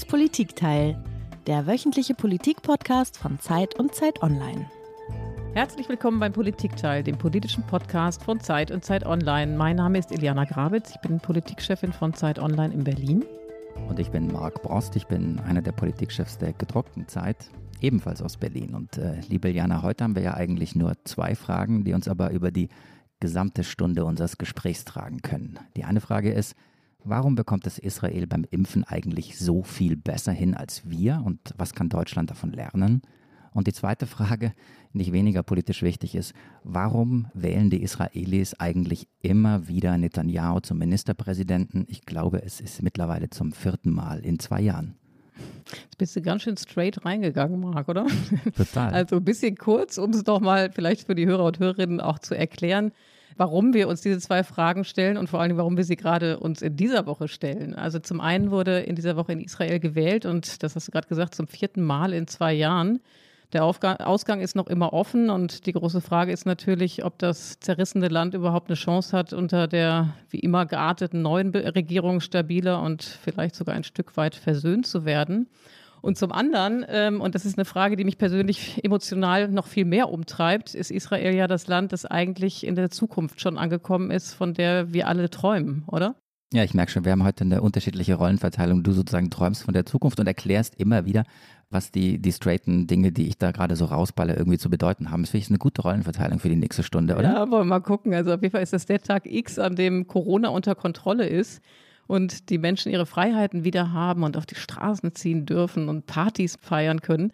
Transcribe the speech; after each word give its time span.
Das 0.00 0.08
Politikteil, 0.08 0.96
der 1.46 1.66
wöchentliche 1.66 2.14
Politik-Podcast 2.14 3.18
von 3.18 3.38
Zeit 3.38 3.78
und 3.78 3.94
Zeit 3.94 4.22
Online. 4.22 4.64
Herzlich 5.52 5.90
willkommen 5.90 6.18
beim 6.18 6.32
Politikteil, 6.32 7.02
dem 7.02 7.18
politischen 7.18 7.66
Podcast 7.66 8.24
von 8.24 8.40
Zeit 8.40 8.70
und 8.70 8.82
Zeit 8.82 9.04
Online. 9.04 9.54
Mein 9.58 9.76
Name 9.76 9.98
ist 9.98 10.10
Iliana 10.10 10.46
Grabitz, 10.46 10.92
ich 10.92 11.00
bin 11.02 11.20
Politikchefin 11.20 11.92
von 11.92 12.14
Zeit 12.14 12.38
Online 12.38 12.72
in 12.72 12.82
Berlin. 12.82 13.26
Und 13.90 13.98
ich 13.98 14.10
bin 14.10 14.32
Marc 14.32 14.62
Brost, 14.62 14.96
ich 14.96 15.06
bin 15.06 15.38
einer 15.40 15.60
der 15.60 15.72
Politikchefs 15.72 16.38
der 16.38 16.54
gedruckten 16.54 17.06
Zeit, 17.06 17.50
ebenfalls 17.82 18.22
aus 18.22 18.38
Berlin. 18.38 18.74
Und 18.74 18.96
äh, 18.96 19.20
liebe 19.28 19.50
Iliana, 19.50 19.82
heute 19.82 20.04
haben 20.04 20.14
wir 20.14 20.22
ja 20.22 20.32
eigentlich 20.32 20.74
nur 20.74 20.94
zwei 21.04 21.34
Fragen, 21.34 21.84
die 21.84 21.92
uns 21.92 22.08
aber 22.08 22.30
über 22.30 22.50
die 22.50 22.70
gesamte 23.20 23.64
Stunde 23.64 24.06
unseres 24.06 24.38
Gesprächs 24.38 24.86
tragen 24.86 25.20
können. 25.20 25.58
Die 25.76 25.84
eine 25.84 26.00
Frage 26.00 26.32
ist, 26.32 26.56
warum 27.04 27.34
bekommt 27.34 27.66
es 27.66 27.78
Israel 27.78 28.26
beim 28.26 28.44
Impfen 28.50 28.84
eigentlich 28.84 29.38
so 29.38 29.62
viel 29.62 29.96
besser 29.96 30.32
hin 30.32 30.54
als 30.54 30.88
wir 30.88 31.22
und 31.24 31.38
was 31.56 31.74
kann 31.74 31.88
Deutschland 31.88 32.30
davon 32.30 32.52
lernen? 32.52 33.02
Und 33.52 33.66
die 33.66 33.72
zweite 33.72 34.06
Frage, 34.06 34.52
nicht 34.92 35.12
weniger 35.12 35.42
politisch 35.42 35.82
wichtig 35.82 36.14
ist, 36.14 36.34
warum 36.62 37.26
wählen 37.34 37.70
die 37.70 37.82
Israelis 37.82 38.54
eigentlich 38.54 39.08
immer 39.22 39.66
wieder 39.68 39.96
Netanyahu 39.98 40.60
zum 40.60 40.78
Ministerpräsidenten? 40.78 41.84
Ich 41.88 42.06
glaube, 42.06 42.42
es 42.42 42.60
ist 42.60 42.82
mittlerweile 42.82 43.30
zum 43.30 43.52
vierten 43.52 43.90
Mal 43.90 44.20
in 44.20 44.38
zwei 44.38 44.60
Jahren. 44.60 44.96
Jetzt 45.72 45.98
bist 45.98 46.16
du 46.16 46.22
ganz 46.22 46.42
schön 46.42 46.56
straight 46.56 47.04
reingegangen, 47.04 47.60
Marc, 47.60 47.88
oder? 47.88 48.06
Total. 48.56 48.92
Also 48.92 49.16
ein 49.16 49.24
bisschen 49.24 49.56
kurz, 49.56 49.98
um 49.98 50.10
es 50.10 50.24
doch 50.24 50.40
mal 50.40 50.70
vielleicht 50.70 51.06
für 51.06 51.14
die 51.14 51.26
Hörer 51.26 51.44
und 51.44 51.58
Hörerinnen 51.58 52.00
auch 52.00 52.18
zu 52.18 52.36
erklären, 52.36 52.92
warum 53.36 53.74
wir 53.74 53.88
uns 53.88 54.00
diese 54.00 54.18
zwei 54.18 54.44
Fragen 54.44 54.84
stellen 54.84 55.16
und 55.16 55.28
vor 55.28 55.40
allem, 55.40 55.56
warum 55.56 55.76
wir 55.76 55.84
sie 55.84 55.96
gerade 55.96 56.38
uns 56.38 56.62
in 56.62 56.76
dieser 56.76 57.06
Woche 57.06 57.28
stellen. 57.28 57.74
Also 57.74 57.98
zum 57.98 58.20
einen 58.20 58.50
wurde 58.50 58.80
in 58.80 58.96
dieser 58.96 59.16
Woche 59.16 59.32
in 59.32 59.40
Israel 59.40 59.80
gewählt 59.80 60.26
und 60.26 60.62
das 60.62 60.76
hast 60.76 60.88
du 60.88 60.92
gerade 60.92 61.08
gesagt, 61.08 61.34
zum 61.34 61.46
vierten 61.46 61.82
Mal 61.82 62.12
in 62.12 62.26
zwei 62.26 62.52
Jahren. 62.52 63.00
Der 63.52 63.64
Aufgang, 63.64 63.96
Ausgang 63.96 64.40
ist 64.40 64.54
noch 64.54 64.68
immer 64.68 64.92
offen 64.92 65.28
und 65.28 65.66
die 65.66 65.72
große 65.72 66.00
Frage 66.00 66.30
ist 66.30 66.46
natürlich, 66.46 67.04
ob 67.04 67.18
das 67.18 67.58
zerrissene 67.58 68.06
Land 68.06 68.34
überhaupt 68.34 68.68
eine 68.68 68.76
Chance 68.76 69.16
hat, 69.16 69.32
unter 69.32 69.66
der 69.66 70.14
wie 70.28 70.38
immer 70.38 70.66
gearteten 70.66 71.22
neuen 71.22 71.50
Regierung 71.50 72.20
stabiler 72.20 72.80
und 72.80 73.02
vielleicht 73.02 73.56
sogar 73.56 73.74
ein 73.74 73.82
Stück 73.82 74.16
weit 74.16 74.36
versöhnt 74.36 74.86
zu 74.86 75.04
werden. 75.04 75.48
Und 76.02 76.16
zum 76.16 76.32
anderen, 76.32 76.84
ähm, 76.88 77.20
und 77.20 77.34
das 77.34 77.44
ist 77.44 77.58
eine 77.58 77.64
Frage, 77.64 77.96
die 77.96 78.04
mich 78.04 78.18
persönlich 78.18 78.84
emotional 78.84 79.48
noch 79.48 79.66
viel 79.66 79.84
mehr 79.84 80.10
umtreibt, 80.10 80.74
ist 80.74 80.90
Israel 80.90 81.34
ja 81.34 81.46
das 81.46 81.66
Land, 81.66 81.92
das 81.92 82.06
eigentlich 82.06 82.66
in 82.66 82.74
der 82.74 82.90
Zukunft 82.90 83.40
schon 83.40 83.58
angekommen 83.58 84.10
ist, 84.10 84.34
von 84.34 84.54
der 84.54 84.92
wir 84.92 85.08
alle 85.08 85.28
träumen, 85.30 85.84
oder? 85.86 86.16
Ja, 86.52 86.64
ich 86.64 86.74
merke 86.74 86.90
schon, 86.90 87.04
wir 87.04 87.12
haben 87.12 87.22
heute 87.22 87.44
eine 87.44 87.62
unterschiedliche 87.62 88.14
Rollenverteilung. 88.16 88.82
Du 88.82 88.90
sozusagen 88.90 89.30
träumst 89.30 89.62
von 89.62 89.72
der 89.72 89.86
Zukunft 89.86 90.18
und 90.18 90.26
erklärst 90.26 90.74
immer 90.80 91.04
wieder, 91.04 91.22
was 91.70 91.92
die, 91.92 92.18
die 92.18 92.32
straighten 92.32 92.88
Dinge, 92.88 93.12
die 93.12 93.28
ich 93.28 93.38
da 93.38 93.52
gerade 93.52 93.76
so 93.76 93.84
rausballe, 93.84 94.34
irgendwie 94.34 94.58
zu 94.58 94.68
bedeuten 94.68 95.12
haben. 95.12 95.22
Das 95.22 95.30
finde 95.30 95.44
ich 95.44 95.50
eine 95.50 95.58
gute 95.58 95.82
Rollenverteilung 95.82 96.40
für 96.40 96.48
die 96.48 96.56
nächste 96.56 96.82
Stunde, 96.82 97.14
oder? 97.14 97.32
Ja, 97.32 97.38
wollen 97.42 97.62
wir 97.62 97.64
mal 97.64 97.80
gucken. 97.80 98.12
Also 98.14 98.34
auf 98.34 98.42
jeden 98.42 98.50
Fall 98.50 98.64
ist 98.64 98.72
das 98.72 98.86
der 98.86 99.00
Tag 99.00 99.26
X, 99.26 99.60
an 99.60 99.76
dem 99.76 100.08
Corona 100.08 100.48
unter 100.48 100.74
Kontrolle 100.74 101.28
ist 101.28 101.62
und 102.10 102.50
die 102.50 102.58
Menschen 102.58 102.90
ihre 102.90 103.06
Freiheiten 103.06 103.62
wieder 103.62 103.92
haben 103.92 104.24
und 104.24 104.36
auf 104.36 104.44
die 104.44 104.56
Straßen 104.56 105.14
ziehen 105.14 105.46
dürfen 105.46 105.88
und 105.88 106.06
Partys 106.06 106.58
feiern 106.60 107.02
können. 107.02 107.32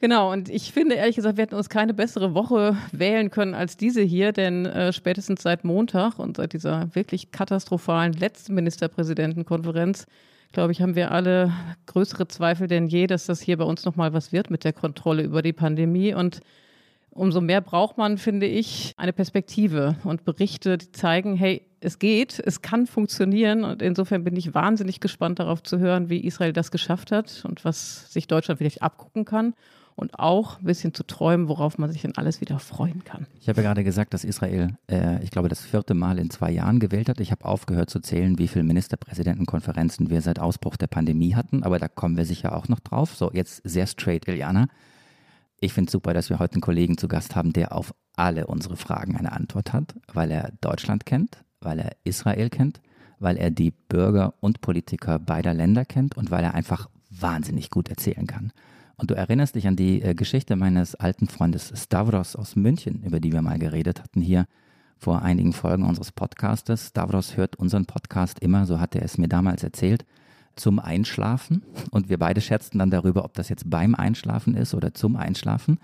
Genau, 0.00 0.30
und 0.30 0.48
ich 0.48 0.72
finde 0.72 0.94
ehrlich 0.94 1.16
gesagt, 1.16 1.36
wir 1.36 1.42
hätten 1.42 1.56
uns 1.56 1.68
keine 1.68 1.94
bessere 1.94 2.32
Woche 2.32 2.76
wählen 2.92 3.30
können 3.30 3.54
als 3.54 3.76
diese 3.76 4.02
hier, 4.02 4.32
denn 4.32 4.66
äh, 4.66 4.92
spätestens 4.92 5.42
seit 5.42 5.64
Montag 5.64 6.20
und 6.20 6.36
seit 6.36 6.52
dieser 6.52 6.94
wirklich 6.94 7.32
katastrophalen 7.32 8.12
letzten 8.12 8.54
Ministerpräsidentenkonferenz 8.54 10.06
glaube 10.52 10.70
ich, 10.70 10.80
haben 10.80 10.94
wir 10.94 11.10
alle 11.10 11.52
größere 11.86 12.28
Zweifel 12.28 12.68
denn 12.68 12.86
je, 12.86 13.08
dass 13.08 13.26
das 13.26 13.40
hier 13.40 13.58
bei 13.58 13.64
uns 13.64 13.84
nochmal 13.84 14.12
was 14.12 14.32
wird 14.32 14.50
mit 14.50 14.62
der 14.62 14.72
Kontrolle 14.72 15.24
über 15.24 15.42
die 15.42 15.52
Pandemie. 15.52 16.14
Und 16.14 16.40
umso 17.14 17.40
mehr 17.40 17.60
braucht 17.60 17.96
man, 17.96 18.18
finde 18.18 18.46
ich, 18.46 18.92
eine 18.96 19.12
Perspektive 19.12 19.96
und 20.04 20.24
Berichte, 20.24 20.78
die 20.78 20.92
zeigen, 20.92 21.36
hey, 21.36 21.62
es 21.80 21.98
geht, 21.98 22.40
es 22.44 22.62
kann 22.62 22.86
funktionieren. 22.86 23.64
Und 23.64 23.82
insofern 23.82 24.24
bin 24.24 24.36
ich 24.36 24.54
wahnsinnig 24.54 25.00
gespannt 25.00 25.38
darauf 25.38 25.62
zu 25.62 25.78
hören, 25.78 26.08
wie 26.08 26.18
Israel 26.18 26.52
das 26.52 26.70
geschafft 26.70 27.12
hat 27.12 27.44
und 27.46 27.64
was 27.64 28.12
sich 28.12 28.26
Deutschland 28.26 28.58
vielleicht 28.58 28.82
abgucken 28.82 29.24
kann 29.24 29.54
und 29.96 30.18
auch 30.18 30.58
ein 30.58 30.64
bisschen 30.64 30.92
zu 30.92 31.04
träumen, 31.04 31.48
worauf 31.48 31.78
man 31.78 31.92
sich 31.92 32.02
dann 32.02 32.12
alles 32.16 32.40
wieder 32.40 32.58
freuen 32.58 33.04
kann. 33.04 33.26
Ich 33.40 33.48
habe 33.48 33.60
ja 33.62 33.68
gerade 33.68 33.84
gesagt, 33.84 34.12
dass 34.12 34.24
Israel, 34.24 34.76
äh, 34.90 35.22
ich 35.22 35.30
glaube, 35.30 35.48
das 35.48 35.60
vierte 35.60 35.94
Mal 35.94 36.18
in 36.18 36.30
zwei 36.30 36.50
Jahren 36.50 36.80
gewählt 36.80 37.08
hat. 37.08 37.20
Ich 37.20 37.30
habe 37.30 37.44
aufgehört 37.44 37.90
zu 37.90 38.00
zählen, 38.00 38.38
wie 38.38 38.48
viele 38.48 38.64
Ministerpräsidentenkonferenzen 38.64 40.10
wir 40.10 40.20
seit 40.20 40.40
Ausbruch 40.40 40.76
der 40.76 40.88
Pandemie 40.88 41.34
hatten, 41.34 41.62
aber 41.62 41.78
da 41.78 41.86
kommen 41.86 42.16
wir 42.16 42.24
sicher 42.24 42.56
auch 42.56 42.68
noch 42.68 42.80
drauf. 42.80 43.14
So, 43.14 43.30
jetzt 43.32 43.60
sehr 43.64 43.86
straight, 43.86 44.26
Iliana. 44.26 44.66
Ich 45.64 45.72
finde 45.72 45.88
es 45.88 45.92
super, 45.92 46.12
dass 46.12 46.28
wir 46.28 46.40
heute 46.40 46.56
einen 46.56 46.60
Kollegen 46.60 46.98
zu 46.98 47.08
Gast 47.08 47.36
haben, 47.36 47.54
der 47.54 47.74
auf 47.74 47.94
alle 48.16 48.46
unsere 48.46 48.76
Fragen 48.76 49.16
eine 49.16 49.32
Antwort 49.32 49.72
hat, 49.72 49.94
weil 50.12 50.30
er 50.30 50.52
Deutschland 50.60 51.06
kennt, 51.06 51.42
weil 51.62 51.78
er 51.78 51.96
Israel 52.04 52.50
kennt, 52.50 52.82
weil 53.18 53.38
er 53.38 53.50
die 53.50 53.70
Bürger 53.70 54.34
und 54.40 54.60
Politiker 54.60 55.18
beider 55.18 55.54
Länder 55.54 55.86
kennt 55.86 56.18
und 56.18 56.30
weil 56.30 56.44
er 56.44 56.52
einfach 56.52 56.90
wahnsinnig 57.08 57.70
gut 57.70 57.88
erzählen 57.88 58.26
kann. 58.26 58.52
Und 58.96 59.10
du 59.10 59.14
erinnerst 59.14 59.54
dich 59.54 59.66
an 59.66 59.74
die 59.74 60.02
äh, 60.02 60.14
Geschichte 60.14 60.54
meines 60.54 60.96
alten 60.96 61.28
Freundes 61.28 61.72
Stavros 61.74 62.36
aus 62.36 62.56
München, 62.56 63.02
über 63.02 63.18
die 63.18 63.32
wir 63.32 63.40
mal 63.40 63.58
geredet 63.58 64.02
hatten 64.02 64.20
hier 64.20 64.44
vor 64.98 65.22
einigen 65.22 65.54
Folgen 65.54 65.84
unseres 65.84 66.12
Podcastes. 66.12 66.88
Stavros 66.88 67.38
hört 67.38 67.56
unseren 67.56 67.86
Podcast 67.86 68.38
immer, 68.40 68.66
so 68.66 68.80
hat 68.80 68.94
er 68.94 69.02
es 69.02 69.16
mir 69.16 69.28
damals 69.28 69.62
erzählt, 69.62 70.04
zum 70.56 70.78
Einschlafen. 70.78 71.62
Und 71.90 72.08
wir 72.08 72.18
beide 72.18 72.40
scherzten 72.40 72.78
dann 72.78 72.90
darüber, 72.90 73.24
ob 73.24 73.34
das 73.34 73.48
jetzt 73.48 73.68
beim 73.70 73.94
Einschlafen 73.94 74.56
ist 74.56 74.74
oder 74.74 74.94
zum 74.94 75.16
Einschlafen. 75.16 75.78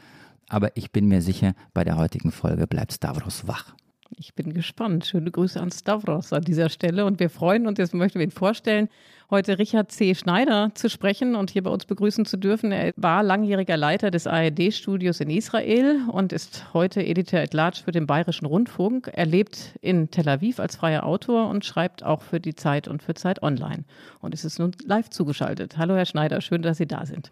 Aber 0.49 0.77
ich 0.77 0.91
bin 0.91 1.07
mir 1.07 1.23
sicher, 1.23 1.55
bei 1.75 1.85
der 1.85 1.97
heutigen 1.97 2.33
Folge 2.33 2.67
bleibt 2.67 2.93
Stavros 2.93 3.47
wach. 3.47 3.75
Ich 4.17 4.35
bin 4.35 4.53
gespannt. 4.53 5.07
Schöne 5.07 5.31
Grüße 5.31 5.61
an 5.61 5.71
Stavros 5.71 6.33
an 6.33 6.43
dieser 6.43 6.69
Stelle. 6.69 7.05
Und 7.05 7.21
wir 7.21 7.31
freuen 7.31 7.67
uns, 7.67 7.79
jetzt 7.79 7.95
möchten 7.95 8.19
wir 8.19 8.27
ihn 8.27 8.31
vorstellen, 8.31 8.89
heute 9.31 9.59
Richard 9.59 9.93
C. 9.93 10.15
Schneider 10.15 10.73
zu 10.75 10.91
sprechen 10.91 11.37
und 11.37 11.51
hier 11.51 11.63
bei 11.63 11.71
uns 11.71 11.85
begrüßen 11.87 12.25
zu 12.25 12.37
dürfen. 12.37 12.73
Er 12.73 12.93
war 12.97 13.23
langjähriger 13.23 13.77
Leiter 13.77 14.11
des 14.11 14.27
ARD-Studios 14.27 15.21
in 15.21 15.31
Israel 15.31 16.01
und 16.11 16.33
ist 16.33 16.73
heute 16.75 17.05
Editor 17.05 17.41
at 17.41 17.55
Large 17.55 17.83
für 17.85 17.93
den 17.93 18.07
Bayerischen 18.07 18.47
Rundfunk. 18.47 19.11
Er 19.13 19.27
lebt 19.27 19.77
in 19.81 20.11
Tel 20.11 20.29
Aviv 20.29 20.59
als 20.59 20.77
freier 20.77 21.05
Autor 21.05 21.49
und 21.49 21.65
schreibt 21.65 22.03
auch 22.03 22.23
für 22.23 22.41
die 22.41 22.55
Zeit 22.55 22.89
und 22.89 23.03
für 23.03 23.15
Zeit 23.15 23.43
Online. 23.43 23.85
Und 24.21 24.35
es 24.35 24.45
ist 24.45 24.59
nun 24.59 24.73
live 24.85 25.11
zugeschaltet. 25.11 25.79
Hallo, 25.79 25.95
Herr 25.95 26.07
Schneider, 26.07 26.41
schön, 26.41 26.63
dass 26.63 26.79
Sie 26.79 26.87
da 26.87 27.07
sind. 27.07 27.31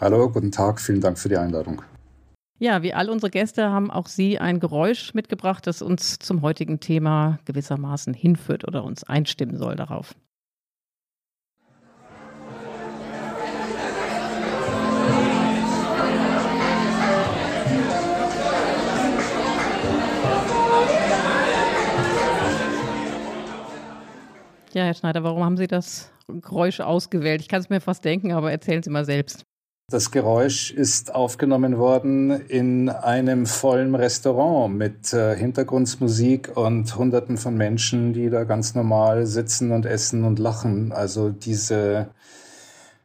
Hallo, 0.00 0.30
guten 0.30 0.52
Tag, 0.52 0.80
vielen 0.80 1.00
Dank 1.00 1.18
für 1.18 1.28
die 1.28 1.36
Einladung. 1.36 1.82
Ja, 2.62 2.82
wie 2.82 2.92
all 2.92 3.08
unsere 3.08 3.30
Gäste 3.30 3.70
haben 3.70 3.90
auch 3.90 4.06
Sie 4.06 4.38
ein 4.38 4.60
Geräusch 4.60 5.14
mitgebracht, 5.14 5.66
das 5.66 5.80
uns 5.80 6.18
zum 6.18 6.42
heutigen 6.42 6.78
Thema 6.78 7.38
gewissermaßen 7.46 8.12
hinführt 8.12 8.68
oder 8.68 8.84
uns 8.84 9.02
einstimmen 9.02 9.56
soll 9.56 9.76
darauf. 9.76 10.14
Ja, 24.74 24.84
Herr 24.84 24.92
Schneider, 24.92 25.24
warum 25.24 25.42
haben 25.42 25.56
Sie 25.56 25.66
das 25.66 26.12
Geräusch 26.28 26.80
ausgewählt? 26.80 27.40
Ich 27.40 27.48
kann 27.48 27.60
es 27.60 27.70
mir 27.70 27.80
fast 27.80 28.04
denken, 28.04 28.32
aber 28.32 28.52
erzählen 28.52 28.82
Sie 28.82 28.90
mal 28.90 29.06
selbst. 29.06 29.46
Das 29.90 30.12
Geräusch 30.12 30.70
ist 30.70 31.12
aufgenommen 31.12 31.76
worden 31.76 32.30
in 32.46 32.88
einem 32.88 33.44
vollen 33.44 33.96
Restaurant 33.96 34.72
mit 34.72 35.12
äh, 35.12 35.34
Hintergrundmusik 35.34 36.56
und 36.56 36.96
Hunderten 36.96 37.36
von 37.36 37.56
Menschen, 37.56 38.12
die 38.12 38.30
da 38.30 38.44
ganz 38.44 38.76
normal 38.76 39.26
sitzen 39.26 39.72
und 39.72 39.86
essen 39.86 40.22
und 40.22 40.38
lachen. 40.38 40.92
Also 40.92 41.30
diese, 41.30 42.06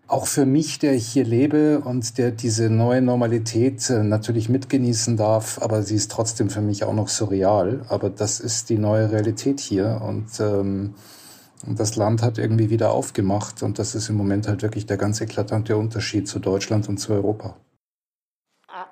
auch 0.05 0.27
für 0.27 0.45
mich, 0.45 0.77
der 0.77 0.93
ich 0.93 1.07
hier 1.07 1.25
lebe 1.25 1.79
und 1.79 2.19
der 2.19 2.29
diese 2.29 2.69
neue 2.69 3.01
Normalität 3.01 3.89
äh, 3.89 4.03
natürlich 4.03 4.47
mitgenießen 4.47 5.17
darf, 5.17 5.59
aber 5.63 5.81
sie 5.81 5.95
ist 5.95 6.11
trotzdem 6.11 6.51
für 6.51 6.61
mich 6.61 6.83
auch 6.83 6.93
noch 6.93 7.07
surreal. 7.07 7.81
Aber 7.89 8.11
das 8.11 8.39
ist 8.39 8.69
die 8.69 8.77
neue 8.77 9.11
Realität 9.11 9.59
hier 9.59 10.03
und 10.07 10.39
ähm, 10.39 10.93
und 11.67 11.79
das 11.79 11.95
Land 11.95 12.21
hat 12.21 12.38
irgendwie 12.38 12.69
wieder 12.69 12.91
aufgemacht 12.91 13.63
und 13.63 13.79
das 13.79 13.95
ist 13.95 14.09
im 14.09 14.15
Moment 14.15 14.47
halt 14.47 14.62
wirklich 14.62 14.85
der 14.85 14.97
ganz 14.97 15.21
eklatante 15.21 15.77
Unterschied 15.77 16.27
zu 16.27 16.39
Deutschland 16.39 16.89
und 16.89 16.97
zu 16.97 17.13
Europa. 17.13 17.57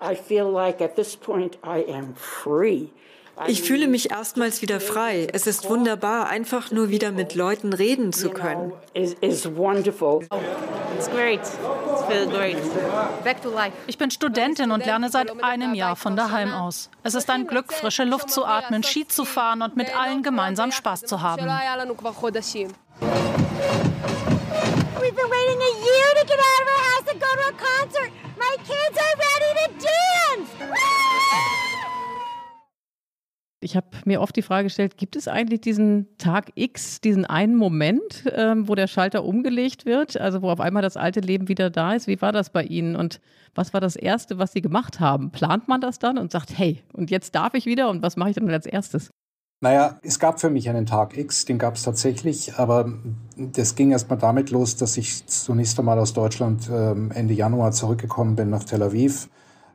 I 0.01 0.15
feel 0.15 0.45
like 0.45 0.81
at 0.81 0.95
this 0.95 1.15
point 1.15 1.57
I 1.63 1.83
am 1.91 2.15
free. 2.15 2.87
Ich 3.47 3.63
fühle 3.63 3.87
mich 3.87 4.11
erstmals 4.11 4.61
wieder 4.61 4.79
frei. 4.79 5.27
Es 5.31 5.47
ist 5.47 5.69
wunderbar, 5.69 6.27
einfach 6.27 6.71
nur 6.71 6.89
wieder 6.89 7.11
mit 7.11 7.35
Leuten 7.35 7.73
reden 7.73 8.13
zu 8.13 8.29
können. 8.29 8.73
Ich 13.87 13.97
bin 13.97 14.11
Studentin 14.11 14.71
und 14.71 14.85
lerne 14.85 15.09
seit 15.09 15.43
einem 15.43 15.73
Jahr 15.73 15.95
von 15.95 16.15
daheim 16.15 16.53
aus. 16.53 16.89
Es 17.03 17.15
ist 17.15 17.29
ein 17.29 17.47
Glück, 17.47 17.73
frische 17.73 18.03
Luft 18.03 18.29
zu 18.29 18.45
atmen, 18.45 18.83
Ski 18.83 19.07
zu 19.07 19.25
fahren 19.25 19.61
und 19.61 19.75
mit 19.75 19.95
allen 19.97 20.23
gemeinsam 20.23 20.71
Spaß 20.71 21.01
zu 21.01 21.21
haben. 21.21 21.47
We've 25.03 25.13
been 25.13 25.29
waiting 25.29 25.59
a 25.59 25.73
year 25.83 26.09
to 26.15 26.25
get 26.25 26.39
out 26.39 26.61
of 26.61 26.67
our 26.69 26.83
house 26.91 27.07
and 27.11 27.19
go 27.19 27.27
to 27.27 27.43
a 27.49 27.53
concert. 27.57 28.09
My 28.37 28.55
kids 28.63 28.97
are 28.97 29.15
ready 29.19 29.51
to 29.59 29.67
dance. 29.83 31.72
Ich 33.63 33.75
habe 33.75 33.87
mir 34.05 34.21
oft 34.21 34.35
die 34.35 34.41
Frage 34.41 34.65
gestellt, 34.65 34.97
gibt 34.97 35.15
es 35.15 35.27
eigentlich 35.27 35.61
diesen 35.61 36.07
Tag 36.17 36.51
X, 36.55 37.01
diesen 37.01 37.25
einen 37.25 37.55
Moment, 37.55 38.25
ähm, 38.35 38.67
wo 38.67 38.75
der 38.75 38.87
Schalter 38.87 39.23
umgelegt 39.23 39.85
wird, 39.85 40.19
also 40.19 40.41
wo 40.41 40.49
auf 40.49 40.59
einmal 40.59 40.81
das 40.81 40.97
alte 40.97 41.21
Leben 41.21 41.47
wieder 41.47 41.69
da 41.69 41.93
ist? 41.93 42.07
Wie 42.07 42.21
war 42.21 42.31
das 42.31 42.49
bei 42.49 42.63
Ihnen 42.63 42.95
und 42.95 43.21
was 43.55 43.73
war 43.73 43.81
das 43.81 43.95
Erste, 43.95 44.37
was 44.37 44.51
Sie 44.51 44.61
gemacht 44.61 44.99
haben? 44.99 45.31
Plant 45.31 45.67
man 45.67 45.81
das 45.81 45.99
dann 45.99 46.17
und 46.17 46.31
sagt, 46.31 46.57
hey, 46.57 46.83
und 46.93 47.09
jetzt 47.09 47.35
darf 47.35 47.53
ich 47.53 47.65
wieder 47.65 47.89
und 47.89 48.01
was 48.01 48.17
mache 48.17 48.31
ich 48.31 48.35
dann 48.35 48.49
als 48.49 48.65
erstes? 48.65 49.09
Naja, 49.61 49.97
es 50.01 50.19
gab 50.19 50.41
für 50.41 50.49
mich 50.49 50.67
einen 50.67 50.85
Tag 50.85 51.17
X, 51.17 51.45
den 51.45 51.57
gab 51.57 51.75
es 51.75 51.83
tatsächlich, 51.83 52.55
aber 52.55 52.91
das 53.37 53.75
ging 53.75 53.91
erst 53.91 54.09
mal 54.09 54.17
damit 54.17 54.51
los, 54.51 54.75
dass 54.75 54.97
ich 54.97 55.25
zunächst 55.25 55.79
einmal 55.79 55.97
aus 55.99 56.13
Deutschland 56.13 56.69
ähm, 56.69 57.11
Ende 57.11 57.33
Januar 57.33 57.71
zurückgekommen 57.71 58.35
bin 58.35 58.49
nach 58.49 58.65
Tel 58.65 58.83
Aviv 58.83 59.29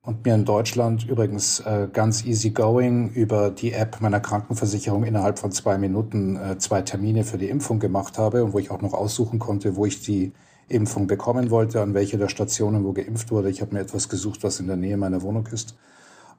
und 0.09 0.25
mir 0.25 0.35
in 0.35 0.47
Deutschland 0.47 1.07
übrigens 1.07 1.61
äh, 1.61 1.87
ganz 1.93 2.25
easy 2.25 2.49
going 2.49 3.11
über 3.11 3.51
die 3.51 3.75
App 3.75 4.01
meiner 4.01 4.21
Krankenversicherung 4.21 5.05
innerhalb 5.05 5.39
von 5.39 5.53
zwei 5.53 5.77
Minuten 5.77 6.37
äh, 6.37 6.57
zwei 6.57 6.81
Termine 6.81 7.25
für 7.25 7.37
die 7.37 7.51
Impfung 7.51 7.79
gemacht 7.79 8.17
habe 8.17 8.43
und 8.43 8.55
wo 8.55 8.59
ich 8.59 8.71
auch 8.71 8.81
noch 8.81 8.95
aussuchen 8.95 9.39
konnte, 9.39 9.77
wo 9.77 9.85
ich 9.85 10.01
die 10.01 10.33
Impfung 10.69 11.09
bekommen 11.09 11.51
wollte, 11.51 11.83
an 11.83 11.93
welche 11.93 12.17
der 12.17 12.29
Stationen 12.29 12.85
wo 12.85 12.95
geimpft 12.95 13.31
wurde. 13.31 13.51
Ich 13.51 13.61
habe 13.61 13.75
mir 13.75 13.81
etwas 13.81 14.09
gesucht, 14.09 14.43
was 14.45 14.61
in 14.61 14.67
der 14.67 14.77
Nähe 14.77 14.97
meiner 14.97 15.21
Wohnung 15.21 15.47
ist. 15.49 15.77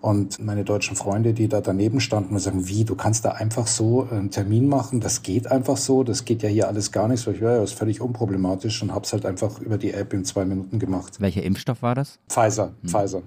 Und 0.02 0.40
meine 0.40 0.64
deutschen 0.64 0.96
Freunde, 0.96 1.34
die 1.34 1.48
da 1.48 1.62
daneben 1.62 2.00
standen 2.00 2.34
und 2.34 2.40
sagen, 2.40 2.68
wie, 2.68 2.86
du 2.86 2.96
kannst 2.96 3.24
da 3.24 3.34
einfach 3.34 3.68
so 3.68 4.08
einen 4.10 4.32
Termin 4.32 4.68
machen, 4.68 5.00
das 5.00 5.22
geht 5.22 5.52
einfach 5.52 5.78
so, 5.78 6.04
das 6.04 6.26
geht 6.26 6.42
ja 6.42 6.50
hier 6.50 6.70
alles 6.70 6.92
gar 6.92 7.08
nicht. 7.08 7.20
So, 7.20 7.30
ich, 7.30 7.42
ja, 7.42 7.60
das 7.60 7.72
ist 7.72 7.78
völlig 7.78 8.02
unproblematisch 8.02 8.82
und 8.82 8.96
hab's 8.96 9.14
halt 9.14 9.28
einfach 9.28 9.60
über 9.60 9.78
die 9.78 9.92
App 9.92 10.14
in 10.14 10.26
zwei 10.26 10.46
Minuten 10.46 10.80
gemacht. 10.80 11.20
Welcher 11.20 11.44
Impfstoff 11.44 11.84
war 11.84 11.94
das? 11.94 12.18
Pfizer, 12.30 12.72
hm. 12.82 12.90
Pfizer, 12.90 13.24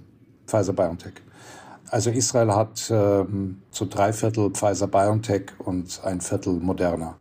Pfizer 0.46 0.72
BioNTech. 0.72 1.14
Also 1.90 2.10
Israel 2.10 2.54
hat 2.54 2.90
ähm, 2.90 3.62
so 3.70 3.86
drei 3.88 4.12
Viertel 4.12 4.50
Pfizer 4.50 4.86
BioNTech 4.86 5.52
und 5.58 6.00
ein 6.04 6.20
Viertel 6.20 6.54
Moderna. 6.54 7.18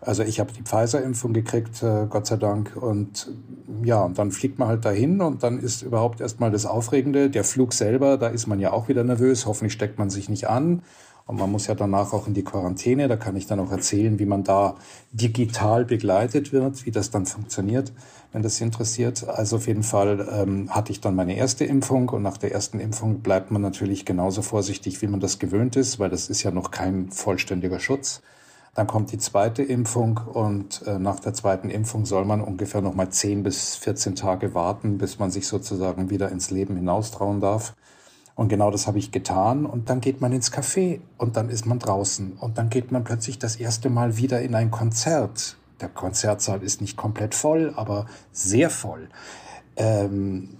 Also 0.00 0.22
ich 0.22 0.38
habe 0.38 0.52
die 0.52 0.62
Pfizer-Impfung 0.62 1.32
gekriegt, 1.32 1.82
äh, 1.82 2.06
Gott 2.08 2.26
sei 2.26 2.36
Dank. 2.36 2.76
Und 2.76 3.30
ja, 3.82 4.02
und 4.02 4.18
dann 4.18 4.30
fliegt 4.30 4.58
man 4.58 4.68
halt 4.68 4.84
dahin 4.84 5.22
und 5.22 5.42
dann 5.42 5.58
ist 5.58 5.82
überhaupt 5.82 6.20
erstmal 6.20 6.50
das 6.50 6.66
Aufregende. 6.66 7.30
Der 7.30 7.44
Flug 7.44 7.72
selber, 7.72 8.18
da 8.18 8.26
ist 8.28 8.46
man 8.46 8.60
ja 8.60 8.72
auch 8.72 8.88
wieder 8.88 9.04
nervös. 9.04 9.46
Hoffentlich 9.46 9.72
steckt 9.72 9.98
man 9.98 10.10
sich 10.10 10.28
nicht 10.28 10.48
an. 10.48 10.82
Und 11.26 11.38
man 11.38 11.50
muss 11.50 11.66
ja 11.66 11.74
danach 11.74 12.12
auch 12.12 12.26
in 12.26 12.34
die 12.34 12.44
Quarantäne. 12.44 13.08
Da 13.08 13.16
kann 13.16 13.34
ich 13.36 13.46
dann 13.46 13.58
auch 13.58 13.70
erzählen, 13.70 14.18
wie 14.18 14.26
man 14.26 14.44
da 14.44 14.76
digital 15.12 15.86
begleitet 15.86 16.52
wird, 16.52 16.84
wie 16.84 16.90
das 16.90 17.10
dann 17.10 17.24
funktioniert, 17.24 17.92
wenn 18.32 18.42
das 18.42 18.60
interessiert. 18.60 19.26
Also 19.26 19.56
auf 19.56 19.66
jeden 19.66 19.84
Fall 19.84 20.28
ähm, 20.30 20.74
hatte 20.74 20.92
ich 20.92 21.00
dann 21.00 21.14
meine 21.14 21.36
erste 21.36 21.64
Impfung 21.64 22.10
und 22.10 22.22
nach 22.22 22.36
der 22.36 22.52
ersten 22.52 22.78
Impfung 22.78 23.20
bleibt 23.20 23.50
man 23.50 23.62
natürlich 23.62 24.04
genauso 24.04 24.42
vorsichtig, 24.42 25.00
wie 25.00 25.06
man 25.06 25.20
das 25.20 25.38
gewöhnt 25.38 25.76
ist, 25.76 25.98
weil 25.98 26.10
das 26.10 26.28
ist 26.28 26.42
ja 26.42 26.50
noch 26.50 26.70
kein 26.70 27.10
vollständiger 27.10 27.80
Schutz. 27.80 28.20
Dann 28.74 28.86
kommt 28.88 29.12
die 29.12 29.18
zweite 29.18 29.62
Impfung 29.62 30.18
und 30.18 30.82
äh, 30.86 30.98
nach 30.98 31.20
der 31.20 31.32
zweiten 31.32 31.70
Impfung 31.70 32.04
soll 32.06 32.24
man 32.24 32.40
ungefähr 32.40 32.82
noch 32.82 32.94
mal 32.94 33.08
10 33.08 33.44
bis 33.44 33.76
14 33.76 34.16
Tage 34.16 34.52
warten, 34.52 34.98
bis 34.98 35.18
man 35.18 35.30
sich 35.30 35.46
sozusagen 35.46 36.10
wieder 36.10 36.30
ins 36.30 36.50
Leben 36.50 36.76
hinaustrauen 36.76 37.40
darf. 37.40 37.74
Und 38.34 38.48
genau 38.48 38.70
das 38.70 38.86
habe 38.86 38.98
ich 38.98 39.12
getan. 39.12 39.64
Und 39.64 39.90
dann 39.90 40.00
geht 40.00 40.20
man 40.20 40.32
ins 40.32 40.52
Café 40.52 41.00
und 41.18 41.36
dann 41.36 41.48
ist 41.48 41.66
man 41.66 41.78
draußen. 41.78 42.32
Und 42.32 42.58
dann 42.58 42.68
geht 42.68 42.90
man 42.90 43.04
plötzlich 43.04 43.38
das 43.38 43.56
erste 43.56 43.90
Mal 43.90 44.16
wieder 44.16 44.42
in 44.42 44.54
ein 44.54 44.70
Konzert. 44.70 45.56
Der 45.80 45.88
Konzertsaal 45.88 46.62
ist 46.62 46.80
nicht 46.80 46.96
komplett 46.96 47.34
voll, 47.34 47.72
aber 47.76 48.06
sehr 48.32 48.70
voll. 48.70 49.08
Ähm, 49.76 50.58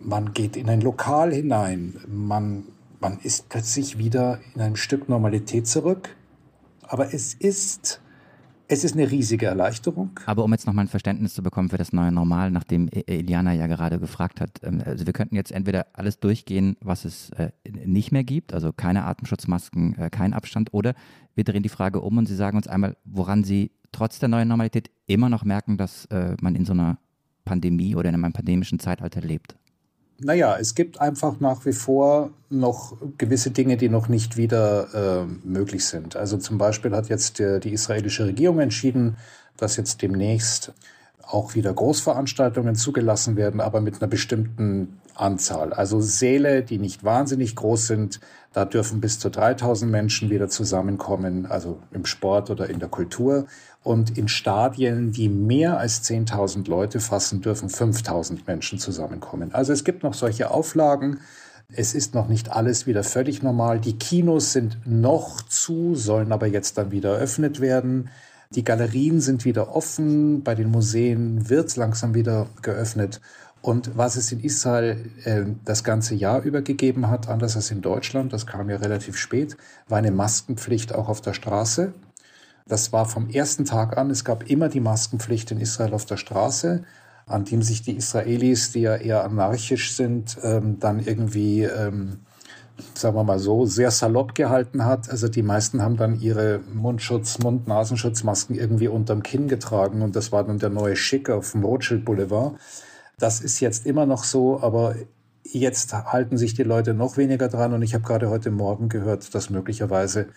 man 0.00 0.32
geht 0.32 0.56
in 0.56 0.68
ein 0.68 0.80
Lokal 0.80 1.32
hinein. 1.32 2.00
Man, 2.08 2.64
man 3.00 3.18
ist 3.20 3.48
plötzlich 3.48 3.98
wieder 3.98 4.40
in 4.54 4.60
einem 4.60 4.76
Stück 4.76 5.08
Normalität 5.08 5.66
zurück. 5.66 6.16
Aber 6.82 7.12
es 7.14 7.34
ist, 7.34 8.00
es 8.68 8.84
ist 8.84 8.94
eine 8.94 9.10
riesige 9.10 9.46
Erleichterung. 9.46 10.10
Aber 10.26 10.44
um 10.44 10.52
jetzt 10.52 10.66
nochmal 10.66 10.84
ein 10.84 10.88
Verständnis 10.88 11.32
zu 11.32 11.42
bekommen 11.42 11.70
für 11.70 11.78
das 11.78 11.94
neue 11.94 12.12
Normal, 12.12 12.50
nachdem 12.50 12.88
Eliana 12.88 13.54
ja 13.54 13.66
gerade 13.66 13.98
gefragt 13.98 14.40
hat, 14.40 14.60
ähm, 14.62 14.82
also 14.84 15.06
wir 15.06 15.14
könnten 15.14 15.34
jetzt 15.34 15.52
entweder 15.52 15.86
alles 15.94 16.20
durchgehen, 16.20 16.76
was 16.80 17.06
es 17.06 17.30
äh, 17.30 17.50
nicht 17.66 18.12
mehr 18.12 18.24
gibt, 18.24 18.52
also 18.52 18.72
keine 18.72 19.04
Atemschutzmasken, 19.04 19.96
äh, 19.98 20.10
kein 20.10 20.34
Abstand, 20.34 20.74
oder 20.74 20.94
wir 21.34 21.44
drehen 21.44 21.62
die 21.62 21.70
Frage 21.70 22.00
um 22.00 22.18
und 22.18 22.26
Sie 22.26 22.36
sagen 22.36 22.58
uns 22.58 22.68
einmal, 22.68 22.96
woran 23.04 23.42
Sie 23.42 23.72
trotz 23.90 24.18
der 24.18 24.28
neuen 24.28 24.48
Normalität 24.48 24.90
immer 25.06 25.30
noch 25.30 25.44
merken, 25.44 25.78
dass 25.78 26.04
äh, 26.06 26.36
man 26.42 26.54
in 26.54 26.66
so 26.66 26.74
einer 26.74 26.98
Pandemie 27.46 27.96
oder 27.96 28.10
in 28.10 28.14
einem 28.14 28.32
pandemischen 28.34 28.78
Zeitalter 28.78 29.22
lebt. 29.22 29.56
Naja, 30.20 30.56
es 30.58 30.74
gibt 30.74 31.00
einfach 31.00 31.38
nach 31.38 31.64
wie 31.64 31.72
vor 31.72 32.30
noch 32.50 32.96
gewisse 33.18 33.52
Dinge, 33.52 33.76
die 33.76 33.88
noch 33.88 34.08
nicht 34.08 34.36
wieder 34.36 35.22
äh, 35.22 35.46
möglich 35.46 35.86
sind. 35.86 36.16
Also 36.16 36.38
zum 36.38 36.58
Beispiel 36.58 36.90
hat 36.94 37.08
jetzt 37.08 37.38
der, 37.38 37.60
die 37.60 37.72
israelische 37.72 38.26
Regierung 38.26 38.58
entschieden, 38.58 39.16
dass 39.56 39.76
jetzt 39.76 40.02
demnächst 40.02 40.72
auch 41.22 41.54
wieder 41.54 41.72
Großveranstaltungen 41.72 42.74
zugelassen 42.74 43.36
werden, 43.36 43.60
aber 43.60 43.80
mit 43.80 44.00
einer 44.00 44.08
bestimmten 44.08 44.98
Anzahl. 45.14 45.72
Also 45.72 46.00
Säle, 46.00 46.62
die 46.62 46.78
nicht 46.78 47.04
wahnsinnig 47.04 47.54
groß 47.54 47.86
sind, 47.86 48.20
da 48.52 48.64
dürfen 48.64 49.00
bis 49.00 49.18
zu 49.18 49.30
3000 49.30 49.90
Menschen 49.90 50.30
wieder 50.30 50.48
zusammenkommen, 50.48 51.46
also 51.46 51.78
im 51.92 52.06
Sport 52.06 52.50
oder 52.50 52.70
in 52.70 52.78
der 52.78 52.88
Kultur. 52.88 53.46
Und 53.88 54.18
in 54.18 54.28
Stadien, 54.28 55.12
die 55.12 55.30
mehr 55.30 55.78
als 55.78 56.04
10.000 56.04 56.68
Leute 56.68 57.00
fassen, 57.00 57.40
dürfen 57.40 57.70
5.000 57.70 58.40
Menschen 58.46 58.78
zusammenkommen. 58.78 59.54
Also 59.54 59.72
es 59.72 59.82
gibt 59.82 60.02
noch 60.02 60.12
solche 60.12 60.50
Auflagen. 60.50 61.20
Es 61.72 61.94
ist 61.94 62.12
noch 62.12 62.28
nicht 62.28 62.52
alles 62.52 62.86
wieder 62.86 63.02
völlig 63.02 63.42
normal. 63.42 63.80
Die 63.80 63.96
Kinos 63.96 64.52
sind 64.52 64.76
noch 64.84 65.40
zu, 65.40 65.94
sollen 65.94 66.32
aber 66.32 66.46
jetzt 66.46 66.76
dann 66.76 66.90
wieder 66.90 67.14
eröffnet 67.14 67.60
werden. 67.60 68.10
Die 68.50 68.62
Galerien 68.62 69.22
sind 69.22 69.46
wieder 69.46 69.74
offen. 69.74 70.42
Bei 70.42 70.54
den 70.54 70.70
Museen 70.70 71.48
wird 71.48 71.68
es 71.68 71.76
langsam 71.76 72.14
wieder 72.14 72.46
geöffnet. 72.60 73.22
Und 73.62 73.96
was 73.96 74.16
es 74.16 74.30
in 74.32 74.40
Israel 74.40 74.98
äh, 75.24 75.44
das 75.64 75.82
ganze 75.82 76.14
Jahr 76.14 76.42
über 76.42 76.60
gegeben 76.60 77.08
hat, 77.08 77.30
anders 77.30 77.56
als 77.56 77.70
in 77.70 77.80
Deutschland, 77.80 78.34
das 78.34 78.46
kam 78.46 78.68
ja 78.68 78.76
relativ 78.76 79.16
spät, 79.16 79.56
war 79.88 79.96
eine 79.96 80.10
Maskenpflicht 80.10 80.94
auch 80.94 81.08
auf 81.08 81.22
der 81.22 81.32
Straße. 81.32 81.94
Das 82.68 82.92
war 82.92 83.06
vom 83.06 83.30
ersten 83.30 83.64
Tag 83.64 83.96
an. 83.96 84.10
Es 84.10 84.24
gab 84.24 84.48
immer 84.48 84.68
die 84.68 84.80
Maskenpflicht 84.80 85.50
in 85.50 85.58
Israel 85.58 85.94
auf 85.94 86.04
der 86.04 86.18
Straße, 86.18 86.84
an 87.26 87.44
dem 87.44 87.62
sich 87.62 87.82
die 87.82 87.96
Israelis, 87.96 88.72
die 88.72 88.82
ja 88.82 88.94
eher 88.96 89.24
anarchisch 89.24 89.94
sind, 89.96 90.36
ähm, 90.42 90.78
dann 90.78 91.00
irgendwie, 91.00 91.62
ähm, 91.62 92.20
sagen 92.94 93.16
wir 93.16 93.24
mal 93.24 93.38
so, 93.38 93.64
sehr 93.64 93.90
salopp 93.90 94.34
gehalten 94.34 94.84
hat. 94.84 95.10
Also 95.10 95.28
die 95.28 95.42
meisten 95.42 95.82
haben 95.82 95.96
dann 95.96 96.20
ihre 96.20 96.60
Mundschutz, 96.72 97.38
Mund-Nasenschutzmasken 97.38 98.54
irgendwie 98.54 98.88
unterm 98.88 99.22
Kinn 99.22 99.48
getragen 99.48 100.02
und 100.02 100.14
das 100.14 100.30
war 100.30 100.44
dann 100.44 100.58
der 100.58 100.70
neue 100.70 100.96
Schick 100.96 101.30
auf 101.30 101.52
dem 101.52 101.64
Rothschild 101.64 102.04
Boulevard. 102.04 102.56
Das 103.18 103.40
ist 103.40 103.60
jetzt 103.60 103.86
immer 103.86 104.06
noch 104.06 104.24
so, 104.24 104.62
aber 104.62 104.94
jetzt 105.42 105.92
halten 105.94 106.36
sich 106.36 106.54
die 106.54 106.62
Leute 106.62 106.94
noch 106.94 107.16
weniger 107.16 107.48
dran 107.48 107.72
und 107.72 107.82
ich 107.82 107.94
habe 107.94 108.04
gerade 108.04 108.28
heute 108.28 108.50
Morgen 108.50 108.88
gehört, 108.88 109.34
dass 109.34 109.50
möglicherweise 109.50 110.28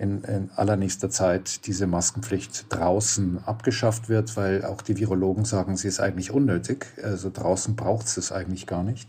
in, 0.00 0.24
in 0.24 0.50
allernächster 0.56 1.10
Zeit 1.10 1.66
diese 1.66 1.86
Maskenpflicht 1.86 2.66
draußen 2.70 3.44
abgeschafft 3.44 4.08
wird, 4.08 4.34
weil 4.34 4.64
auch 4.64 4.80
die 4.80 4.96
Virologen 4.96 5.44
sagen, 5.44 5.76
sie 5.76 5.88
ist 5.88 6.00
eigentlich 6.00 6.30
unnötig. 6.30 6.86
Also 7.02 7.30
draußen 7.30 7.76
braucht 7.76 8.06
es 8.06 8.16
es 8.16 8.32
eigentlich 8.32 8.66
gar 8.66 8.82
nicht. 8.82 9.08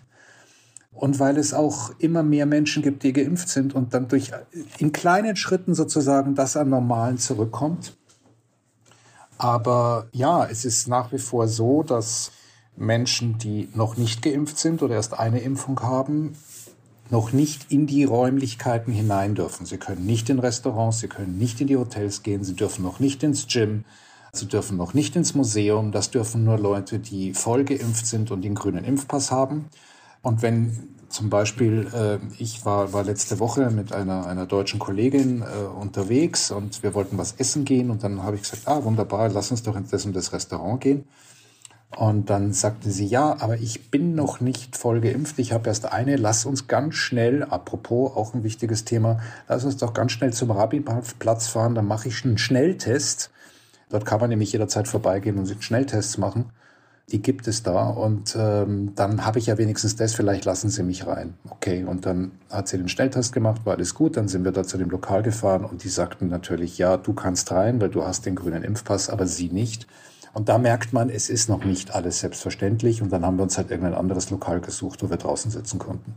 Und 0.91 1.19
weil 1.19 1.37
es 1.37 1.53
auch 1.53 1.91
immer 1.99 2.23
mehr 2.23 2.45
Menschen 2.45 2.83
gibt, 2.83 3.03
die 3.03 3.13
geimpft 3.13 3.47
sind 3.47 3.73
und 3.73 3.93
dann 3.93 4.09
durch 4.09 4.31
in 4.79 4.91
kleinen 4.91 5.37
Schritten 5.37 5.75
sozusagen 5.75 6.35
das 6.35 6.57
an 6.57 6.69
Normalen 6.69 7.17
zurückkommt. 7.17 7.95
Aber 9.37 10.09
ja, 10.11 10.45
es 10.45 10.65
ist 10.65 10.89
nach 10.89 11.13
wie 11.13 11.19
vor 11.19 11.47
so, 11.47 11.83
dass 11.83 12.31
Menschen, 12.75 13.37
die 13.37 13.69
noch 13.73 13.95
nicht 13.95 14.21
geimpft 14.21 14.57
sind 14.57 14.83
oder 14.83 14.95
erst 14.95 15.17
eine 15.17 15.39
Impfung 15.39 15.81
haben, 15.81 16.33
noch 17.11 17.33
nicht 17.33 17.71
in 17.71 17.87
die 17.87 18.05
Räumlichkeiten 18.05 18.93
hinein 18.93 19.35
dürfen. 19.35 19.65
Sie 19.65 19.77
können 19.77 20.05
nicht 20.05 20.29
in 20.29 20.39
Restaurants, 20.39 20.99
sie 20.99 21.07
können 21.07 21.37
nicht 21.37 21.59
in 21.61 21.67
die 21.67 21.77
Hotels 21.77 22.23
gehen, 22.23 22.43
sie 22.43 22.55
dürfen 22.55 22.83
noch 22.83 22.99
nicht 22.99 23.21
ins 23.21 23.47
Gym, 23.47 23.83
sie 24.31 24.47
dürfen 24.47 24.77
noch 24.77 24.93
nicht 24.93 25.15
ins 25.15 25.35
Museum. 25.35 25.91
Das 25.91 26.09
dürfen 26.09 26.45
nur 26.45 26.57
Leute, 26.57 26.99
die 26.99 27.33
voll 27.33 27.65
geimpft 27.65 28.07
sind 28.07 28.31
und 28.31 28.41
den 28.41 28.55
grünen 28.55 28.85
Impfpass 28.85 29.29
haben. 29.29 29.65
Und 30.21 30.41
wenn 30.41 30.87
zum 31.09 31.29
Beispiel, 31.29 31.87
äh, 31.93 32.19
ich 32.41 32.65
war, 32.65 32.93
war 32.93 33.03
letzte 33.03 33.39
Woche 33.39 33.69
mit 33.69 33.91
einer, 33.91 34.25
einer 34.27 34.45
deutschen 34.45 34.79
Kollegin 34.79 35.41
äh, 35.41 35.65
unterwegs 35.79 36.51
und 36.51 36.81
wir 36.83 36.93
wollten 36.93 37.17
was 37.17 37.33
essen 37.33 37.65
gehen 37.65 37.89
und 37.89 38.03
dann 38.03 38.23
habe 38.23 38.37
ich 38.37 38.43
gesagt, 38.43 38.67
ah 38.67 38.83
wunderbar, 38.83 39.27
lass 39.29 39.51
uns 39.51 39.63
doch 39.63 39.75
in 39.75 39.85
das, 39.89 40.05
in 40.05 40.13
das 40.13 40.31
Restaurant 40.31 40.79
gehen. 40.79 41.03
Und 41.97 42.29
dann 42.29 42.53
sagte 42.53 42.89
sie, 42.89 43.05
ja, 43.05 43.35
aber 43.39 43.57
ich 43.57 43.91
bin 43.91 44.15
noch 44.15 44.39
nicht 44.39 44.77
voll 44.77 45.01
geimpft. 45.01 45.37
Ich 45.39 45.51
habe 45.51 45.67
erst 45.67 45.91
eine. 45.91 46.15
Lass 46.15 46.45
uns 46.45 46.67
ganz 46.67 46.95
schnell, 46.95 47.43
apropos 47.43 48.15
auch 48.15 48.33
ein 48.33 48.43
wichtiges 48.43 48.85
Thema, 48.85 49.19
lass 49.49 49.65
uns 49.65 49.77
doch 49.77 49.93
ganz 49.93 50.13
schnell 50.13 50.31
zum 50.31 50.51
Rabbi-Platz 50.51 51.47
fahren. 51.47 51.75
Dann 51.75 51.85
mache 51.85 52.07
ich 52.07 52.23
einen 52.23 52.37
Schnelltest. 52.37 53.29
Dort 53.89 54.05
kann 54.05 54.21
man 54.21 54.29
nämlich 54.29 54.53
jederzeit 54.53 54.87
vorbeigehen 54.87 55.37
und 55.37 55.63
Schnelltests 55.63 56.17
machen. 56.17 56.45
Die 57.11 57.21
gibt 57.21 57.45
es 57.49 57.61
da 57.61 57.89
und 57.89 58.37
ähm, 58.39 58.93
dann 58.95 59.25
habe 59.25 59.37
ich 59.37 59.47
ja 59.47 59.57
wenigstens 59.57 59.97
das, 59.97 60.13
vielleicht 60.13 60.45
lassen 60.45 60.69
Sie 60.69 60.81
mich 60.81 61.05
rein. 61.07 61.33
Okay, 61.49 61.83
und 61.83 62.05
dann 62.05 62.31
hat 62.49 62.69
sie 62.69 62.77
den 62.77 62.87
Schnelltest 62.87 63.33
gemacht, 63.33 63.65
war 63.65 63.75
alles 63.75 63.95
gut, 63.95 64.15
dann 64.15 64.29
sind 64.29 64.45
wir 64.45 64.53
da 64.53 64.63
zu 64.63 64.77
dem 64.77 64.89
Lokal 64.89 65.21
gefahren 65.21 65.65
und 65.65 65.83
die 65.83 65.89
sagten 65.89 66.29
natürlich, 66.29 66.77
ja, 66.77 66.95
du 66.95 67.11
kannst 67.11 67.51
rein, 67.51 67.81
weil 67.81 67.89
du 67.89 68.05
hast 68.05 68.25
den 68.25 68.35
grünen 68.35 68.63
Impfpass, 68.63 69.09
aber 69.09 69.27
sie 69.27 69.49
nicht. 69.49 69.87
Und 70.33 70.49
da 70.49 70.57
merkt 70.57 70.93
man, 70.93 71.09
es 71.09 71.29
ist 71.29 71.49
noch 71.49 71.63
nicht 71.63 71.93
alles 71.93 72.19
selbstverständlich 72.19 73.01
und 73.01 73.11
dann 73.11 73.25
haben 73.25 73.37
wir 73.37 73.43
uns 73.43 73.57
halt 73.57 73.69
irgendein 73.69 73.95
anderes 73.95 74.29
Lokal 74.29 74.61
gesucht, 74.61 75.03
wo 75.03 75.09
wir 75.09 75.17
draußen 75.17 75.51
sitzen 75.51 75.77
konnten. 75.77 76.13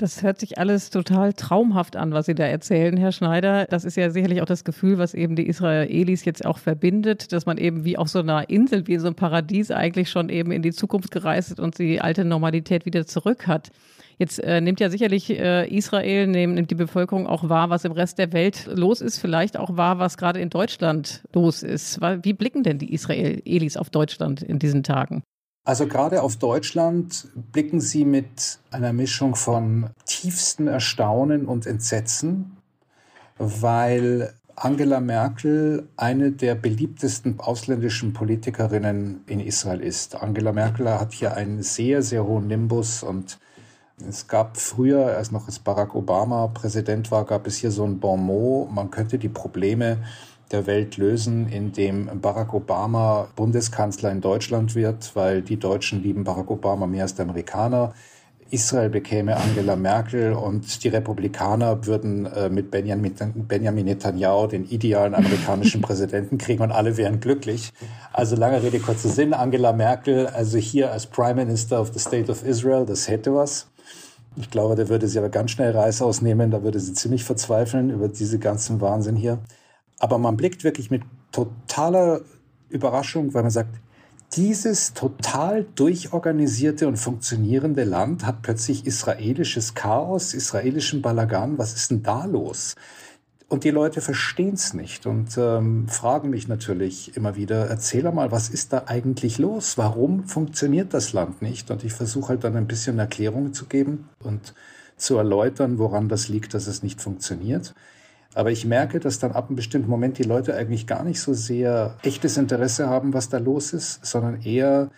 Das 0.00 0.22
hört 0.22 0.40
sich 0.40 0.56
alles 0.56 0.88
total 0.88 1.34
traumhaft 1.34 1.94
an, 1.94 2.12
was 2.12 2.24
Sie 2.24 2.34
da 2.34 2.44
erzählen, 2.44 2.96
Herr 2.96 3.12
Schneider. 3.12 3.66
Das 3.66 3.84
ist 3.84 3.98
ja 3.98 4.08
sicherlich 4.08 4.40
auch 4.40 4.46
das 4.46 4.64
Gefühl, 4.64 4.96
was 4.96 5.12
eben 5.12 5.36
die 5.36 5.46
Israelis 5.46 6.24
jetzt 6.24 6.46
auch 6.46 6.56
verbindet, 6.56 7.32
dass 7.32 7.44
man 7.44 7.58
eben 7.58 7.84
wie 7.84 7.98
auf 7.98 8.08
so 8.08 8.20
einer 8.20 8.48
Insel, 8.48 8.86
wie 8.86 8.96
so 8.96 9.08
ein 9.08 9.14
Paradies 9.14 9.70
eigentlich 9.70 10.08
schon 10.08 10.30
eben 10.30 10.52
in 10.52 10.62
die 10.62 10.72
Zukunft 10.72 11.10
gereist 11.10 11.50
ist 11.50 11.60
und 11.60 11.78
die 11.78 12.00
alte 12.00 12.24
Normalität 12.24 12.86
wieder 12.86 13.06
zurück 13.06 13.46
hat. 13.46 13.72
Jetzt 14.20 14.38
äh, 14.38 14.60
nimmt 14.60 14.80
ja 14.80 14.90
sicherlich 14.90 15.30
äh, 15.30 15.66
Israel, 15.74 16.26
nimmt, 16.26 16.54
nimmt 16.54 16.70
die 16.70 16.74
Bevölkerung 16.74 17.26
auch 17.26 17.48
wahr, 17.48 17.70
was 17.70 17.86
im 17.86 17.92
Rest 17.92 18.18
der 18.18 18.34
Welt 18.34 18.68
los 18.70 19.00
ist, 19.00 19.16
vielleicht 19.16 19.56
auch 19.56 19.78
wahr, 19.78 19.98
was 19.98 20.18
gerade 20.18 20.40
in 20.40 20.50
Deutschland 20.50 21.22
los 21.32 21.62
ist. 21.62 22.02
Wie 22.02 22.34
blicken 22.34 22.62
denn 22.62 22.78
die 22.78 22.92
Israelis 22.92 23.78
auf 23.78 23.88
Deutschland 23.88 24.42
in 24.42 24.58
diesen 24.58 24.82
Tagen? 24.82 25.22
Also 25.64 25.86
gerade 25.86 26.22
auf 26.22 26.36
Deutschland 26.36 27.28
blicken 27.34 27.80
Sie 27.80 28.04
mit 28.04 28.58
einer 28.70 28.92
Mischung 28.92 29.36
von 29.36 29.88
tiefstem 30.04 30.68
Erstaunen 30.68 31.46
und 31.46 31.64
Entsetzen, 31.64 32.58
weil 33.38 34.34
Angela 34.54 35.00
Merkel 35.00 35.88
eine 35.96 36.30
der 36.30 36.56
beliebtesten 36.56 37.40
ausländischen 37.40 38.12
Politikerinnen 38.12 39.22
in 39.26 39.40
Israel 39.40 39.80
ist. 39.80 40.14
Angela 40.22 40.52
Merkel 40.52 40.90
hat 40.90 41.14
hier 41.14 41.34
einen 41.38 41.62
sehr, 41.62 42.02
sehr 42.02 42.26
hohen 42.26 42.48
Nimbus 42.48 43.02
und 43.02 43.38
es 44.08 44.28
gab 44.28 44.56
früher, 44.56 45.16
als 45.16 45.30
noch 45.30 45.46
als 45.46 45.58
Barack 45.58 45.94
Obama 45.94 46.46
Präsident 46.48 47.10
war, 47.10 47.24
gab 47.24 47.46
es 47.46 47.56
hier 47.56 47.70
so 47.70 47.84
ein 47.84 48.00
Bon 48.00 48.20
mot, 48.20 48.72
man 48.72 48.90
könnte 48.90 49.18
die 49.18 49.28
Probleme 49.28 49.98
der 50.50 50.66
Welt 50.66 50.96
lösen, 50.96 51.48
indem 51.48 52.20
Barack 52.20 52.54
Obama 52.54 53.28
Bundeskanzler 53.36 54.10
in 54.10 54.20
Deutschland 54.20 54.74
wird, 54.74 55.14
weil 55.14 55.42
die 55.42 55.58
Deutschen 55.58 56.02
lieben 56.02 56.24
Barack 56.24 56.50
Obama 56.50 56.86
mehr 56.86 57.04
als 57.04 57.14
die 57.14 57.22
Amerikaner. 57.22 57.94
Israel 58.50 58.88
bekäme 58.88 59.36
Angela 59.36 59.76
Merkel 59.76 60.32
und 60.32 60.82
die 60.82 60.88
Republikaner 60.88 61.86
würden 61.86 62.26
äh, 62.26 62.50
mit 62.50 62.70
Benjamin, 62.70 63.14
Benjamin 63.46 63.84
Netanyahu 63.86 64.48
den 64.48 64.64
idealen 64.64 65.14
amerikanischen 65.14 65.80
Präsidenten 65.82 66.36
kriegen 66.36 66.62
und 66.62 66.72
alle 66.72 66.96
wären 66.96 67.20
glücklich. 67.20 67.72
Also 68.12 68.34
lange 68.34 68.60
Rede, 68.60 68.80
kurzer 68.80 69.08
Sinn. 69.08 69.34
Angela 69.34 69.72
Merkel, 69.72 70.26
also 70.26 70.58
hier 70.58 70.90
als 70.90 71.06
Prime 71.06 71.36
Minister 71.36 71.80
of 71.80 71.92
the 71.92 72.00
State 72.00 72.30
of 72.30 72.44
Israel, 72.44 72.84
das 72.84 73.08
hätte 73.08 73.32
was. 73.34 73.68
Ich 74.40 74.50
glaube, 74.50 74.74
da 74.74 74.88
würde 74.88 75.06
sie 75.06 75.18
aber 75.18 75.28
ganz 75.28 75.50
schnell 75.50 75.72
Reis 75.72 76.00
ausnehmen, 76.00 76.50
da 76.50 76.62
würde 76.62 76.80
sie 76.80 76.94
ziemlich 76.94 77.24
verzweifeln 77.24 77.90
über 77.90 78.08
diese 78.08 78.38
ganzen 78.38 78.80
Wahnsinn 78.80 79.14
hier. 79.14 79.38
Aber 79.98 80.16
man 80.16 80.38
blickt 80.38 80.64
wirklich 80.64 80.90
mit 80.90 81.02
totaler 81.30 82.22
Überraschung, 82.70 83.34
weil 83.34 83.42
man 83.42 83.50
sagt, 83.50 83.76
dieses 84.32 84.94
total 84.94 85.66
durchorganisierte 85.74 86.88
und 86.88 86.96
funktionierende 86.96 87.84
Land 87.84 88.24
hat 88.24 88.40
plötzlich 88.40 88.86
israelisches 88.86 89.74
Chaos, 89.74 90.32
israelischen 90.32 91.02
Balagan. 91.02 91.58
Was 91.58 91.74
ist 91.74 91.90
denn 91.90 92.02
da 92.02 92.24
los? 92.24 92.76
Und 93.50 93.64
die 93.64 93.70
Leute 93.70 94.00
verstehen 94.00 94.54
es 94.54 94.74
nicht 94.74 95.06
und 95.06 95.36
ähm, 95.36 95.88
fragen 95.88 96.30
mich 96.30 96.46
natürlich 96.46 97.16
immer 97.16 97.34
wieder, 97.34 97.66
erzähl 97.66 98.08
mal, 98.12 98.30
was 98.30 98.48
ist 98.48 98.72
da 98.72 98.84
eigentlich 98.86 99.38
los? 99.38 99.76
Warum 99.76 100.28
funktioniert 100.28 100.94
das 100.94 101.12
Land 101.12 101.42
nicht? 101.42 101.68
Und 101.72 101.82
ich 101.82 101.92
versuche 101.92 102.28
halt 102.28 102.44
dann 102.44 102.54
ein 102.54 102.68
bisschen 102.68 103.00
Erklärungen 103.00 103.52
zu 103.52 103.66
geben 103.66 104.08
und 104.22 104.54
zu 104.96 105.16
erläutern, 105.16 105.78
woran 105.78 106.08
das 106.08 106.28
liegt, 106.28 106.54
dass 106.54 106.68
es 106.68 106.84
nicht 106.84 107.00
funktioniert. 107.00 107.74
Aber 108.34 108.52
ich 108.52 108.66
merke, 108.66 109.00
dass 109.00 109.18
dann 109.18 109.32
ab 109.32 109.48
einem 109.48 109.56
bestimmten 109.56 109.90
Moment 109.90 110.18
die 110.18 110.22
Leute 110.22 110.54
eigentlich 110.54 110.86
gar 110.86 111.02
nicht 111.02 111.20
so 111.20 111.34
sehr 111.34 111.96
echtes 112.04 112.36
Interesse 112.36 112.88
haben, 112.88 113.14
was 113.14 113.30
da 113.30 113.38
los 113.38 113.72
ist, 113.72 114.06
sondern 114.06 114.42
eher 114.42 114.90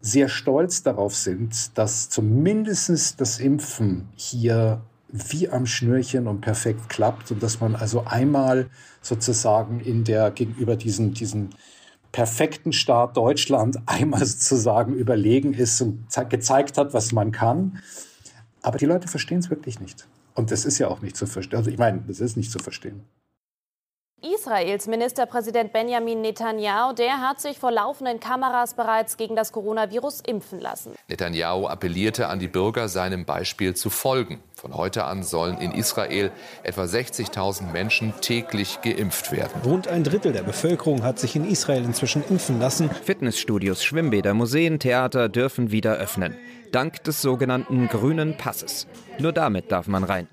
sehr 0.00 0.28
stolz 0.28 0.82
darauf 0.82 1.14
sind, 1.14 1.78
dass 1.78 2.08
zumindest 2.08 3.20
das 3.20 3.38
Impfen 3.38 4.08
hier 4.16 4.82
wie 5.30 5.48
am 5.48 5.66
Schnürchen 5.66 6.26
und 6.26 6.40
perfekt 6.40 6.88
klappt 6.88 7.30
und 7.30 7.42
dass 7.42 7.60
man 7.60 7.74
also 7.74 8.04
einmal 8.04 8.68
sozusagen 9.02 9.80
in 9.80 10.04
der 10.04 10.30
gegenüber 10.30 10.76
diesen, 10.76 11.14
diesen 11.14 11.50
perfekten 12.12 12.72
Staat 12.72 13.16
Deutschland 13.16 13.78
einmal 13.86 14.24
sozusagen 14.24 14.94
überlegen 14.94 15.54
ist 15.54 15.80
und 15.80 16.06
gezeigt 16.28 16.78
hat, 16.78 16.94
was 16.94 17.12
man 17.12 17.32
kann. 17.32 17.82
Aber 18.62 18.78
die 18.78 18.86
Leute 18.86 19.08
verstehen 19.08 19.38
es 19.38 19.50
wirklich 19.50 19.80
nicht. 19.80 20.08
Und 20.34 20.50
das 20.50 20.64
ist 20.64 20.78
ja 20.78 20.88
auch 20.88 21.00
nicht 21.00 21.16
zu 21.16 21.26
verstehen. 21.26 21.58
Also 21.58 21.70
ich 21.70 21.78
meine, 21.78 22.02
das 22.06 22.20
ist 22.20 22.36
nicht 22.36 22.50
zu 22.50 22.58
verstehen. 22.58 23.02
Israels 24.34 24.86
Ministerpräsident 24.86 25.72
Benjamin 25.72 26.20
Netanyahu, 26.20 26.94
der 26.94 27.20
hat 27.20 27.40
sich 27.40 27.58
vor 27.58 27.70
laufenden 27.70 28.18
Kameras 28.18 28.74
bereits 28.74 29.16
gegen 29.16 29.36
das 29.36 29.52
Coronavirus 29.52 30.20
impfen 30.26 30.60
lassen. 30.60 30.94
Netanyahu 31.08 31.66
appellierte 31.66 32.28
an 32.28 32.38
die 32.38 32.48
Bürger, 32.48 32.88
seinem 32.88 33.24
Beispiel 33.24 33.74
zu 33.74 33.90
folgen. 33.90 34.40
Von 34.54 34.74
heute 34.74 35.04
an 35.04 35.22
sollen 35.22 35.58
in 35.58 35.72
Israel 35.72 36.32
etwa 36.62 36.84
60.000 36.84 37.72
Menschen 37.72 38.14
täglich 38.20 38.80
geimpft 38.82 39.32
werden. 39.32 39.60
Rund 39.64 39.86
ein 39.88 40.02
Drittel 40.02 40.32
der 40.32 40.42
Bevölkerung 40.42 41.02
hat 41.02 41.18
sich 41.18 41.36
in 41.36 41.48
Israel 41.48 41.84
inzwischen 41.84 42.24
impfen 42.28 42.58
lassen. 42.58 42.90
Fitnessstudios, 42.90 43.84
Schwimmbäder, 43.84 44.34
Museen, 44.34 44.78
Theater 44.78 45.28
dürfen 45.28 45.70
wieder 45.70 45.94
öffnen. 45.96 46.36
Dank 46.72 47.04
des 47.04 47.20
sogenannten 47.20 47.88
grünen 47.88 48.36
Passes. 48.36 48.86
Nur 49.18 49.32
damit 49.32 49.70
darf 49.70 49.86
man 49.86 50.04
rein. 50.04 50.28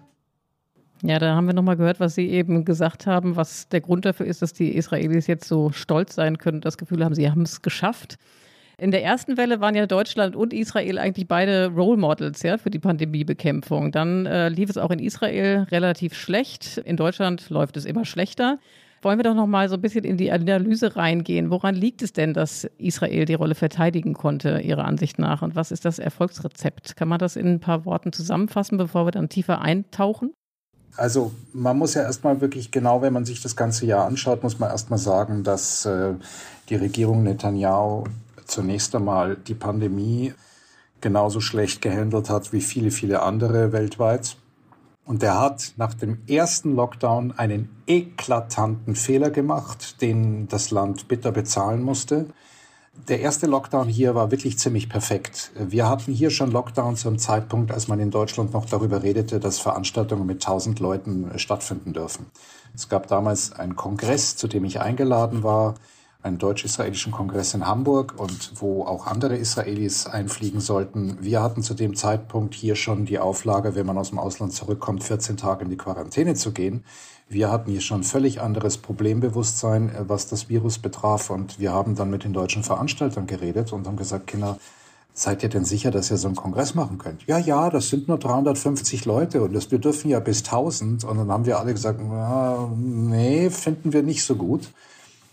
Ja, 1.05 1.19
da 1.19 1.35
haben 1.35 1.47
wir 1.47 1.53
nochmal 1.53 1.75
gehört, 1.75 1.99
was 1.99 2.15
Sie 2.15 2.29
eben 2.29 2.63
gesagt 2.63 3.07
haben, 3.07 3.35
was 3.35 3.67
der 3.67 3.81
Grund 3.81 4.05
dafür 4.05 4.25
ist, 4.25 4.41
dass 4.41 4.53
die 4.53 4.73
Israelis 4.73 5.27
jetzt 5.27 5.49
so 5.49 5.69
stolz 5.73 6.15
sein 6.15 6.37
können, 6.37 6.61
das 6.61 6.77
Gefühl 6.77 7.03
haben, 7.03 7.13
sie 7.13 7.29
haben 7.29 7.41
es 7.41 7.61
geschafft. 7.61 8.15
In 8.77 8.91
der 8.91 9.03
ersten 9.03 9.35
Welle 9.35 9.59
waren 9.59 9.75
ja 9.75 9.85
Deutschland 9.85 10.33
und 10.33 10.53
Israel 10.53 10.97
eigentlich 10.97 11.27
beide 11.27 11.67
Role 11.75 11.97
Models 11.97 12.41
ja, 12.41 12.57
für 12.57 12.69
die 12.69 12.79
Pandemiebekämpfung. 12.79 13.91
Dann 13.91 14.25
äh, 14.25 14.47
lief 14.47 14.69
es 14.69 14.77
auch 14.77 14.91
in 14.91 14.99
Israel 14.99 15.67
relativ 15.71 16.13
schlecht. 16.13 16.77
In 16.77 16.95
Deutschland 16.95 17.49
läuft 17.49 17.75
es 17.75 17.83
immer 17.83 18.05
schlechter. 18.05 18.57
Wollen 19.01 19.19
wir 19.19 19.23
doch 19.23 19.35
noch 19.35 19.47
mal 19.47 19.67
so 19.67 19.75
ein 19.75 19.81
bisschen 19.81 20.05
in 20.05 20.15
die 20.15 20.31
Analyse 20.31 20.95
reingehen. 20.95 21.49
Woran 21.49 21.75
liegt 21.75 22.01
es 22.01 22.13
denn, 22.13 22.33
dass 22.33 22.63
Israel 22.77 23.25
die 23.25 23.33
Rolle 23.33 23.55
verteidigen 23.55 24.13
konnte, 24.13 24.61
Ihrer 24.61 24.85
Ansicht 24.85 25.19
nach? 25.19 25.41
Und 25.41 25.53
was 25.57 25.71
ist 25.71 25.83
das 25.83 25.99
Erfolgsrezept? 25.99 26.95
Kann 26.95 27.09
man 27.09 27.19
das 27.19 27.35
in 27.35 27.47
ein 27.47 27.59
paar 27.59 27.83
Worten 27.83 28.13
zusammenfassen, 28.13 28.77
bevor 28.77 29.05
wir 29.05 29.11
dann 29.11 29.27
tiefer 29.27 29.61
eintauchen? 29.61 30.31
Also 30.95 31.31
man 31.53 31.77
muss 31.77 31.95
ja 31.95 32.03
erstmal 32.03 32.39
wirklich 32.41 32.71
genau, 32.71 33.01
wenn 33.01 33.13
man 33.13 33.25
sich 33.25 33.41
das 33.41 33.55
ganze 33.55 33.85
Jahr 33.85 34.05
anschaut, 34.05 34.43
muss 34.43 34.59
man 34.59 34.69
erstmal 34.69 34.99
sagen, 34.99 35.43
dass 35.43 35.85
äh, 35.85 36.13
die 36.69 36.75
Regierung 36.75 37.23
Netanyahu 37.23 38.03
zunächst 38.45 38.95
einmal 38.95 39.35
die 39.35 39.55
Pandemie 39.55 40.33
genauso 41.01 41.41
schlecht 41.41 41.81
gehandelt 41.81 42.29
hat 42.29 42.53
wie 42.53 42.61
viele, 42.61 42.91
viele 42.91 43.21
andere 43.21 43.71
weltweit. 43.71 44.37
Und 45.05 45.21
er 45.21 45.39
hat 45.39 45.73
nach 45.75 45.93
dem 45.93 46.19
ersten 46.27 46.75
Lockdown 46.75 47.33
einen 47.37 47.69
eklatanten 47.87 48.95
Fehler 48.95 49.31
gemacht, 49.31 50.01
den 50.01 50.47
das 50.47 50.71
Land 50.71 51.09
bitter 51.09 51.31
bezahlen 51.31 51.81
musste. 51.81 52.27
Der 52.95 53.19
erste 53.19 53.47
Lockdown 53.47 53.89
hier 53.89 54.13
war 54.13 54.29
wirklich 54.29 54.59
ziemlich 54.59 54.87
perfekt. 54.87 55.51
Wir 55.55 55.89
hatten 55.89 56.13
hier 56.13 56.29
schon 56.29 56.51
Lockdown 56.51 56.95
zum 56.95 57.17
Zeitpunkt, 57.17 57.71
als 57.71 57.87
man 57.87 57.99
in 57.99 58.11
Deutschland 58.11 58.53
noch 58.53 58.65
darüber 58.65 59.01
redete, 59.01 59.39
dass 59.39 59.59
Veranstaltungen 59.59 60.27
mit 60.27 60.43
1000 60.43 60.79
Leuten 60.79 61.31
äh, 61.31 61.39
stattfinden 61.39 61.91
dürfen. 61.91 62.27
Es 62.75 62.89
gab 62.89 63.07
damals 63.07 63.51
einen 63.51 63.75
Kongress, 63.75 64.37
zu 64.37 64.47
dem 64.47 64.63
ich 64.63 64.79
eingeladen 64.79 65.41
war, 65.41 65.73
einen 66.21 66.37
deutsch-israelischen 66.37 67.11
Kongress 67.11 67.53
in 67.53 67.67
Hamburg 67.67 68.13
und 68.17 68.53
wo 68.55 68.85
auch 68.85 69.07
andere 69.07 69.35
Israelis 69.35 70.07
einfliegen 70.07 70.61
sollten. 70.61 71.17
Wir 71.19 71.41
hatten 71.41 71.63
zu 71.63 71.73
dem 71.73 71.95
Zeitpunkt 71.95 72.53
hier 72.53 72.75
schon 72.75 73.05
die 73.05 73.19
Auflage, 73.19 73.75
wenn 73.75 73.85
man 73.85 73.97
aus 73.97 74.09
dem 74.09 74.19
Ausland 74.19 74.53
zurückkommt, 74.53 75.03
14 75.03 75.35
Tage 75.35 75.65
in 75.65 75.69
die 75.69 75.77
Quarantäne 75.77 76.35
zu 76.35 76.53
gehen. 76.53 76.85
Wir 77.33 77.51
hatten 77.51 77.71
hier 77.71 77.81
schon 77.81 78.03
völlig 78.03 78.41
anderes 78.41 78.77
Problembewusstsein, 78.77 79.89
äh, 79.89 80.07
was 80.07 80.27
das 80.27 80.49
Virus 80.49 80.77
betraf. 80.77 81.29
Und 81.29 81.59
wir 81.59 81.73
haben 81.73 81.95
dann 81.95 82.09
mit 82.09 82.23
den 82.23 82.33
deutschen 82.33 82.63
Veranstaltern 82.63 83.27
geredet 83.27 83.73
und 83.73 83.87
haben 83.87 83.97
gesagt, 83.97 84.27
Kinder, 84.27 84.57
seid 85.13 85.43
ihr 85.43 85.49
denn 85.49 85.65
sicher, 85.65 85.91
dass 85.91 86.11
ihr 86.11 86.17
so 86.17 86.27
einen 86.27 86.35
Kongress 86.35 86.75
machen 86.75 86.99
könnt? 86.99 87.25
Ja, 87.25 87.39
ja, 87.39 87.69
das 87.69 87.89
sind 87.89 88.07
nur 88.07 88.19
350 88.19 89.05
Leute 89.05 89.41
und 89.41 89.53
das, 89.53 89.71
wir 89.71 89.79
dürfen 89.79 90.09
ja 90.09 90.19
bis 90.19 90.43
1000. 90.43 91.03
Und 91.03 91.17
dann 91.17 91.31
haben 91.31 91.45
wir 91.45 91.59
alle 91.59 91.73
gesagt, 91.73 91.99
na, 92.07 92.69
nee, 92.75 93.49
finden 93.49 93.93
wir 93.93 94.03
nicht 94.03 94.23
so 94.23 94.35
gut. 94.35 94.69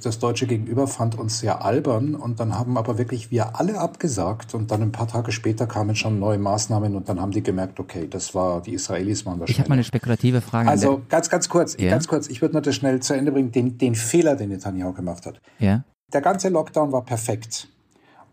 Das 0.00 0.18
deutsche 0.18 0.46
Gegenüber 0.46 0.86
fand 0.86 1.18
uns 1.18 1.40
sehr 1.40 1.64
albern 1.64 2.14
und 2.14 2.40
dann 2.40 2.58
haben 2.58 2.76
aber 2.76 2.98
wirklich 2.98 3.30
wir 3.30 3.58
alle 3.58 3.78
abgesagt 3.78 4.54
und 4.54 4.70
dann 4.70 4.82
ein 4.82 4.92
paar 4.92 5.08
Tage 5.08 5.32
später 5.32 5.66
kamen 5.66 5.96
schon 5.96 6.18
neue 6.18 6.38
Maßnahmen 6.38 6.96
und 6.96 7.08
dann 7.08 7.20
haben 7.20 7.32
die 7.32 7.42
gemerkt, 7.42 7.80
okay, 7.80 8.06
das 8.08 8.34
war, 8.34 8.62
die 8.62 8.74
Israelis 8.74 9.26
waren 9.26 9.42
Ich 9.46 9.58
habe 9.58 9.68
mal 9.68 9.74
eine 9.74 9.84
spekulative 9.84 10.40
Frage. 10.40 10.68
Also 10.68 11.02
ganz, 11.08 11.28
ganz 11.28 11.48
kurz, 11.48 11.76
ja? 11.78 11.90
ganz 11.90 12.08
kurz, 12.08 12.28
ich 12.28 12.40
würde 12.40 12.54
nur 12.54 12.62
das 12.62 12.74
schnell 12.74 13.00
zu 13.00 13.14
Ende 13.14 13.32
bringen, 13.32 13.52
den, 13.52 13.78
den 13.78 13.94
Fehler, 13.94 14.36
den 14.36 14.50
Netanyahu 14.50 14.92
gemacht 14.92 15.26
hat. 15.26 15.40
Ja. 15.58 15.84
Der 16.12 16.20
ganze 16.20 16.48
Lockdown 16.48 16.92
war 16.92 17.04
perfekt. 17.04 17.68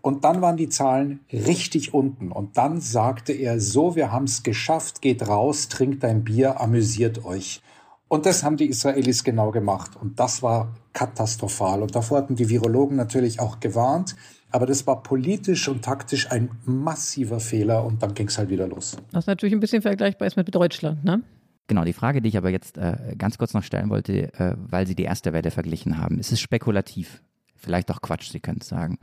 Und 0.02 0.24
dann 0.24 0.42
waren 0.42 0.58
die 0.58 0.70
Zahlen 0.70 1.20
richtig 1.34 1.94
unten. 1.94 2.32
Und 2.32 2.58
dann 2.58 2.80
sagte 2.80 3.34
er, 3.34 3.60
so, 3.60 3.96
wir 3.96 4.12
haben 4.12 4.24
es 4.24 4.44
geschafft, 4.44 5.02
geht 5.02 5.28
raus, 5.28 5.68
trinkt 5.68 6.06
ein 6.06 6.24
Bier, 6.24 6.62
amüsiert 6.62 7.26
euch. 7.26 7.62
Und 8.08 8.26
das 8.26 8.44
haben 8.44 8.58
die 8.58 8.68
Israelis 8.68 9.24
genau 9.24 9.52
gemacht. 9.52 9.92
Und 10.00 10.20
das 10.20 10.42
war 10.42 10.74
katastrophal. 10.94 11.82
Und 11.82 11.96
davor 11.96 12.20
hatten 12.20 12.36
die 12.36 12.50
Virologen 12.50 12.96
natürlich 12.96 13.40
auch 13.40 13.60
gewarnt. 13.60 14.16
Aber 14.50 14.66
das 14.66 14.88
war 14.88 15.04
politisch 15.04 15.68
und 15.68 15.84
taktisch 15.84 16.32
ein 16.32 16.50
massiver 16.66 17.40
Fehler. 17.40 17.84
Und 17.84 18.02
dann 18.02 18.14
ging 18.14 18.28
es 18.28 18.38
halt 18.38 18.50
wieder 18.50 18.68
los. 18.68 18.98
Was 19.12 19.28
natürlich 19.28 19.54
ein 19.54 19.60
bisschen 19.60 19.82
vergleichbar 19.82 20.28
ist 20.28 20.38
mit 20.38 20.54
Deutschland, 20.54 21.04
ne? 21.04 21.22
Genau, 21.68 21.84
die 21.84 21.92
Frage, 21.92 22.22
die 22.22 22.30
ich 22.30 22.38
aber 22.38 22.50
jetzt 22.50 22.78
äh, 22.78 23.16
ganz 23.18 23.38
kurz 23.38 23.54
noch 23.54 23.64
stellen 23.64 23.90
wollte, 23.90 24.34
äh, 24.36 24.56
weil 24.58 24.88
Sie 24.88 24.96
die 24.96 25.04
erste 25.04 25.34
Welle 25.34 25.52
verglichen 25.52 25.98
haben. 25.98 26.18
Es 26.18 26.32
ist 26.32 26.40
spekulativ. 26.40 27.22
Vielleicht 27.58 27.92
auch 27.92 28.02
Quatsch, 28.02 28.32
Sie 28.32 28.40
können 28.40 28.60
es 28.62 28.70
sagen. 28.70 29.00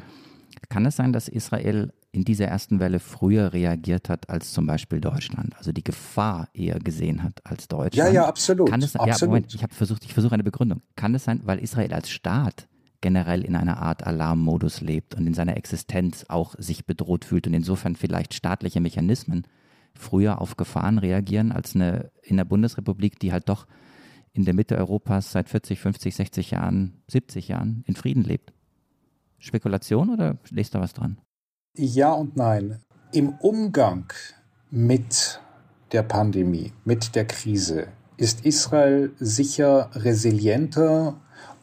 Kann 0.69 0.87
es 0.87 0.97
sein, 0.97 1.13
dass 1.13 1.29
Israel 1.29 1.93
in 2.13 2.25
dieser 2.25 2.47
ersten 2.47 2.79
Welle 2.79 3.01
früher 3.01 3.53
reagiert 3.53 4.09
hat 4.09 4.31
als 4.31 4.53
zum 4.53 4.67
Beispiel 4.67 5.01
Deutschland, 5.01 5.57
also 5.57 5.73
die 5.73 5.83
Gefahr 5.83 6.49
eher 6.55 6.79
gesehen 6.79 7.23
hat 7.25 7.41
als 7.45 7.67
Deutschland. 7.67 8.09
Ja, 8.09 8.09
ja, 8.09 8.27
absolut. 8.27 8.71
Kann 8.71 8.83
es, 8.83 8.95
absolut. 8.95 9.21
Ja, 9.21 9.27
Moment, 9.27 9.55
ich 9.55 9.63
habe 9.63 9.75
versucht, 9.75 10.05
ich 10.05 10.15
versuche 10.15 10.35
eine 10.35 10.45
Begründung. 10.45 10.81
Kann 10.95 11.15
es 11.15 11.25
sein, 11.25 11.41
weil 11.45 11.59
Israel 11.59 11.93
als 11.93 12.11
Staat 12.11 12.69
generell 13.01 13.45
in 13.45 13.57
einer 13.57 13.83
Art 13.83 14.07
Alarmmodus 14.07 14.81
lebt 14.81 15.15
und 15.15 15.27
in 15.27 15.35
seiner 15.35 15.57
Existenz 15.57 16.25
auch 16.29 16.55
sich 16.57 16.87
bedroht 16.87 17.25
fühlt 17.25 17.47
und 17.47 17.53
insofern 17.53 17.97
vielleicht 17.97 18.33
staatliche 18.33 18.81
Mechanismen 18.81 19.47
früher 19.95 20.41
auf 20.41 20.57
Gefahren 20.57 20.99
reagieren 20.99 21.53
als 21.53 21.75
eine 21.75 22.11
in 22.23 22.37
der 22.37 22.45
Bundesrepublik, 22.45 23.19
die 23.19 23.33
halt 23.33 23.49
doch 23.49 23.67
in 24.33 24.45
der 24.45 24.55
Mitte 24.55 24.77
Europas 24.77 25.33
seit 25.33 25.49
40, 25.49 25.81
50, 25.81 26.15
60 26.15 26.51
Jahren, 26.53 27.03
70 27.09 27.49
Jahren 27.49 27.85
in 27.87 27.95
Frieden 27.95 28.25
lebt? 28.25 28.53
Spekulation 29.45 30.11
oder 30.11 30.37
lest 30.51 30.75
da 30.75 30.81
was 30.81 30.95
dran? 30.95 31.19
Ja 31.77 32.13
und 32.13 32.37
nein. 32.37 32.81
Im 33.13 33.31
Umgang 33.41 34.13
mit 34.71 35.41
der 35.93 36.03
Pandemie, 36.03 36.73
mit 36.85 37.15
der 37.15 37.27
Krise, 37.27 37.89
ist 38.17 38.45
Israel 38.45 39.13
sicher 39.19 39.91
resilienter 39.95 41.15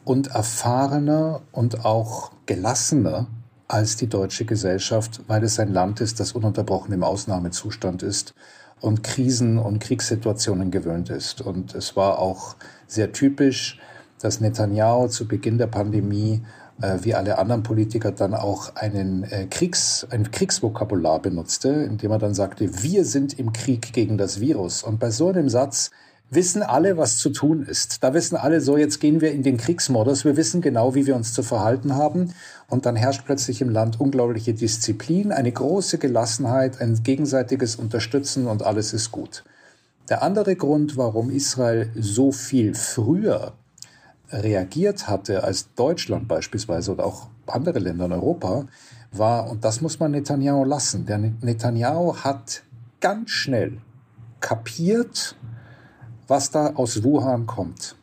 und 0.04 0.28
erfahrener 0.28 1.42
und 1.52 1.84
auch 1.84 2.32
gelassener 2.46 3.26
als 3.68 3.96
die 3.96 4.08
deutsche 4.08 4.44
Gesellschaft, 4.44 5.22
weil 5.28 5.42
es 5.44 5.58
ein 5.58 5.72
Land 5.72 6.00
ist, 6.00 6.20
das 6.20 6.32
ununterbrochen 6.32 6.92
im 6.92 7.02
Ausnahmezustand 7.02 8.02
ist 8.02 8.34
und 8.80 9.02
Krisen 9.02 9.58
und 9.58 9.78
Kriegssituationen 9.78 10.70
gewöhnt 10.70 11.08
ist. 11.08 11.40
Und 11.40 11.74
es 11.74 11.96
war 11.96 12.18
auch 12.18 12.56
sehr 12.86 13.12
typisch, 13.12 13.80
dass 14.20 14.40
Netanyahu 14.40 15.08
zu 15.08 15.26
Beginn 15.26 15.58
der 15.58 15.68
Pandemie 15.68 16.42
wie 17.02 17.14
alle 17.14 17.38
anderen 17.38 17.62
Politiker 17.62 18.12
dann 18.12 18.34
auch 18.34 18.74
einen 18.76 19.24
äh, 19.24 19.46
Kriegs, 19.46 20.06
ein 20.10 20.30
Kriegsvokabular 20.30 21.20
benutzte, 21.20 21.68
indem 21.68 22.10
er 22.10 22.18
dann 22.18 22.34
sagte, 22.34 22.82
wir 22.82 23.04
sind 23.04 23.38
im 23.38 23.52
Krieg 23.52 23.92
gegen 23.92 24.18
das 24.18 24.40
Virus. 24.40 24.82
Und 24.82 24.98
bei 24.98 25.10
so 25.10 25.28
einem 25.28 25.48
Satz 25.48 25.90
wissen 26.30 26.62
alle, 26.62 26.96
was 26.96 27.18
zu 27.18 27.30
tun 27.30 27.62
ist. 27.62 28.02
Da 28.02 28.14
wissen 28.14 28.36
alle 28.36 28.60
so, 28.60 28.76
jetzt 28.76 29.00
gehen 29.00 29.20
wir 29.20 29.32
in 29.32 29.42
den 29.42 29.58
Kriegsmodus. 29.58 30.24
Wir 30.24 30.36
wissen 30.36 30.62
genau, 30.62 30.94
wie 30.94 31.06
wir 31.06 31.14
uns 31.14 31.34
zu 31.34 31.42
verhalten 31.42 31.94
haben. 31.94 32.32
Und 32.68 32.86
dann 32.86 32.96
herrscht 32.96 33.22
plötzlich 33.26 33.60
im 33.60 33.68
Land 33.68 34.00
unglaubliche 34.00 34.54
Disziplin, 34.54 35.30
eine 35.30 35.52
große 35.52 35.98
Gelassenheit, 35.98 36.80
ein 36.80 37.02
gegenseitiges 37.02 37.76
Unterstützen 37.76 38.46
und 38.46 38.62
alles 38.62 38.94
ist 38.94 39.12
gut. 39.12 39.44
Der 40.08 40.22
andere 40.22 40.56
Grund, 40.56 40.96
warum 40.96 41.30
Israel 41.30 41.90
so 41.94 42.32
viel 42.32 42.74
früher 42.74 43.52
reagiert 44.32 45.08
hatte 45.08 45.44
als 45.44 45.74
Deutschland 45.74 46.26
beispielsweise 46.28 46.92
oder 46.92 47.06
auch 47.06 47.28
andere 47.46 47.78
Länder 47.78 48.06
in 48.06 48.12
Europa, 48.12 48.66
war, 49.12 49.50
und 49.50 49.64
das 49.64 49.80
muss 49.80 50.00
man 50.00 50.12
Netanyahu 50.12 50.64
lassen, 50.64 51.04
der 51.04 51.18
Netanyahu 51.18 52.16
hat 52.16 52.62
ganz 53.00 53.30
schnell 53.30 53.78
kapiert, 54.40 55.36
was 56.28 56.50
da 56.50 56.74
aus 56.74 57.02
Wuhan 57.04 57.46
kommt. 57.46 57.96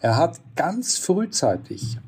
Er 0.00 0.16
hat 0.16 0.40
ganz 0.54 0.98
frühzeitig, 0.98 1.98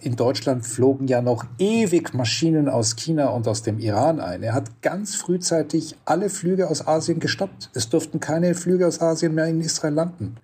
in 0.00 0.16
Deutschland 0.16 0.66
flogen 0.66 1.06
ja 1.06 1.22
noch 1.22 1.44
ewig 1.58 2.12
Maschinen 2.14 2.68
aus 2.68 2.96
China 2.96 3.28
und 3.28 3.46
aus 3.46 3.62
dem 3.62 3.78
Iran 3.78 4.20
ein. 4.20 4.42
Er 4.42 4.52
hat 4.52 4.82
ganz 4.82 5.14
frühzeitig 5.14 5.96
alle 6.04 6.28
Flüge 6.28 6.68
aus 6.68 6.86
Asien 6.86 7.20
gestoppt. 7.20 7.70
Es 7.72 7.88
durften 7.88 8.20
keine 8.20 8.54
Flüge 8.54 8.86
aus 8.86 9.00
Asien 9.00 9.34
mehr 9.34 9.46
in 9.46 9.60
Israel 9.60 9.94
landen 9.94 10.36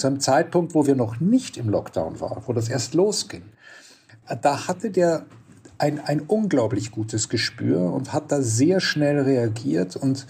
zu 0.00 0.06
einem 0.06 0.20
Zeitpunkt, 0.20 0.74
wo 0.74 0.86
wir 0.86 0.96
noch 0.96 1.20
nicht 1.20 1.56
im 1.56 1.68
Lockdown 1.68 2.20
waren, 2.20 2.42
wo 2.46 2.52
das 2.52 2.68
erst 2.68 2.94
losging, 2.94 3.42
da 4.42 4.66
hatte 4.68 4.90
der 4.90 5.26
ein, 5.78 6.00
ein 6.00 6.20
unglaublich 6.20 6.90
gutes 6.90 7.28
Gespür 7.28 7.92
und 7.92 8.12
hat 8.12 8.30
da 8.30 8.42
sehr 8.42 8.80
schnell 8.80 9.20
reagiert 9.20 9.96
und 9.96 10.26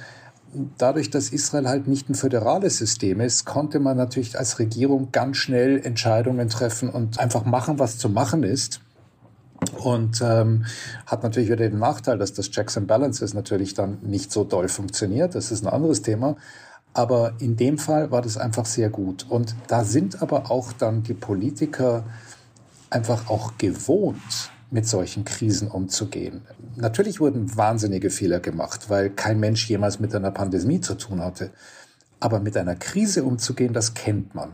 dadurch, 0.79 1.11
dass 1.11 1.31
Israel 1.31 1.69
halt 1.69 1.87
nicht 1.87 2.09
ein 2.09 2.15
föderales 2.15 2.79
System 2.79 3.21
ist, 3.21 3.45
konnte 3.45 3.79
man 3.81 3.97
natürlich 3.97 4.39
als 4.39 4.59
Regierung 4.59 5.11
ganz 5.13 5.37
schnell 5.37 5.81
Entscheidungen 5.85 6.49
treffen 6.49 6.89
und 6.89 7.19
einfach 7.19 7.45
machen, 7.45 7.79
was 7.79 7.99
zu 7.99 8.09
machen 8.09 8.43
ist. 8.43 8.81
Und 9.77 10.23
ähm, 10.23 10.65
hat 11.05 11.23
natürlich 11.23 11.51
wieder 11.51 11.69
den 11.69 11.79
Nachteil, 11.79 12.17
dass 12.17 12.33
das 12.33 12.51
Checks 12.51 12.79
and 12.79 12.87
Balances 12.87 13.35
natürlich 13.35 13.75
dann 13.75 13.99
nicht 14.03 14.33
so 14.33 14.43
doll 14.43 14.69
funktioniert. 14.69 15.35
Das 15.35 15.53
ist 15.53 15.63
ein 15.63 15.69
anderes 15.69 16.01
Thema. 16.01 16.37
Aber 16.93 17.35
in 17.39 17.57
dem 17.57 17.79
Fall 17.79 18.11
war 18.11 18.23
das 18.23 18.37
einfach 18.37 18.67
sehr 18.67 18.91
gut. 18.91 19.27
Und 19.29 19.55
da 19.69 19.85
sind 19.85 20.23
aber 20.23 20.51
auch 20.51 20.73
dann 20.73 21.03
die 21.03 21.15
Politiker 21.15 22.05
einfach 22.91 23.31
auch 23.31 23.57
gewohnt, 23.59 24.51
mit 24.71 24.87
solchen 24.87 25.25
Krisen 25.25 25.69
umzugehen. 25.69 26.43
Natürlich 26.77 27.21
wurden 27.21 27.57
wahnsinnige 27.57 28.11
Fehler 28.11 28.41
gemacht, 28.41 28.89
weil 28.89 29.11
kein 29.11 29.41
Mensch 29.41 29.69
jemals 29.69 29.99
mit 29.99 30.15
einer 30.15 30.31
Pandemie 30.31 30.81
zu 30.81 30.95
tun 30.95 31.21
hatte. 31.21 31.51
Aber 32.21 32.41
mit 32.41 32.57
einer 32.57 32.77
Krise 32.77 33.25
umzugehen, 33.25 33.73
das 33.73 33.95
kennt 33.95 34.35
man. 34.35 34.53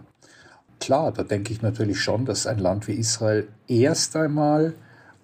Klar, 0.81 1.13
da 1.13 1.23
denke 1.23 1.53
ich 1.53 1.63
natürlich 1.63 2.01
schon, 2.01 2.25
dass 2.25 2.47
ein 2.47 2.59
Land 2.59 2.87
wie 2.87 2.95
Israel 2.95 3.49
erst 3.67 4.15
einmal 4.17 4.75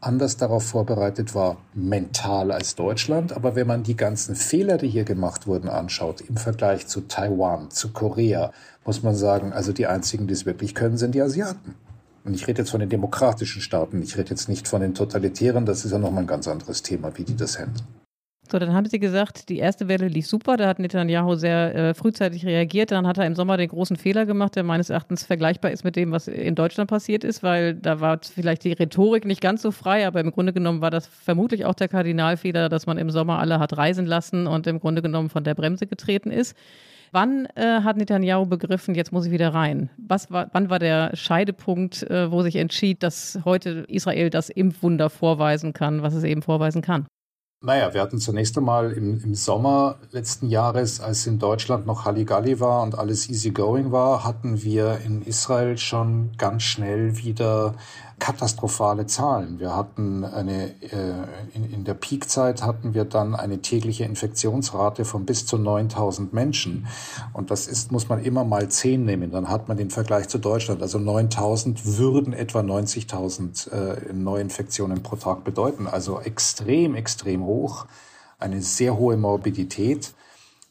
anders 0.03 0.37
darauf 0.37 0.65
vorbereitet 0.65 1.35
war, 1.35 1.57
mental 1.75 2.51
als 2.51 2.75
Deutschland. 2.75 3.33
Aber 3.33 3.55
wenn 3.55 3.67
man 3.67 3.83
die 3.85 3.97
ganzen 3.97 4.35
Fehler, 4.35 4.77
die 4.77 4.89
hier 4.89 5.05
gemacht 5.05 5.47
wurden, 5.47 5.69
anschaut, 5.69 6.21
im 6.21 6.37
Vergleich 6.37 6.87
zu 6.87 7.03
Taiwan, 7.03 7.71
zu 7.71 7.93
Korea, 7.93 8.53
muss 8.85 9.03
man 9.03 9.15
sagen, 9.15 9.53
also 9.53 9.73
die 9.73 9.87
einzigen, 9.87 10.27
die 10.27 10.35
es 10.35 10.45
wirklich 10.45 10.75
können, 10.75 10.99
sind 10.99 11.15
die 11.15 11.23
Asiaten. 11.23 11.77
Und 12.25 12.35
ich 12.35 12.47
rede 12.47 12.63
jetzt 12.63 12.71
von 12.71 12.81
den 12.81 12.89
demokratischen 12.89 13.63
Staaten, 13.63 14.03
ich 14.03 14.17
rede 14.17 14.31
jetzt 14.31 14.49
nicht 14.49 14.69
von 14.69 14.81
den 14.81 14.95
totalitären, 14.95 15.67
das 15.67 15.85
ist 15.85 15.93
ja 15.93 15.99
nochmal 15.99 16.25
ein 16.25 16.29
ganz 16.29 16.47
anderes 16.47 16.83
Thema, 16.83 17.17
wie 17.17 17.25
die 17.25 17.37
das 17.37 17.59
handeln. 17.59 17.87
So, 18.53 18.59
dann 18.59 18.75
haben 18.75 18.85
Sie 18.85 18.99
gesagt, 18.99 19.49
die 19.49 19.57
erste 19.57 19.89
Welle 19.89 20.09
lief 20.09 20.27
super, 20.27 20.59
da 20.59 20.69
hat 20.69 20.79
Netanyahu 20.79 21.37
sehr 21.37 21.75
äh, 21.75 21.95
frühzeitig 21.95 22.45
reagiert. 22.45 22.91
Dann 22.91 23.07
hat 23.07 23.17
er 23.17 23.25
im 23.25 23.35
Sommer 23.35 23.57
den 23.57 23.69
großen 23.69 23.97
Fehler 23.97 24.27
gemacht, 24.27 24.57
der 24.57 24.63
meines 24.63 24.91
Erachtens 24.91 25.25
vergleichbar 25.25 25.71
ist 25.71 25.85
mit 25.85 25.97
dem, 25.97 26.13
was 26.13 26.29
in 26.29 26.55
Deutschland 26.55 26.91
passiert 26.91 27.25
ist, 27.25 27.43
weil 27.43 27.73
da 27.73 28.01
war 28.01 28.21
vielleicht 28.23 28.65
die 28.65 28.73
Rhetorik 28.73 29.25
nicht 29.25 29.41
ganz 29.41 29.63
so 29.63 29.71
frei, 29.71 30.07
aber 30.07 30.21
im 30.21 30.33
Grunde 30.33 30.53
genommen 30.53 30.83
war 30.83 30.91
das 30.91 31.07
vermutlich 31.07 31.65
auch 31.65 31.73
der 31.73 31.89
Kardinalfehler, 31.89 32.69
dass 32.69 32.85
man 32.85 32.99
im 32.99 33.09
Sommer 33.09 33.39
alle 33.39 33.59
hat 33.59 33.75
reisen 33.79 34.05
lassen 34.05 34.47
und 34.47 34.67
im 34.67 34.81
Grunde 34.81 35.01
genommen 35.01 35.31
von 35.31 35.45
der 35.45 35.55
Bremse 35.55 35.87
getreten 35.87 36.31
ist. 36.31 36.55
Wann 37.11 37.47
äh, 37.55 37.81
hat 37.81 37.97
Netanyahu 37.97 38.45
begriffen, 38.45 38.95
jetzt 38.95 39.13
muss 39.13 39.25
ich 39.25 39.33
wieder 39.33 39.55
rein? 39.55 39.89
Was 39.97 40.31
war, 40.31 40.51
wann 40.53 40.69
war 40.69 40.79
der 40.79 41.17
Scheidepunkt, 41.17 42.03
äh, 42.03 42.31
wo 42.31 42.43
sich 42.43 42.57
entschied, 42.57 43.03
dass 43.03 43.39
heute 43.47 43.87
Israel 43.89 44.29
das 44.29 44.51
Impfwunder 44.51 45.09
vorweisen 45.09 45.73
kann, 45.73 46.03
was 46.03 46.13
es 46.13 46.25
eben 46.25 46.43
vorweisen 46.43 46.83
kann? 46.83 47.07
Naja, 47.65 47.95
wir 47.95 48.01
hatten 48.01 48.19
zunächst 48.19 48.59
einmal 48.59 48.91
im, 48.91 49.23
im 49.23 49.37
Sommer 49.37 49.95
letzten 50.11 50.49
Jahres, 50.49 51.01
als 51.01 51.29
in 51.29 51.39
Deutschland 51.39 51.87
noch 51.87 52.05
Halligalli 52.05 52.59
war 52.59 52.83
und 52.83 52.99
alles 52.99 53.31
easygoing 53.31 53.93
war, 53.93 54.25
hatten 54.25 54.65
wir 54.65 54.99
in 55.07 55.23
Israel 55.23 55.79
schon 55.79 56.33
ganz 56.39 56.65
schnell 56.65 57.19
wieder 57.19 57.77
katastrophale 58.23 59.07
Zahlen. 59.07 59.59
Wir 59.59 59.75
hatten 59.75 60.25
eine, 60.25 60.81
äh, 60.81 61.13
in, 61.55 61.69
in 61.73 61.83
der 61.83 61.95
Peakzeit 61.95 62.63
hatten 62.63 62.95
wir 62.95 63.05
dann 63.05 63.35
eine 63.35 63.63
tägliche 63.63 64.05
Infektionsrate 64.05 65.05
von 65.05 65.27
bis 65.27 65.45
zu 65.45 65.59
9000 65.59 66.33
Menschen. 66.33 66.87
Und 67.33 67.51
das 67.51 67.67
ist, 67.67 67.91
muss 67.91 68.09
man 68.09 68.23
immer 68.23 68.45
mal 68.45 68.69
10 68.69 69.05
nehmen. 69.05 69.33
Dann 69.33 69.49
hat 69.49 69.67
man 69.67 69.77
den 69.77 69.91
Vergleich 69.91 70.29
zu 70.29 70.39
Deutschland. 70.39 70.83
Also 70.83 71.01
9000 71.01 71.99
würden 71.99 72.33
etwa 72.33 72.61
90.000 72.61 73.73
äh, 73.73 74.13
Neuinfektionen 74.13 75.03
pro 75.03 75.17
Tag 75.17 75.43
bedeuten. 75.43 75.89
Also 75.89 76.21
extrem, 76.21 76.95
extrem 76.95 77.45
hoch. 77.45 77.87
Eine 78.39 78.63
sehr 78.63 78.97
hohe 78.97 79.17
Morbidität. 79.17 80.15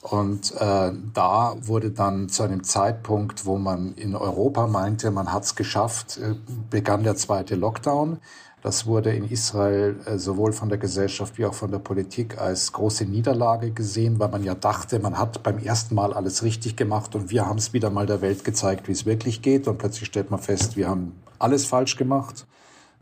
Und 0.01 0.53
äh, 0.59 0.91
da 1.13 1.55
wurde 1.61 1.91
dann 1.91 2.27
zu 2.27 2.43
einem 2.43 2.63
Zeitpunkt, 2.63 3.45
wo 3.45 3.57
man 3.57 3.93
in 3.93 4.15
Europa 4.15 4.65
meinte, 4.65 5.11
man 5.11 5.31
hat 5.31 5.43
es 5.43 5.55
geschafft, 5.55 6.17
äh, 6.17 6.33
begann 6.71 7.03
der 7.03 7.15
zweite 7.15 7.55
Lockdown. 7.55 8.17
Das 8.63 8.85
wurde 8.85 9.11
in 9.11 9.29
Israel 9.29 9.99
äh, 10.05 10.17
sowohl 10.17 10.53
von 10.53 10.69
der 10.69 10.79
Gesellschaft 10.79 11.37
wie 11.37 11.45
auch 11.45 11.53
von 11.53 11.71
der 11.71 11.79
Politik 11.79 12.39
als 12.39 12.71
große 12.73 13.05
Niederlage 13.05 13.71
gesehen, 13.71 14.19
weil 14.19 14.29
man 14.29 14.43
ja 14.43 14.55
dachte, 14.55 14.99
man 14.99 15.17
hat 15.17 15.43
beim 15.43 15.59
ersten 15.59 15.93
Mal 15.93 16.13
alles 16.13 16.43
richtig 16.43 16.75
gemacht 16.75 17.15
und 17.15 17.29
wir 17.29 17.45
haben 17.47 17.57
es 17.57 17.73
wieder 17.73 17.91
mal 17.91 18.05
der 18.07 18.21
Welt 18.21 18.43
gezeigt, 18.43 18.87
wie 18.87 18.93
es 18.93 19.05
wirklich 19.05 19.41
geht. 19.43 19.67
Und 19.67 19.77
plötzlich 19.77 20.07
stellt 20.07 20.31
man 20.31 20.39
fest, 20.39 20.77
wir 20.77 20.89
haben 20.89 21.15
alles 21.37 21.65
falsch 21.65 21.95
gemacht 21.95 22.45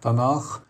danach. 0.01 0.61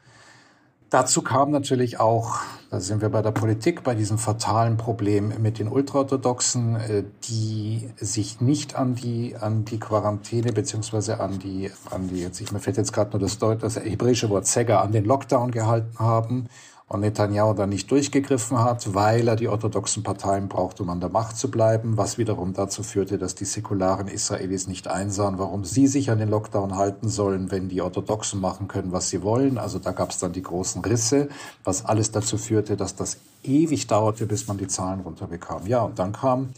Dazu 0.90 1.22
kam 1.22 1.52
natürlich 1.52 2.00
auch, 2.00 2.40
da 2.72 2.80
sind 2.80 3.02
wir 3.02 3.10
bei 3.10 3.22
der 3.22 3.30
Politik, 3.30 3.84
bei 3.84 3.94
diesem 3.94 4.18
fatalen 4.18 4.78
Problem 4.78 5.34
mit 5.40 5.60
den 5.60 5.68
Ultraorthodoxen, 5.68 6.76
äh, 6.78 7.04
die 7.26 7.92
sich 7.98 8.42
nicht 8.42 8.76
an 8.76 8.96
die, 8.96 9.36
an 9.40 9.66
die 9.66 9.80
Quarantäne 9.80 10.52
beziehungsweise 10.52 11.20
an 11.20 11.38
die, 11.38 11.70
an 11.92 12.08
die, 12.08 12.22
jetzt, 12.22 12.42
ich, 12.42 12.52
mir 12.52 12.60
fällt 12.60 12.78
jetzt 12.78 12.92
gerade 12.92 13.12
nur 13.12 13.20
das, 13.20 13.38
Deut 13.38 13.62
das 13.62 13.76
hebräische 13.76 14.32
Wort 14.32 14.48
Zegger, 14.48 14.82
an 14.82 14.92
den 14.92 15.06
Lockdown 15.06 15.52
gehalten 15.52 16.00
haben 16.00 16.48
und 16.90 17.02
Netanyahu 17.02 17.54
dann 17.54 17.70
nicht 17.70 17.90
durchgegriffen 17.92 18.58
hat, 18.58 18.96
weil 18.96 19.28
er 19.28 19.36
die 19.36 19.48
orthodoxen 19.48 20.02
Parteien 20.02 20.50
braucht, 20.50 20.82
um 20.82 20.90
an 20.90 21.00
der 21.00 21.10
Macht 21.10 21.38
zu 21.38 21.52
bleiben, 21.52 21.98
was 21.98 22.18
wiederum 22.18 22.54
dazu 22.54 22.82
führte, 22.82 23.20
dass 23.20 23.36
die 23.36 23.46
säkularen 23.46 24.08
Israelis 24.08 24.68
nicht 24.68 24.88
einsahen, 24.88 25.38
warum 25.38 25.64
sie 25.66 25.86
sich 25.86 26.10
an 26.10 26.18
den 26.18 26.30
Lockdown 26.30 26.76
halten 26.76 27.08
sollen, 27.08 27.52
wenn 27.52 27.70
die 27.70 27.84
Orthodoxen 27.84 28.42
machen 28.42 28.68
können, 28.68 28.92
was 28.92 29.10
sie 29.10 29.22
wollen. 29.22 29.60
Also 29.60 29.78
da 29.78 29.92
gab 29.92 30.10
es 30.10 30.18
dann 30.18 30.34
die 30.34 30.42
großen 30.42 30.84
Risse, 30.84 31.30
was 31.64 31.86
alles 31.86 32.12
dazu 32.12 32.40
führte, 32.40 32.76
dass 32.76 32.96
das 32.96 33.18
ewig 33.44 33.86
dauerte, 33.86 34.26
bis 34.26 34.48
man 34.48 34.58
die 34.58 34.68
Zahlen 34.68 35.02
runterbekam. 35.02 35.68
Ja, 35.68 35.84
und 35.84 36.00
dann 36.00 36.14
kam 36.14 36.50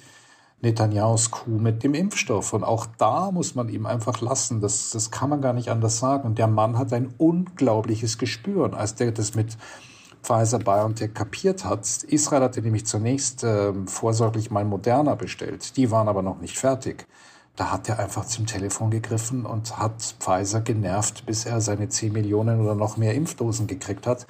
Netanyahus 0.62 1.32
Kuh 1.32 1.58
mit 1.58 1.84
dem 1.84 1.94
Impfstoff. 1.94 2.54
Und 2.54 2.64
auch 2.64 2.86
da 2.98 3.32
muss 3.32 3.56
man 3.56 3.68
ihm 3.68 3.86
einfach 3.86 4.22
lassen. 4.22 4.62
Das, 4.62 4.92
das 4.92 5.12
kann 5.12 5.30
man 5.30 5.42
gar 5.42 5.52
nicht 5.52 5.70
anders 5.70 6.00
sagen. 6.00 6.26
Und 6.26 6.38
der 6.38 6.48
Mann 6.48 6.78
hat 6.78 6.94
ein 6.94 7.14
unglaubliches 7.18 8.18
Gespür. 8.18 8.64
Und 8.64 8.76
als 8.76 8.96
der 8.96 9.12
das 9.12 9.36
mit 9.36 9.58
Pfizer 10.24 10.60
BioNTech 10.60 11.14
kapiert 11.14 11.66
hat. 11.66 12.04
Israel 12.04 12.44
hatte 12.44 12.62
nämlich 12.62 12.86
zunächst 12.86 13.44
äh, 13.44 13.74
vorsorglich 13.86 14.52
mal 14.52 14.66
Moderna 14.66 15.16
bestellt. 15.16 15.78
Die 15.78 15.92
waren 15.92 16.08
aber 16.08 16.22
noch 16.22 16.40
nicht 16.40 16.58
fertig. 16.58 17.08
Da 17.56 17.72
hat 17.72 17.90
er 17.90 18.00
einfach 18.00 18.26
zum 18.26 18.46
Telefon 18.46 18.92
gegriffen 18.92 19.46
und 19.46 19.78
hat 19.78 20.16
Pfizer 20.20 20.62
genervt, 20.62 21.26
bis 21.26 21.46
er 21.46 21.60
seine 21.60 21.90
10 21.90 22.14
Millionen 22.14 22.62
oder 22.62 22.76
noch 22.76 22.98
mehr 22.98 23.14
Impfdosen 23.14 23.68
gekriegt 23.68 24.08
hat. 24.08 24.26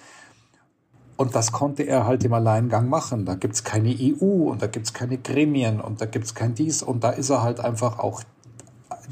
Und 1.17 1.35
das 1.35 1.51
konnte 1.51 1.83
er 1.83 2.07
halt 2.07 2.23
im 2.23 2.33
Alleingang 2.33 2.89
machen. 2.89 3.25
Da 3.25 3.35
gibt's 3.35 3.63
keine 3.63 3.95
EU 3.95 4.49
und 4.49 4.61
da 4.61 4.67
gibt's 4.67 4.93
keine 4.93 5.17
Gremien 5.19 5.79
und 5.79 6.01
da 6.01 6.07
gibt's 6.07 6.33
kein 6.33 6.55
dies. 6.55 6.81
Und 6.81 7.03
da 7.03 7.11
ist 7.11 7.29
er 7.29 7.43
halt 7.43 7.59
einfach 7.59 7.99
auch 7.99 8.23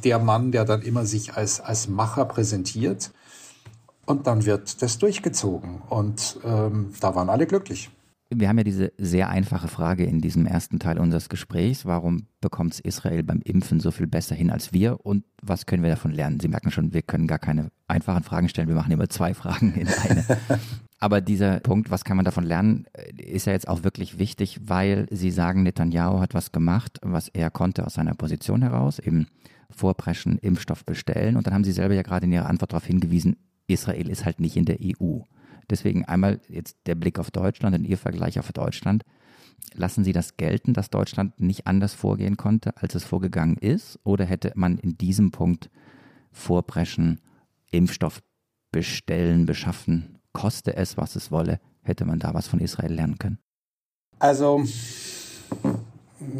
der 0.03 0.17
Mann, 0.17 0.51
der 0.51 0.65
dann 0.65 0.81
immer 0.81 1.05
sich 1.05 1.35
als, 1.35 1.59
als 1.59 1.87
Macher 1.87 2.25
präsentiert 2.25 3.11
und 4.09 4.25
dann 4.25 4.45
wird 4.45 4.81
das 4.81 4.97
durchgezogen. 4.97 5.81
Und 5.87 6.39
ähm, 6.43 6.91
da 6.99 7.13
waren 7.15 7.29
alle 7.29 7.45
glücklich. 7.45 7.89
Wir 8.31 8.47
haben 8.47 8.59
ja 8.59 8.63
diese 8.63 8.91
sehr 8.97 9.29
einfache 9.29 9.67
Frage 9.67 10.03
in 10.03 10.21
diesem 10.21 10.45
ersten 10.45 10.77
Teil 10.77 10.99
unseres 10.99 11.29
Gesprächs. 11.29 11.85
Warum 11.85 12.27
bekommt 12.41 12.73
es 12.73 12.79
Israel 12.79 13.23
beim 13.23 13.41
Impfen 13.43 13.79
so 13.79 13.89
viel 13.89 14.05
besser 14.05 14.35
hin 14.35 14.51
als 14.51 14.71
wir? 14.71 15.03
Und 15.03 15.25
was 15.41 15.65
können 15.65 15.81
wir 15.81 15.89
davon 15.89 16.11
lernen? 16.11 16.39
Sie 16.39 16.47
merken 16.47 16.69
schon, 16.69 16.93
wir 16.93 17.01
können 17.01 17.25
gar 17.25 17.39
keine 17.39 17.69
einfachen 17.87 18.23
Fragen 18.23 18.49
stellen. 18.49 18.67
Wir 18.67 18.75
machen 18.75 18.91
immer 18.91 19.09
zwei 19.09 19.33
Fragen 19.33 19.73
in 19.73 19.87
eine. 19.87 20.25
Aber 20.99 21.21
dieser 21.21 21.59
Punkt, 21.59 21.89
was 21.89 22.03
kann 22.03 22.17
man 22.17 22.25
davon 22.25 22.43
lernen, 22.43 22.85
ist 23.17 23.47
ja 23.47 23.53
jetzt 23.53 23.67
auch 23.67 23.83
wirklich 23.83 24.19
wichtig, 24.19 24.59
weil 24.63 25.07
Sie 25.09 25.31
sagen, 25.31 25.63
Netanyahu 25.63 26.19
hat 26.19 26.33
was 26.33 26.51
gemacht, 26.51 26.99
was 27.01 27.29
er 27.29 27.49
konnte 27.49 27.85
aus 27.85 27.95
seiner 27.95 28.13
Position 28.13 28.61
heraus, 28.61 28.99
eben 28.99 29.27
vorpreschen, 29.71 30.37
Impfstoff 30.37 30.85
bestellen. 30.85 31.35
Und 31.35 31.47
dann 31.47 31.53
haben 31.53 31.63
Sie 31.63 31.71
selber 31.71 31.95
ja 31.95 32.01
gerade 32.01 32.25
in 32.25 32.31
Ihrer 32.31 32.49
Antwort 32.49 32.73
darauf 32.73 32.85
hingewiesen, 32.85 33.37
Israel 33.69 34.09
ist 34.09 34.25
halt 34.25 34.39
nicht 34.39 34.57
in 34.57 34.65
der 34.65 34.77
EU. 34.81 35.19
Deswegen 35.69 36.05
einmal 36.05 36.39
jetzt 36.49 36.77
der 36.85 36.95
Blick 36.95 37.19
auf 37.19 37.31
Deutschland 37.31 37.75
und 37.75 37.85
Ihr 37.85 37.97
Vergleich 37.97 38.39
auf 38.39 38.51
Deutschland. 38.51 39.03
Lassen 39.73 40.03
Sie 40.03 40.13
das 40.13 40.37
gelten, 40.37 40.73
dass 40.73 40.89
Deutschland 40.89 41.39
nicht 41.39 41.67
anders 41.67 41.93
vorgehen 41.93 42.37
konnte, 42.37 42.75
als 42.77 42.95
es 42.95 43.03
vorgegangen 43.03 43.57
ist? 43.57 43.99
Oder 44.03 44.25
hätte 44.25 44.51
man 44.55 44.77
in 44.77 44.97
diesem 44.97 45.31
Punkt 45.31 45.69
vorpreschen, 46.31 47.19
Impfstoff 47.71 48.21
bestellen, 48.71 49.45
beschaffen, 49.45 50.19
koste 50.33 50.75
es, 50.75 50.97
was 50.97 51.15
es 51.15 51.31
wolle, 51.31 51.59
hätte 51.81 52.05
man 52.05 52.19
da 52.19 52.33
was 52.33 52.47
von 52.47 52.59
Israel 52.59 52.93
lernen 52.93 53.17
können? 53.19 53.39
Also, 54.17 54.63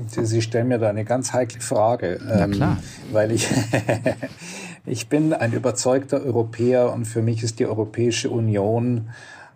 Sie 0.08 0.42
stellen 0.42 0.68
mir 0.68 0.78
da 0.78 0.90
eine 0.90 1.06
ganz 1.06 1.34
heikle 1.34 1.62
Frage. 1.62 2.20
Na 2.24 2.48
klar. 2.48 2.78
Ähm, 2.78 3.14
weil 3.14 3.32
ich, 3.32 3.48
ich 4.86 5.08
bin 5.08 5.34
ein 5.34 5.54
überzeugter 5.54 6.22
Europäer 6.22 6.92
und 6.92 7.06
für 7.06 7.22
mich 7.22 7.44
ist 7.44 7.60
die 7.60 7.66
Europäische 7.66 8.30
Union 8.30 9.10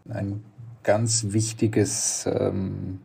ein 0.09 0.43
ganz 0.83 1.27
wichtiges, 1.29 2.25
ähm, 2.25 2.99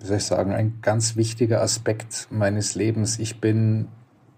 wie 0.00 0.06
soll 0.06 0.16
ich 0.18 0.24
sagen, 0.24 0.52
ein 0.52 0.78
ganz 0.82 1.16
wichtiger 1.16 1.62
Aspekt 1.62 2.28
meines 2.30 2.74
Lebens. 2.74 3.18
Ich 3.18 3.40
bin 3.40 3.88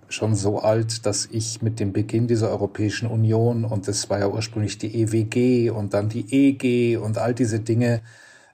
schon 0.08 0.34
so 0.34 0.60
alt, 0.60 1.04
dass 1.06 1.26
ich 1.30 1.62
mit 1.62 1.80
dem 1.80 1.92
Beginn 1.92 2.26
dieser 2.26 2.50
Europäischen 2.50 3.08
Union 3.08 3.64
und 3.64 3.86
das 3.88 4.08
war 4.08 4.18
ja 4.18 4.28
ursprünglich 4.28 4.78
die 4.78 5.02
EWG 5.02 5.70
und 5.70 5.94
dann 5.94 6.08
die 6.08 6.26
EG 6.32 6.96
und 6.96 7.18
all 7.18 7.34
diese 7.34 7.60
Dinge 7.60 8.00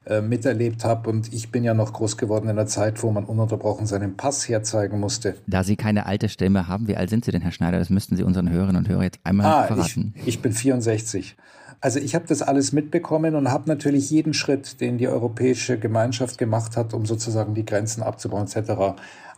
äh, 0.07 0.21
miterlebt 0.21 0.85
habe. 0.85 1.09
Und 1.11 1.33
ich 1.33 1.51
bin 1.51 1.65
ja 1.65 1.75
noch 1.75 1.93
groß 1.93 2.17
geworden 2.17 2.45
in 2.45 2.51
einer 2.51 2.67
Zeit, 2.67 3.03
wo 3.03 3.11
man 3.11 3.25
ununterbrochen 3.25 3.87
seinen 3.87 4.17
Pass 4.17 4.49
herzeigen 4.49 5.01
musste. 5.01 5.37
Da 5.47 5.65
Sie 5.65 5.77
keine 5.77 6.07
alte 6.07 6.29
Stimme 6.29 6.69
haben, 6.69 6.89
wie 6.89 6.97
alt 6.97 7.11
sind 7.11 7.25
Sie 7.25 7.31
denn, 7.31 7.43
Herr 7.43 7.53
Schneider? 7.53 7.79
Das 7.79 7.91
müssten 7.91 8.17
Sie 8.17 8.23
unseren 8.23 8.51
Hörerinnen 8.51 8.85
und 8.85 8.89
Hörern 8.89 9.05
jetzt 9.05 9.21
einmal 9.25 9.47
ah, 9.47 9.63
verraten. 9.65 10.15
Ich, 10.17 10.29
ich 10.29 10.43
bin 10.43 10.53
64. 10.53 11.37
Also 11.81 11.99
ich 11.99 12.15
habe 12.15 12.25
das 12.27 12.41
alles 12.41 12.73
mitbekommen 12.73 13.35
und 13.35 13.51
habe 13.51 13.69
natürlich 13.69 14.11
jeden 14.11 14.33
Schritt, 14.33 14.81
den 14.81 14.97
die 14.97 15.09
europäische 15.09 15.79
Gemeinschaft 15.79 16.39
gemacht 16.39 16.77
hat, 16.79 16.95
um 16.95 17.05
sozusagen 17.05 17.55
die 17.55 17.65
Grenzen 17.65 18.03
abzubauen 18.03 18.47
etc., 18.47 18.97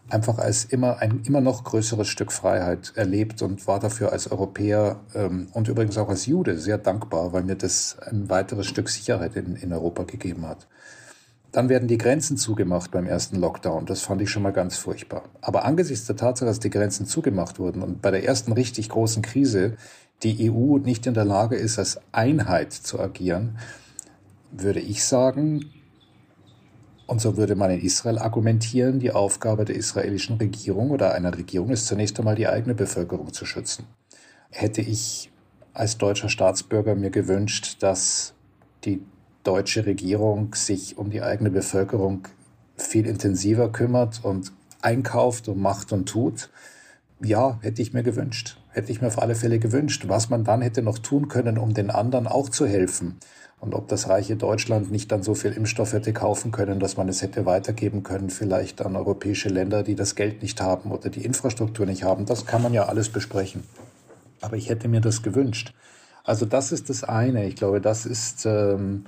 einfach 0.08 0.38
als 0.38 0.64
immer 0.64 0.98
ein 0.98 1.22
immer 1.26 1.40
noch 1.40 1.64
größeres 1.64 2.08
Stück 2.08 2.32
Freiheit 2.32 2.92
erlebt 2.94 3.42
und 3.42 3.66
war 3.66 3.80
dafür 3.80 4.12
als 4.12 4.30
Europäer 4.30 5.00
ähm, 5.14 5.48
und 5.52 5.68
übrigens 5.68 5.98
auch 5.98 6.08
als 6.08 6.26
Jude 6.26 6.58
sehr 6.58 6.78
dankbar, 6.78 7.32
weil 7.32 7.42
mir 7.42 7.56
das 7.56 7.98
ein 7.98 8.28
weiteres 8.30 8.66
Stück 8.66 8.88
Sicherheit 8.88 9.36
in, 9.36 9.56
in 9.56 9.72
Europa 9.72 10.04
gegeben 10.04 10.46
hat. 10.46 10.68
Dann 11.52 11.68
werden 11.68 11.88
die 11.88 11.98
Grenzen 11.98 12.36
zugemacht 12.36 12.90
beim 12.90 13.06
ersten 13.06 13.36
Lockdown. 13.36 13.86
Das 13.86 14.02
fand 14.02 14.20
ich 14.20 14.30
schon 14.30 14.42
mal 14.42 14.52
ganz 14.52 14.76
furchtbar. 14.76 15.24
Aber 15.40 15.64
angesichts 15.64 16.06
der 16.06 16.16
Tatsache, 16.16 16.46
dass 16.46 16.60
die 16.60 16.70
Grenzen 16.70 17.06
zugemacht 17.06 17.58
wurden 17.58 17.82
und 17.82 18.02
bei 18.02 18.10
der 18.10 18.24
ersten 18.24 18.52
richtig 18.52 18.88
großen 18.90 19.22
Krise 19.22 19.76
die 20.22 20.50
EU 20.50 20.78
nicht 20.78 21.06
in 21.06 21.14
der 21.14 21.24
Lage 21.24 21.56
ist, 21.56 21.78
als 21.78 21.98
Einheit 22.12 22.72
zu 22.72 23.00
agieren, 23.00 23.58
würde 24.50 24.80
ich 24.80 25.04
sagen, 25.04 25.64
und 27.06 27.20
so 27.20 27.36
würde 27.36 27.54
man 27.54 27.70
in 27.70 27.80
Israel 27.80 28.18
argumentieren, 28.18 28.98
die 28.98 29.12
Aufgabe 29.12 29.64
der 29.64 29.76
israelischen 29.76 30.36
Regierung 30.38 30.90
oder 30.90 31.14
einer 31.14 31.36
Regierung 31.36 31.70
ist 31.70 31.86
zunächst 31.86 32.18
einmal 32.18 32.34
die 32.34 32.48
eigene 32.48 32.74
Bevölkerung 32.74 33.32
zu 33.32 33.46
schützen. 33.46 33.86
Hätte 34.50 34.80
ich 34.80 35.30
als 35.72 35.98
deutscher 35.98 36.28
Staatsbürger 36.28 36.94
mir 36.94 37.10
gewünscht, 37.10 37.76
dass 37.80 38.34
die 38.84 39.02
deutsche 39.44 39.86
Regierung 39.86 40.54
sich 40.54 40.98
um 40.98 41.10
die 41.10 41.22
eigene 41.22 41.50
Bevölkerung 41.50 42.26
viel 42.76 43.06
intensiver 43.06 43.70
kümmert 43.70 44.24
und 44.24 44.52
einkauft 44.82 45.48
und 45.48 45.60
macht 45.60 45.92
und 45.92 46.08
tut. 46.08 46.50
Ja, 47.20 47.58
hätte 47.62 47.82
ich 47.82 47.92
mir 47.92 48.02
gewünscht. 48.02 48.58
Hätte 48.70 48.90
ich 48.90 49.00
mir 49.00 49.06
auf 49.06 49.20
alle 49.20 49.34
Fälle 49.34 49.58
gewünscht. 49.58 50.04
Was 50.08 50.28
man 50.28 50.44
dann 50.44 50.60
hätte 50.60 50.82
noch 50.82 50.98
tun 50.98 51.28
können, 51.28 51.56
um 51.56 51.72
den 51.72 51.90
anderen 51.90 52.26
auch 52.26 52.48
zu 52.48 52.66
helfen 52.66 53.16
und 53.60 53.74
ob 53.74 53.88
das 53.88 54.08
reiche 54.08 54.36
Deutschland 54.36 54.90
nicht 54.90 55.10
dann 55.10 55.22
so 55.22 55.34
viel 55.34 55.52
Impfstoff 55.52 55.92
hätte 55.92 56.12
kaufen 56.12 56.52
können, 56.52 56.78
dass 56.78 56.96
man 56.96 57.08
es 57.08 57.22
hätte 57.22 57.46
weitergeben 57.46 58.02
können, 58.02 58.30
vielleicht 58.30 58.82
an 58.82 58.96
europäische 58.96 59.48
Länder, 59.48 59.82
die 59.82 59.94
das 59.94 60.14
Geld 60.14 60.42
nicht 60.42 60.60
haben 60.60 60.90
oder 60.90 61.08
die 61.08 61.24
Infrastruktur 61.24 61.86
nicht 61.86 62.04
haben, 62.04 62.26
das 62.26 62.46
kann 62.46 62.62
man 62.62 62.74
ja 62.74 62.86
alles 62.86 63.08
besprechen. 63.08 63.62
Aber 64.42 64.56
ich 64.56 64.68
hätte 64.68 64.88
mir 64.88 65.00
das 65.00 65.22
gewünscht. 65.22 65.72
Also 66.22 66.44
das 66.44 66.72
ist 66.72 66.90
das 66.90 67.04
eine. 67.04 67.46
Ich 67.46 67.56
glaube, 67.56 67.80
das 67.80 68.04
ist. 68.04 68.44
Ähm, 68.46 69.06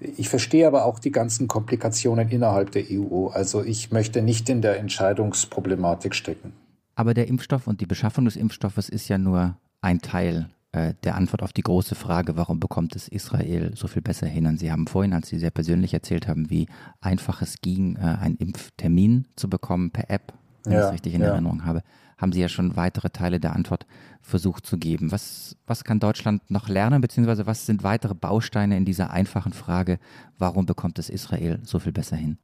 ich 0.00 0.28
verstehe 0.28 0.66
aber 0.66 0.84
auch 0.84 1.00
die 1.00 1.10
ganzen 1.10 1.48
Komplikationen 1.48 2.28
innerhalb 2.28 2.70
der 2.70 2.84
EU. 2.88 3.28
Also 3.28 3.64
ich 3.64 3.90
möchte 3.90 4.22
nicht 4.22 4.48
in 4.48 4.62
der 4.62 4.78
Entscheidungsproblematik 4.78 6.14
stecken. 6.14 6.52
Aber 6.94 7.14
der 7.14 7.26
Impfstoff 7.26 7.66
und 7.66 7.80
die 7.80 7.86
Beschaffung 7.86 8.24
des 8.24 8.36
Impfstoffes 8.36 8.88
ist 8.88 9.08
ja 9.08 9.18
nur 9.18 9.56
ein 9.80 10.00
Teil 10.00 10.50
äh, 10.72 10.94
der 11.02 11.14
Antwort 11.14 11.42
auf 11.42 11.52
die 11.52 11.62
große 11.62 11.94
Frage, 11.94 12.36
warum 12.36 12.60
bekommt 12.60 12.94
es 12.94 13.08
Israel 13.08 13.72
so 13.74 13.88
viel 13.88 14.02
besser 14.02 14.26
hin? 14.26 14.46
Und 14.46 14.58
Sie 14.58 14.70
haben 14.70 14.86
vorhin, 14.86 15.14
als 15.14 15.28
Sie 15.28 15.38
sehr 15.38 15.50
persönlich 15.50 15.94
erzählt 15.94 16.28
haben, 16.28 16.50
wie 16.50 16.66
einfach 17.00 17.40
es 17.40 17.60
ging, 17.60 17.96
äh, 17.96 18.00
einen 18.00 18.36
Impftermin 18.36 19.26
zu 19.34 19.48
bekommen 19.48 19.90
per 19.90 20.10
App, 20.10 20.34
wenn 20.64 20.74
ja, 20.74 20.80
ich 20.80 20.86
es 20.86 20.92
richtig 20.92 21.14
in 21.14 21.22
ja. 21.22 21.28
Erinnerung 21.28 21.64
habe, 21.64 21.82
haben 22.18 22.32
Sie 22.32 22.40
ja 22.40 22.48
schon 22.48 22.76
weitere 22.76 23.08
Teile 23.10 23.40
der 23.40 23.54
Antwort 23.56 23.86
versucht 24.20 24.66
zu 24.66 24.76
geben. 24.76 25.10
Was, 25.10 25.56
was 25.66 25.84
kann 25.84 26.00
Deutschland 26.00 26.50
noch 26.50 26.68
lernen, 26.68 27.00
beziehungsweise 27.00 27.46
was 27.46 27.64
sind 27.64 27.82
weitere 27.82 28.14
Bausteine 28.14 28.76
in 28.76 28.84
dieser 28.84 29.10
einfachen 29.10 29.52
Frage, 29.52 29.98
warum 30.36 30.66
bekommt 30.66 30.98
es 30.98 31.08
Israel 31.08 31.60
so 31.62 31.78
viel 31.78 31.92
besser 31.92 32.16
hin? 32.16 32.38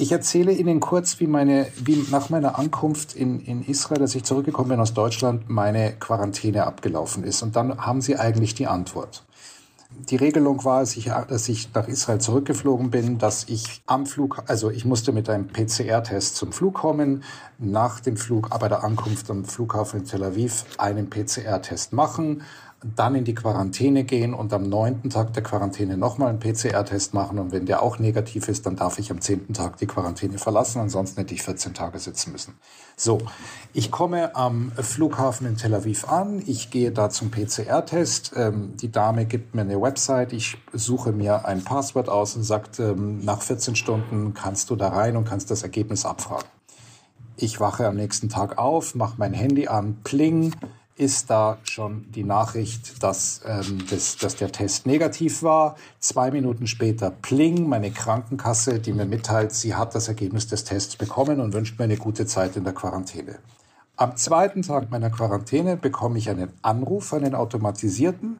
Ich 0.00 0.12
erzähle 0.12 0.52
Ihnen 0.52 0.80
kurz, 0.80 1.20
wie, 1.20 1.26
meine, 1.26 1.66
wie 1.76 2.06
nach 2.10 2.30
meiner 2.30 2.58
Ankunft 2.58 3.14
in, 3.14 3.38
in 3.40 3.62
Israel, 3.62 4.00
als 4.00 4.14
ich 4.14 4.24
zurückgekommen 4.24 4.70
bin 4.70 4.80
aus 4.80 4.94
Deutschland, 4.94 5.50
meine 5.50 5.92
Quarantäne 5.92 6.66
abgelaufen 6.66 7.22
ist. 7.22 7.42
Und 7.42 7.54
dann 7.54 7.76
haben 7.84 8.00
Sie 8.00 8.16
eigentlich 8.16 8.54
die 8.54 8.66
Antwort. 8.66 9.24
Die 9.90 10.16
Regelung 10.16 10.64
war, 10.64 10.78
als 10.78 10.96
ich, 10.96 11.10
dass 11.28 11.50
ich 11.50 11.74
nach 11.74 11.86
Israel 11.86 12.18
zurückgeflogen 12.18 12.90
bin, 12.90 13.18
dass 13.18 13.44
ich 13.48 13.82
am 13.84 14.06
Flug, 14.06 14.42
also 14.46 14.70
ich 14.70 14.86
musste 14.86 15.12
mit 15.12 15.28
einem 15.28 15.48
PCR-Test 15.48 16.34
zum 16.34 16.52
Flug 16.52 16.76
kommen, 16.76 17.22
nach 17.58 18.00
dem 18.00 18.16
Flug, 18.16 18.48
bei 18.58 18.68
der 18.68 18.82
Ankunft 18.82 19.30
am 19.30 19.44
Flughafen 19.44 20.00
in 20.00 20.06
Tel 20.06 20.24
Aviv 20.24 20.64
einen 20.78 21.10
PCR-Test 21.10 21.92
machen 21.92 22.42
dann 22.82 23.14
in 23.14 23.24
die 23.24 23.34
Quarantäne 23.34 24.04
gehen 24.04 24.32
und 24.32 24.52
am 24.54 24.62
neunten 24.62 25.10
Tag 25.10 25.34
der 25.34 25.42
Quarantäne 25.42 25.98
nochmal 25.98 26.30
einen 26.30 26.40
PCR-Test 26.40 27.12
machen. 27.12 27.38
Und 27.38 27.52
wenn 27.52 27.66
der 27.66 27.82
auch 27.82 27.98
negativ 27.98 28.48
ist, 28.48 28.64
dann 28.64 28.76
darf 28.76 28.98
ich 28.98 29.10
am 29.10 29.20
zehnten 29.20 29.52
Tag 29.52 29.76
die 29.76 29.86
Quarantäne 29.86 30.38
verlassen. 30.38 30.80
Ansonsten 30.80 31.20
hätte 31.20 31.34
ich 31.34 31.42
14 31.42 31.74
Tage 31.74 31.98
sitzen 31.98 32.32
müssen. 32.32 32.54
So, 32.96 33.18
ich 33.74 33.90
komme 33.90 34.34
am 34.34 34.72
Flughafen 34.72 35.46
in 35.46 35.56
Tel 35.56 35.74
Aviv 35.74 36.08
an. 36.08 36.42
Ich 36.46 36.70
gehe 36.70 36.90
da 36.90 37.10
zum 37.10 37.30
PCR-Test. 37.30 38.32
Ähm, 38.36 38.76
die 38.76 38.90
Dame 38.90 39.26
gibt 39.26 39.54
mir 39.54 39.62
eine 39.62 39.80
Website. 39.80 40.32
Ich 40.32 40.56
suche 40.72 41.12
mir 41.12 41.44
ein 41.44 41.62
Passwort 41.62 42.08
aus 42.08 42.34
und 42.34 42.44
sagt, 42.44 42.80
ähm, 42.80 43.22
nach 43.22 43.42
14 43.42 43.76
Stunden 43.76 44.32
kannst 44.32 44.70
du 44.70 44.76
da 44.76 44.88
rein 44.88 45.18
und 45.18 45.24
kannst 45.24 45.50
das 45.50 45.62
Ergebnis 45.62 46.06
abfragen. 46.06 46.48
Ich 47.36 47.60
wache 47.60 47.86
am 47.86 47.96
nächsten 47.96 48.28
Tag 48.30 48.58
auf, 48.58 48.94
mache 48.94 49.14
mein 49.18 49.34
Handy 49.34 49.68
an, 49.68 49.98
pling 50.02 50.54
ist 51.00 51.30
da 51.30 51.56
schon 51.64 52.04
die 52.12 52.24
Nachricht, 52.24 53.02
dass, 53.02 53.40
ähm, 53.46 53.78
das, 53.88 54.18
dass 54.18 54.36
der 54.36 54.52
Test 54.52 54.84
negativ 54.84 55.42
war. 55.42 55.76
Zwei 55.98 56.30
Minuten 56.30 56.66
später 56.66 57.10
pling, 57.10 57.66
meine 57.66 57.90
Krankenkasse, 57.90 58.80
die 58.80 58.92
mir 58.92 59.06
mitteilt, 59.06 59.52
sie 59.52 59.74
hat 59.74 59.94
das 59.94 60.08
Ergebnis 60.08 60.46
des 60.46 60.64
Tests 60.64 60.96
bekommen 60.96 61.40
und 61.40 61.54
wünscht 61.54 61.78
mir 61.78 61.84
eine 61.84 61.96
gute 61.96 62.26
Zeit 62.26 62.54
in 62.56 62.64
der 62.64 62.74
Quarantäne. 62.74 63.38
Am 63.96 64.14
zweiten 64.16 64.60
Tag 64.60 64.90
meiner 64.90 65.08
Quarantäne 65.08 65.78
bekomme 65.78 66.18
ich 66.18 66.28
einen 66.28 66.52
Anruf, 66.60 67.14
einen 67.14 67.34
automatisierten, 67.34 68.38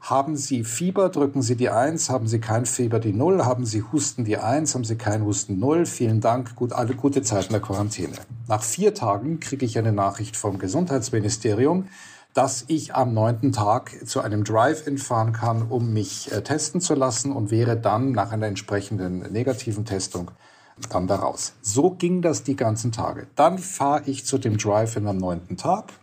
haben 0.00 0.36
Sie 0.36 0.62
Fieber, 0.62 1.08
drücken 1.08 1.42
Sie 1.42 1.56
die 1.56 1.68
1. 1.68 2.10
Haben 2.10 2.28
Sie 2.28 2.38
kein 2.38 2.66
Fieber, 2.66 3.00
die 3.00 3.12
0. 3.12 3.44
Haben 3.44 3.66
Sie 3.66 3.82
Husten, 3.92 4.24
die 4.24 4.38
1. 4.38 4.74
Haben 4.74 4.84
Sie 4.84 4.96
kein 4.96 5.24
Husten, 5.24 5.58
0. 5.58 5.86
Vielen 5.86 6.20
Dank. 6.20 6.54
Gut, 6.54 6.72
alle 6.72 6.94
gute 6.94 7.22
Zeit 7.22 7.46
in 7.46 7.52
der 7.52 7.60
Quarantäne. 7.60 8.14
Nach 8.46 8.62
vier 8.62 8.94
Tagen 8.94 9.40
kriege 9.40 9.66
ich 9.66 9.78
eine 9.78 9.92
Nachricht 9.92 10.36
vom 10.36 10.58
Gesundheitsministerium, 10.58 11.88
dass 12.34 12.64
ich 12.68 12.94
am 12.94 13.14
neunten 13.14 13.50
Tag 13.50 14.06
zu 14.06 14.20
einem 14.20 14.44
Drive-In 14.44 14.98
fahren 14.98 15.32
kann, 15.32 15.62
um 15.62 15.92
mich 15.92 16.30
äh, 16.30 16.42
testen 16.42 16.80
zu 16.80 16.94
lassen 16.94 17.32
und 17.32 17.50
wäre 17.50 17.76
dann 17.76 18.12
nach 18.12 18.30
einer 18.30 18.46
entsprechenden 18.46 19.32
negativen 19.32 19.86
Testung 19.86 20.30
dann 20.90 21.06
da 21.06 21.16
raus. 21.16 21.54
So 21.62 21.90
ging 21.90 22.20
das 22.20 22.42
die 22.42 22.54
ganzen 22.54 22.92
Tage. 22.92 23.26
Dann 23.34 23.58
fahre 23.58 24.02
ich 24.04 24.26
zu 24.26 24.36
dem 24.36 24.58
Drive-In 24.58 25.06
am 25.06 25.16
neunten 25.16 25.56
Tag, 25.56 25.94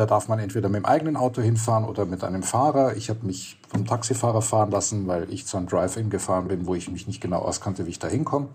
da 0.00 0.06
darf 0.06 0.28
man 0.28 0.38
entweder 0.38 0.70
mit 0.70 0.78
dem 0.78 0.86
eigenen 0.86 1.14
Auto 1.14 1.42
hinfahren 1.42 1.84
oder 1.84 2.06
mit 2.06 2.24
einem 2.24 2.42
Fahrer. 2.42 2.96
Ich 2.96 3.10
habe 3.10 3.26
mich 3.26 3.58
vom 3.68 3.84
Taxifahrer 3.84 4.40
fahren 4.40 4.70
lassen, 4.70 5.06
weil 5.06 5.30
ich 5.30 5.46
zu 5.46 5.58
einem 5.58 5.66
Drive-In 5.66 6.08
gefahren 6.08 6.48
bin, 6.48 6.66
wo 6.66 6.74
ich 6.74 6.90
mich 6.90 7.06
nicht 7.06 7.20
genau 7.20 7.40
auskannte, 7.40 7.84
wie 7.84 7.90
ich 7.90 7.98
da 7.98 8.08
hinkomme. 8.08 8.48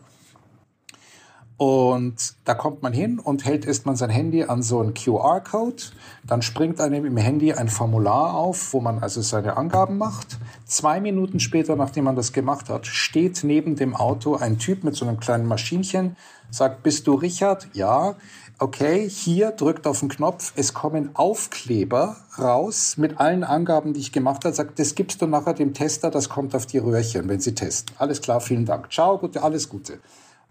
Und 1.57 2.33
da 2.45 2.55
kommt 2.55 2.81
man 2.81 2.93
hin 2.93 3.19
und 3.19 3.45
hält 3.45 3.67
erstmal 3.67 3.95
sein 3.95 4.09
Handy 4.09 4.43
an 4.43 4.63
so 4.63 4.79
einen 4.79 4.95
QR-Code. 4.95 5.83
Dann 6.25 6.41
springt 6.41 6.81
einem 6.81 7.05
im 7.05 7.15
Handy 7.15 7.53
ein 7.53 7.69
Formular 7.69 8.33
auf, 8.33 8.73
wo 8.73 8.81
man 8.81 8.97
also 9.03 9.21
seine 9.21 9.55
Angaben 9.55 9.99
macht. 9.99 10.39
Zwei 10.65 10.99
Minuten 10.99 11.39
später, 11.39 11.75
nachdem 11.75 12.05
man 12.05 12.15
das 12.15 12.33
gemacht 12.33 12.69
hat, 12.69 12.87
steht 12.87 13.43
neben 13.43 13.75
dem 13.75 13.95
Auto 13.95 14.35
ein 14.35 14.57
Typ 14.57 14.83
mit 14.83 14.95
so 14.95 15.05
einem 15.05 15.19
kleinen 15.19 15.45
Maschinchen, 15.45 16.17
sagt, 16.49 16.81
bist 16.81 17.05
du 17.05 17.13
Richard? 17.13 17.67
Ja 17.73 18.15
okay, 18.59 19.09
hier 19.09 19.51
drückt 19.51 19.87
auf 19.87 19.99
den 19.99 20.09
Knopf, 20.09 20.53
es 20.55 20.73
kommen 20.73 21.09
Aufkleber 21.13 22.17
raus 22.39 22.97
mit 22.97 23.19
allen 23.19 23.43
Angaben, 23.43 23.93
die 23.93 23.99
ich 23.99 24.11
gemacht 24.11 24.45
habe, 24.45 24.55
sagt, 24.55 24.79
das 24.79 24.95
gibst 24.95 25.21
du 25.21 25.27
nachher 25.27 25.53
dem 25.53 25.73
Tester, 25.73 26.09
das 26.09 26.29
kommt 26.29 26.55
auf 26.55 26.65
die 26.65 26.77
Röhrchen, 26.77 27.27
wenn 27.27 27.39
sie 27.39 27.53
testen. 27.53 27.95
Alles 27.99 28.21
klar, 28.21 28.41
vielen 28.41 28.65
Dank. 28.65 28.91
Ciao, 28.91 29.17
gute, 29.17 29.43
alles 29.43 29.69
Gute. 29.69 29.99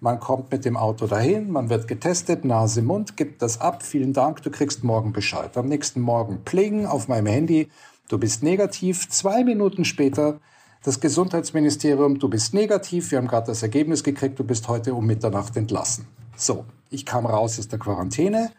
Man 0.01 0.21
kommt 0.21 0.53
mit 0.53 0.65
dem 0.65 0.77
Auto 0.77 1.07
dahin, 1.07 1.51
man 1.51 1.71
wird 1.71 1.89
getestet, 1.89 2.45
Nase, 2.45 2.83
Mund, 2.83 3.17
gibt 3.17 3.41
das 3.41 3.61
ab, 3.61 3.83
vielen 3.83 4.13
Dank, 4.13 4.43
du 4.43 4.51
kriegst 4.51 4.85
morgen 4.85 5.13
Bescheid. 5.13 5.57
Am 5.57 5.69
nächsten 5.69 6.01
Morgen 6.01 6.41
pling 6.45 6.85
auf 6.85 7.09
meinem 7.09 7.27
Handy, 7.27 7.71
du 8.09 8.19
bist 8.19 8.43
negativ. 8.43 9.09
Zwei 9.09 9.45
Minuten 9.45 9.85
später 9.85 10.41
das 10.83 11.01
Gesundheitsministerium, 11.01 12.19
du 12.19 12.29
bist 12.29 12.53
negativ, 12.53 13.11
wir 13.11 13.19
haben 13.19 13.29
gerade 13.29 13.47
das 13.47 13.63
Ergebnis 13.63 14.05
gekriegt, 14.05 14.39
du 14.39 14.45
bist 14.45 14.69
heute 14.69 14.93
um 14.93 15.07
Mitternacht 15.07 15.57
entlassen. 15.57 16.07
So, 16.37 16.65
ich 16.91 17.07
kam 17.07 17.27
raus 17.27 17.59
aus 17.59 17.69
der 17.69 17.79
Quarantäne. 17.79 18.51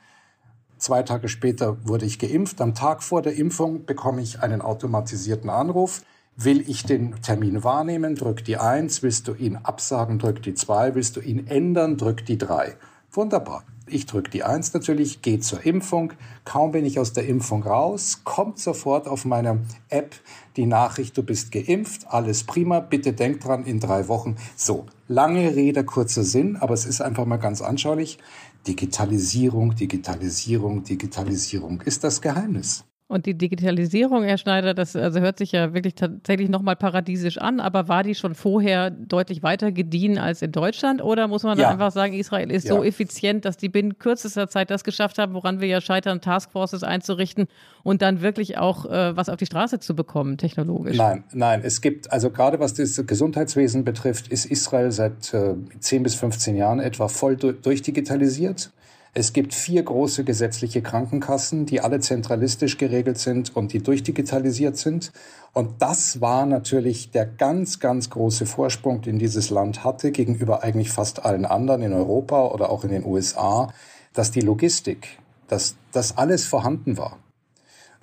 Zwei 0.78 1.04
Tage 1.04 1.30
später 1.30 1.88
wurde 1.88 2.06
ich 2.06 2.20
geimpft. 2.20 2.62
Am 2.62 2.74
Tag 2.74 3.04
vor 3.04 3.22
der 3.22 3.36
Impfung 3.36 3.86
bekomme 3.86 4.22
ich 4.22 4.42
einen 4.42 4.62
automatisierten 4.62 5.50
Anruf. 5.50 6.04
Will 6.38 6.70
ich 6.70 6.84
den 6.84 7.22
Termin 7.22 7.64
wahrnehmen, 7.64 8.16
drück 8.16 8.44
die 8.44 8.58
1. 8.58 9.04
Willst 9.04 9.28
du 9.28 9.34
ihn 9.34 9.56
absagen, 9.56 10.20
drück 10.20 10.44
die 10.44 10.54
2. 10.54 10.96
Willst 10.96 11.16
du 11.16 11.22
ihn 11.22 11.48
ändern, 11.48 11.98
drück 11.98 12.26
die 12.26 12.38
3. 12.38 12.76
Wunderbar. 13.12 13.64
Ich 13.88 14.08
drücke 14.08 14.32
die 14.32 14.44
1 14.44 14.74
natürlich, 14.74 15.22
gehe 15.22 15.40
zur 15.40 15.64
Impfung. 15.64 16.14
Kaum 16.44 16.72
bin 16.72 16.86
ich 16.86 16.98
aus 16.98 17.14
der 17.14 17.28
Impfung 17.28 17.62
raus, 17.62 18.22
kommt 18.24 18.58
sofort 18.58 19.08
auf 19.08 19.26
meiner 19.26 19.60
App 19.90 20.16
die 20.56 20.66
Nachricht, 20.66 21.16
du 21.18 21.24
bist 21.24 21.52
geimpft, 21.52 22.08
alles 22.08 22.46
prima, 22.46 22.80
bitte 22.80 23.14
denk 23.14 23.42
dran, 23.42 23.64
in 23.64 23.80
drei 23.80 24.08
Wochen. 24.08 24.38
So, 24.56 24.86
lange 25.08 25.56
Rede, 25.56 25.84
kurzer 25.84 26.24
Sinn, 26.24 26.56
aber 26.56 26.74
es 26.74 26.86
ist 26.86 27.02
einfach 27.02 27.26
mal 27.26 27.38
ganz 27.38 27.62
anschaulich. 27.62 28.18
Digitalisierung, 28.66 29.76
Digitalisierung, 29.76 30.84
Digitalisierung 30.84 31.82
ist 31.82 32.04
das 32.04 32.22
Geheimnis. 32.22 32.86
Und 33.08 33.28
die 33.28 33.38
Digitalisierung, 33.38 34.24
Herr 34.24 34.40
Schneider, 34.40 34.74
das 34.74 34.96
also 34.96 35.20
hört 35.20 35.38
sich 35.38 35.52
ja 35.52 35.76
wirklich 35.76 35.94
tatsächlich 35.94 36.50
nochmal 36.50 36.76
paradiesisch 36.76 37.38
an, 37.38 37.60
aber 37.60 37.88
war 37.88 38.02
die 38.02 38.16
schon 38.16 38.34
vorher 38.34 38.90
deutlich 38.90 39.44
weiter 39.44 39.72
gediehen 39.72 40.18
als 40.18 40.42
in 40.42 40.52
Deutschland? 40.52 41.04
Oder 41.04 41.28
muss 41.28 41.44
man 41.44 41.60
ja. 41.60 41.70
einfach 41.70 41.92
sagen, 41.92 42.14
Israel 42.14 42.50
ist 42.50 42.68
ja. 42.68 42.74
so 42.74 42.84
effizient, 42.84 43.46
dass 43.46 43.58
die 43.58 43.70
binnen 43.70 44.00
kürzester 44.00 44.48
Zeit 44.48 44.72
das 44.72 44.84
geschafft 44.84 45.20
haben, 45.20 45.36
woran 45.36 45.62
wir 45.62 45.68
ja 45.68 45.82
scheitern, 45.82 46.20
Taskforces 46.20 46.82
einzurichten 46.82 47.46
und 47.84 48.02
dann 48.02 48.22
wirklich 48.22 48.58
auch 48.58 48.88
äh, 48.88 49.16
was 49.16 49.30
auf 49.30 49.38
die 49.38 49.46
Straße 49.46 49.80
zu 49.80 49.96
bekommen, 49.96 50.38
technologisch? 50.40 50.98
Nein, 50.98 51.26
nein, 51.32 51.62
es 51.64 51.82
gibt, 51.82 52.12
also 52.12 52.32
gerade 52.32 52.60
was 52.60 52.74
das 52.74 53.06
Gesundheitswesen 53.06 53.84
betrifft, 53.84 54.30
ist 54.30 54.46
Israel 54.48 54.92
seit 54.92 55.32
äh, 55.32 55.54
10 55.80 56.02
bis 56.02 56.16
15 56.16 56.56
Jahren 56.56 56.80
etwa 56.80 57.08
voll 57.08 57.36
durchdigitalisiert. 57.36 58.72
Es 59.18 59.32
gibt 59.32 59.54
vier 59.54 59.82
große 59.82 60.26
gesetzliche 60.26 60.82
Krankenkassen, 60.82 61.66
die 61.66 61.80
alle 61.80 62.02
zentralistisch 62.02 62.78
geregelt 62.78 63.18
sind 63.18 63.56
und 63.56 63.72
die 63.72 63.82
durchdigitalisiert 63.82 64.76
sind. 64.76 65.14
Und 65.54 65.82
das 65.82 66.20
war 66.20 66.46
natürlich 66.46 67.12
der 67.12 67.26
ganz, 67.26 67.80
ganz 67.80 68.10
große 68.10 68.46
Vorsprung, 68.46 69.02
den 69.02 69.18
dieses 69.18 69.50
Land 69.50 69.86
hatte 69.86 70.12
gegenüber 70.12 70.64
eigentlich 70.64 70.92
fast 70.92 71.24
allen 71.24 71.46
anderen 71.46 71.82
in 71.82 71.94
Europa 71.94 72.48
oder 72.48 72.70
auch 72.70 72.84
in 72.84 72.90
den 72.90 73.06
USA, 73.06 73.72
dass 74.12 74.32
die 74.32 74.42
Logistik, 74.42 75.18
dass 75.48 75.78
das 75.94 76.18
alles 76.18 76.46
vorhanden 76.46 76.98
war. 76.98 77.18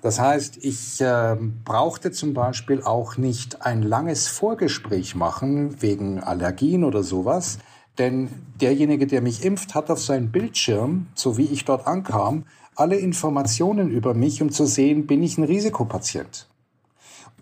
Das 0.01 0.19
heißt, 0.19 0.57
ich 0.65 0.99
äh, 0.99 1.37
brauchte 1.63 2.11
zum 2.11 2.33
Beispiel 2.33 2.81
auch 2.81 3.17
nicht 3.17 3.61
ein 3.61 3.83
langes 3.83 4.27
Vorgespräch 4.27 5.13
machen 5.13 5.79
wegen 5.79 6.19
Allergien 6.19 6.83
oder 6.83 7.03
sowas, 7.03 7.59
denn 7.97 8.29
derjenige, 8.59 9.07
der 9.07 9.21
mich 9.21 9.43
impft, 9.45 9.75
hat 9.75 9.89
auf 9.91 10.01
seinem 10.01 10.31
Bildschirm, 10.31 11.07
so 11.13 11.37
wie 11.37 11.45
ich 11.45 11.65
dort 11.65 11.87
ankam, 11.87 12.45
alle 12.75 12.95
Informationen 12.95 13.91
über 13.91 14.13
mich, 14.13 14.41
um 14.41 14.51
zu 14.51 14.65
sehen, 14.65 15.05
bin 15.05 15.21
ich 15.21 15.37
ein 15.37 15.43
Risikopatient. 15.43 16.47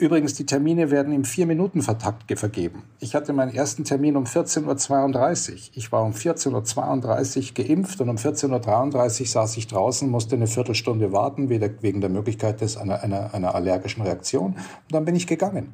Übrigens, 0.02 0.34
die 0.34 0.48
Termine 0.48 0.90
werden 0.90 1.14
im 1.14 1.24
Vier-Minuten-Vertakt 1.24 2.24
vergeben. 2.40 2.82
Ich 3.00 3.14
hatte 3.14 3.34
meinen 3.34 3.54
ersten 3.54 3.84
Termin 3.84 4.16
um 4.16 4.24
14.32 4.24 5.52
Uhr. 5.52 5.58
Ich 5.74 5.92
war 5.92 6.04
um 6.04 6.12
14.32 6.12 7.38
Uhr 7.38 7.66
geimpft 7.66 8.02
und 8.02 8.10
um 8.10 8.16
14.33 8.16 9.22
Uhr 9.22 9.28
saß 9.28 9.58
ich 9.58 9.68
draußen, 9.68 10.10
musste 10.10 10.36
eine 10.36 10.48
Viertelstunde 10.48 11.12
warten, 11.12 11.50
wegen 11.50 12.02
der 12.02 12.10
Möglichkeit 12.10 12.62
des, 12.62 12.78
einer, 12.78 13.04
einer, 13.04 13.36
einer 13.36 13.54
allergischen 13.54 14.02
Reaktion. 14.02 14.54
Und 14.54 14.92
dann 14.92 15.06
bin 15.06 15.16
ich 15.16 15.28
gegangen. 15.28 15.74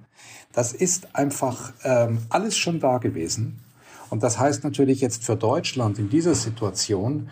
Das 0.51 0.73
ist 0.73 1.15
einfach 1.15 1.71
ähm, 1.85 2.19
alles 2.29 2.57
schon 2.57 2.81
da 2.81 2.97
gewesen. 2.97 3.61
Und 4.09 4.23
das 4.23 4.39
heißt 4.39 4.63
natürlich 4.63 5.01
jetzt 5.01 5.23
für 5.23 5.35
Deutschland 5.35 5.99
in 5.99 6.09
dieser 6.09 6.35
Situation, 6.35 7.29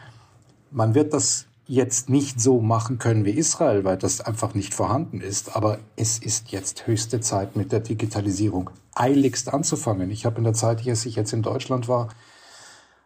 man 0.72 0.96
wird 0.96 1.14
das 1.14 1.46
jetzt 1.68 2.10
nicht 2.10 2.40
so 2.40 2.62
machen 2.62 3.00
können 3.00 3.26
wie 3.26 3.32
Israel, 3.32 3.84
weil 3.84 3.98
das 3.98 4.22
einfach 4.22 4.54
nicht 4.54 4.74
vorhanden 4.74 5.22
ist. 5.22 5.56
Aber 5.56 5.80
es 5.96 6.20
ist 6.20 6.52
jetzt 6.52 6.86
höchste 6.86 7.22
Zeit, 7.22 7.56
mit 7.56 7.72
der 7.72 7.80
Digitalisierung 7.80 8.70
eiligst 8.94 9.54
anzufangen. 9.54 10.12
Ich 10.12 10.26
habe 10.26 10.38
in 10.38 10.44
der 10.44 10.54
Zeit, 10.54 10.88
als 10.88 11.06
ich 11.06 11.16
jetzt 11.16 11.34
in 11.34 11.42
Deutschland 11.42 11.88
war, 11.88 12.10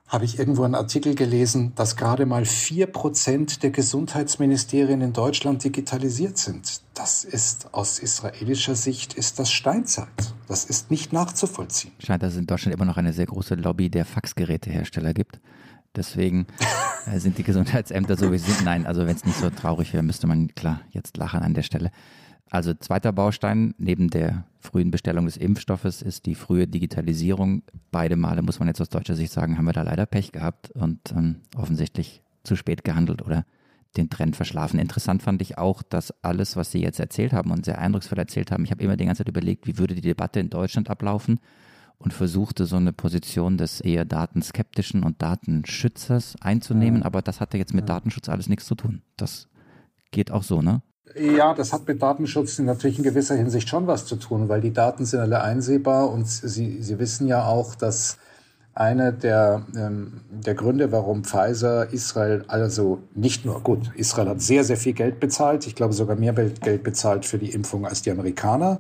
habe 0.10 0.26
ich 0.26 0.40
irgendwo 0.40 0.64
einen 0.64 0.76
Artikel 0.76 1.14
gelesen, 1.14 1.72
dass 1.76 1.96
gerade 1.96 2.26
mal 2.26 2.44
vier 2.44 2.88
Prozent 2.88 3.62
der 3.62 3.70
Gesundheitsministerien 3.70 5.02
in 5.02 5.14
Deutschland 5.14 5.64
digitalisiert 5.64 6.38
sind. 6.38 6.82
Das 6.96 7.24
ist 7.24 7.74
aus 7.76 8.00
israelischer 8.00 8.76
Sicht 8.76 9.14
ist 9.14 9.38
das 9.38 9.52
Steinzeit. 9.52 10.08
Das 10.48 10.66
ist 10.66 10.90
nicht 10.90 11.14
nachzuvollziehen. 11.14 11.94
Scheint, 12.00 12.24
dass 12.24 12.34
es 12.34 12.40
in 12.40 12.48
Deutschland 12.48 12.76
immer 12.76 12.86
noch 12.86 12.98
eine 12.98 13.14
sehr 13.14 13.28
große 13.28 13.54
Lobby 13.54 13.90
der 13.92 14.04
Faxgerätehersteller 14.04 15.14
gibt. 15.14 15.40
Deswegen 15.96 16.48
äh, 17.06 17.20
sind 17.20 17.38
die 17.38 17.44
Gesundheitsämter 17.44 18.18
so 18.18 18.32
wie 18.32 18.40
sie 18.40 18.52
sind. 18.52 18.66
Nein, 18.66 18.88
also 18.88 19.06
wenn 19.06 19.16
es 19.16 19.26
nicht 19.26 19.38
so 19.38 19.52
traurig 19.52 19.94
wäre, 19.94 20.04
müsste 20.04 20.26
man 20.26 20.48
klar 20.56 20.82
jetzt 20.90 21.18
lachen 21.18 21.42
an 21.42 21.54
der 21.54 21.64
Stelle. 21.64 21.92
Also 22.50 22.74
zweiter 22.74 23.12
Baustein 23.12 23.76
neben 23.78 24.10
der 24.10 24.46
frühen 24.60 24.92
Bestellung 24.92 25.26
des 25.26 25.38
Impfstoffes 25.38 26.02
ist 26.02 26.26
die 26.26 26.36
frühe 26.36 26.68
Digitalisierung. 26.68 27.62
Beide 27.92 28.16
Male 28.16 28.42
muss 28.42 28.60
man 28.60 28.68
jetzt 28.68 28.82
aus 28.82 28.90
deutscher 28.90 29.16
Sicht 29.16 29.32
sagen, 29.32 29.58
haben 29.58 29.66
wir 29.66 29.74
da 29.74 29.84
leider 29.84 30.06
Pech 30.06 30.32
gehabt 30.32 30.72
und 30.72 31.00
ähm, 31.12 31.38
offensichtlich 31.56 32.24
zu 32.44 32.56
spät 32.56 32.84
gehandelt 32.84 33.22
oder 33.22 33.46
den 33.98 34.10
Trend 34.10 34.36
verschlafen. 34.36 34.80
Interessant 34.80 35.22
fand 35.24 35.42
ich 35.42 35.58
auch, 35.58 35.84
dass 35.84 36.14
alles, 36.24 36.56
was 36.56 36.72
Sie 36.72 36.82
jetzt 36.82 37.00
erzählt 37.00 37.34
haben 37.34 37.52
und 37.52 37.66
sehr 37.66 37.80
eindrucksvoll 37.80 38.20
erzählt 38.20 38.52
haben, 38.52 38.64
ich 38.64 38.72
habe 38.72 38.84
immer 38.84 38.98
die 38.98 39.06
ganze 39.06 39.20
Zeit 39.20 39.30
überlegt, 39.30 39.68
wie 39.68 39.78
würde 39.78 39.96
die 39.96 40.02
Debatte 40.02 40.40
in 40.40 40.50
Deutschland 40.50 40.90
ablaufen 40.90 41.40
und 41.98 42.14
versuchte 42.14 42.66
so 42.66 42.78
eine 42.78 42.94
Position 42.94 43.58
des 43.58 43.82
eher 43.82 44.06
datenskeptischen 44.06 45.04
und 45.04 45.22
Datenschützers 45.22 46.36
einzunehmen, 46.42 47.04
aber 47.04 47.22
das 47.22 47.42
hatte 47.42 47.58
jetzt 47.58 47.74
mit 47.74 47.90
Datenschutz 47.90 48.30
alles 48.30 48.48
nichts 48.48 48.66
zu 48.66 48.76
tun. 48.76 49.02
Das 49.18 49.48
geht 50.12 50.32
auch 50.32 50.44
so, 50.44 50.62
ne? 50.62 50.82
Ja, 51.16 51.54
das 51.54 51.74
hat 51.74 51.88
mit 51.88 52.02
Datenschutz 52.02 52.60
natürlich 52.60 52.98
in 52.98 53.04
gewisser 53.04 53.36
Hinsicht 53.36 53.68
schon 53.68 53.88
was 53.88 54.06
zu 54.06 54.16
tun, 54.16 54.48
weil 54.48 54.62
die 54.62 54.74
Daten 54.74 55.06
sind 55.06 55.20
alle 55.20 55.42
einsehbar 55.42 56.10
und 56.10 56.28
Sie, 56.28 56.82
Sie 56.82 57.00
wissen 57.00 57.28
ja 57.28 57.46
auch, 57.46 57.76
dass 57.76 58.18
einer 58.76 59.12
der, 59.12 59.66
ähm, 59.76 60.22
der 60.30 60.54
Gründe, 60.54 60.92
warum 60.92 61.24
Pfizer 61.24 61.92
Israel, 61.92 62.46
also 62.48 63.00
nicht 63.16 63.44
nur, 63.44 63.62
gut, 63.62 63.92
Israel 63.96 64.30
hat 64.30 64.42
sehr, 64.42 64.64
sehr 64.64 64.78
viel 64.78 64.94
Geld 64.94 65.20
bezahlt, 65.20 65.68
ich 65.68 65.76
glaube 65.76 65.94
sogar 65.94 66.16
mehr 66.16 66.34
Geld 66.34 66.84
bezahlt 66.84 67.26
für 67.26 67.40
die 67.40 67.52
Impfung 67.52 67.86
als 67.86 68.02
die 68.04 68.12
Amerikaner. 68.12 68.80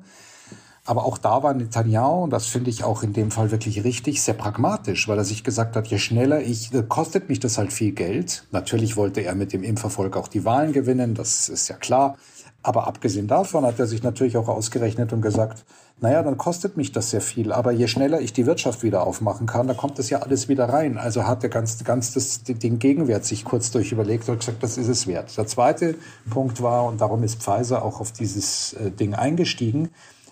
Aber 0.90 1.06
auch 1.06 1.20
da 1.20 1.44
war 1.44 1.54
Netanyahu, 1.54 2.24
und 2.24 2.32
das 2.32 2.48
finde 2.48 2.72
ich 2.72 2.84
auch 2.84 3.04
in 3.04 3.14
dem 3.14 3.30
Fall 3.30 3.52
wirklich 3.52 3.84
richtig, 3.84 4.24
sehr 4.24 4.34
pragmatisch, 4.34 5.08
weil 5.08 5.20
er 5.20 5.24
sich 5.24 5.44
gesagt 5.44 5.76
hat, 5.76 5.86
je 5.86 6.00
schneller 6.00 6.42
ich, 6.42 6.72
kostet 6.88 7.30
mich 7.30 7.40
das 7.40 7.60
halt 7.60 7.72
viel 7.72 7.92
Geld. 7.92 8.48
Natürlich 8.50 8.98
wollte 8.98 9.22
er 9.22 9.36
mit 9.36 9.54
dem 9.54 9.62
Impferfolg 9.62 10.18
auch 10.18 10.28
die 10.28 10.46
Wahlen 10.46 10.74
gewinnen, 10.74 11.14
das 11.14 11.48
ist 11.48 11.68
ja 11.68 11.76
klar. 11.76 12.18
Aber 12.64 12.88
abgesehen 12.88 13.28
davon 13.28 13.66
hat 13.66 13.78
er 13.78 13.86
sich 13.86 14.02
natürlich 14.02 14.36
auch 14.36 14.48
ausgerechnet 14.48 15.14
und 15.14 15.22
gesagt, 15.22 15.64
naja, 16.02 16.24
dann 16.24 16.40
kostet 16.40 16.76
mich 16.76 16.92
das 16.92 17.12
sehr 17.12 17.22
viel. 17.22 17.52
Aber 17.52 17.72
je 17.72 17.88
schneller 17.88 18.20
ich 18.20 18.34
die 18.34 18.48
Wirtschaft 18.48 18.82
wieder 18.82 19.06
aufmachen 19.06 19.46
kann, 19.46 19.68
da 19.68 19.76
kommt 19.76 20.00
das 20.00 20.10
ja 20.10 20.24
alles 20.24 20.50
wieder 20.50 20.70
rein. 20.70 20.98
Also 20.98 21.28
hat 21.28 21.44
er 21.44 21.50
ganz, 21.50 21.84
ganz 21.84 22.16
das, 22.16 22.42
den 22.44 22.80
Gegenwert 22.80 23.26
sich 23.26 23.46
kurz 23.46 23.70
durch 23.70 23.92
überlegt 23.92 24.28
und 24.28 24.40
gesagt, 24.40 24.64
das 24.64 24.80
ist 24.80 24.88
es 24.88 25.06
wert. 25.06 25.38
Der 25.38 25.46
zweite 25.46 25.96
Punkt 26.32 26.64
war, 26.64 26.86
und 26.86 27.00
darum 27.00 27.22
ist 27.22 27.44
Pfizer 27.44 27.86
auch 27.86 28.00
auf 28.00 28.12
dieses 28.12 28.74
äh, 28.74 28.90
Ding 28.90 29.14
eingestiegen, 29.14 29.90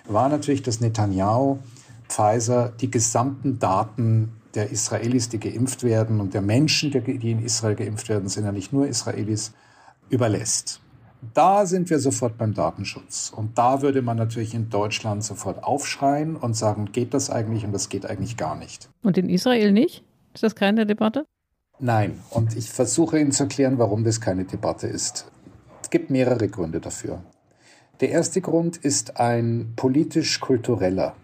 war 0.08 0.30
natürlich, 0.30 0.62
dass 0.62 0.80
Netanyahu 0.80 1.60
Pfizer 2.08 2.72
die 2.80 2.90
gesamten 2.90 3.60
Daten 3.60 4.32
der 4.56 4.72
Israelis, 4.72 5.30
die 5.30 5.40
geimpft 5.40 5.84
werden 5.84 6.20
und 6.20 6.34
der 6.34 6.42
Menschen, 6.42 6.92
die 6.92 7.32
in 7.32 7.44
Israel 7.44 7.76
geimpft 7.76 8.10
werden, 8.10 8.30
sind 8.30 8.46
ja 8.46 8.52
nicht 8.52 8.74
nur 8.74 8.88
Israelis, 8.88 9.54
überlässt. 10.10 10.80
Da 11.34 11.66
sind 11.66 11.90
wir 11.90 12.00
sofort 12.00 12.38
beim 12.38 12.54
Datenschutz. 12.54 13.32
Und 13.36 13.58
da 13.58 13.82
würde 13.82 14.02
man 14.02 14.18
natürlich 14.18 14.54
in 14.54 14.70
Deutschland 14.70 15.24
sofort 15.24 15.64
aufschreien 15.64 16.36
und 16.36 16.56
sagen, 16.56 16.92
geht 16.92 17.14
das 17.14 17.30
eigentlich 17.30 17.66
und 17.66 17.74
das 17.74 17.90
geht 17.90 18.06
eigentlich 18.06 18.38
gar 18.38 18.56
nicht. 18.56 18.90
Und 19.04 19.18
in 19.18 19.30
Israel 19.30 19.72
nicht? 19.72 20.04
Ist 20.34 20.44
das 20.44 20.56
keine 20.56 20.86
Debatte? 20.86 21.26
Nein. 21.80 22.20
Und 22.30 22.56
ich 22.56 22.70
versuche 22.70 23.20
Ihnen 23.20 23.32
zu 23.32 23.44
erklären, 23.44 23.78
warum 23.80 24.04
das 24.04 24.22
keine 24.22 24.46
Debatte 24.46 24.88
ist. 24.88 25.30
Es 25.82 25.90
gibt 25.90 26.10
mehrere 26.10 26.48
Gründe 26.48 26.80
dafür. 26.80 27.22
Der 28.00 28.10
erste 28.10 28.42
Grund 28.42 28.78
ist 28.78 29.20
ein 29.20 29.74
politisch-kultureller. 29.76 31.16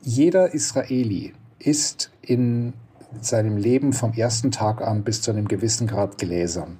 Jeder 0.00 0.54
Israeli 0.54 1.34
ist 1.58 2.10
in 2.22 2.72
seinem 3.20 3.58
Leben 3.58 3.92
vom 3.92 4.14
ersten 4.14 4.50
Tag 4.50 4.80
an 4.80 5.04
bis 5.04 5.20
zu 5.20 5.30
einem 5.30 5.46
gewissen 5.46 5.86
Grad 5.86 6.16
gläsern. 6.16 6.78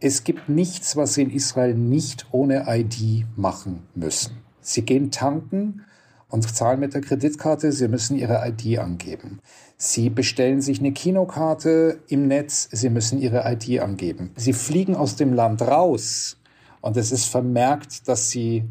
Es 0.00 0.24
gibt 0.24 0.48
nichts, 0.48 0.96
was 0.96 1.14
Sie 1.14 1.22
in 1.22 1.30
Israel 1.30 1.74
nicht 1.74 2.28
ohne 2.30 2.64
ID 2.66 3.26
machen 3.36 3.82
müssen. 3.94 4.38
Sie 4.62 4.82
gehen 4.82 5.10
tanken 5.10 5.82
und 6.30 6.48
zahlen 6.48 6.80
mit 6.80 6.94
der 6.94 7.02
Kreditkarte, 7.02 7.72
Sie 7.72 7.88
müssen 7.88 8.16
Ihre 8.16 8.42
ID 8.48 8.78
angeben. 8.78 9.40
Sie 9.76 10.08
bestellen 10.08 10.62
sich 10.62 10.80
eine 10.80 10.92
Kinokarte 10.92 11.98
im 12.08 12.26
Netz, 12.26 12.70
Sie 12.72 12.88
müssen 12.88 13.20
Ihre 13.20 13.44
ID 13.52 13.80
angeben. 13.80 14.30
Sie 14.36 14.54
fliegen 14.54 14.96
aus 14.96 15.16
dem 15.16 15.34
Land 15.34 15.60
raus 15.60 16.39
und 16.80 16.96
es 16.96 17.12
ist 17.12 17.26
vermerkt, 17.26 18.08
dass 18.08 18.30
Sie 18.30 18.64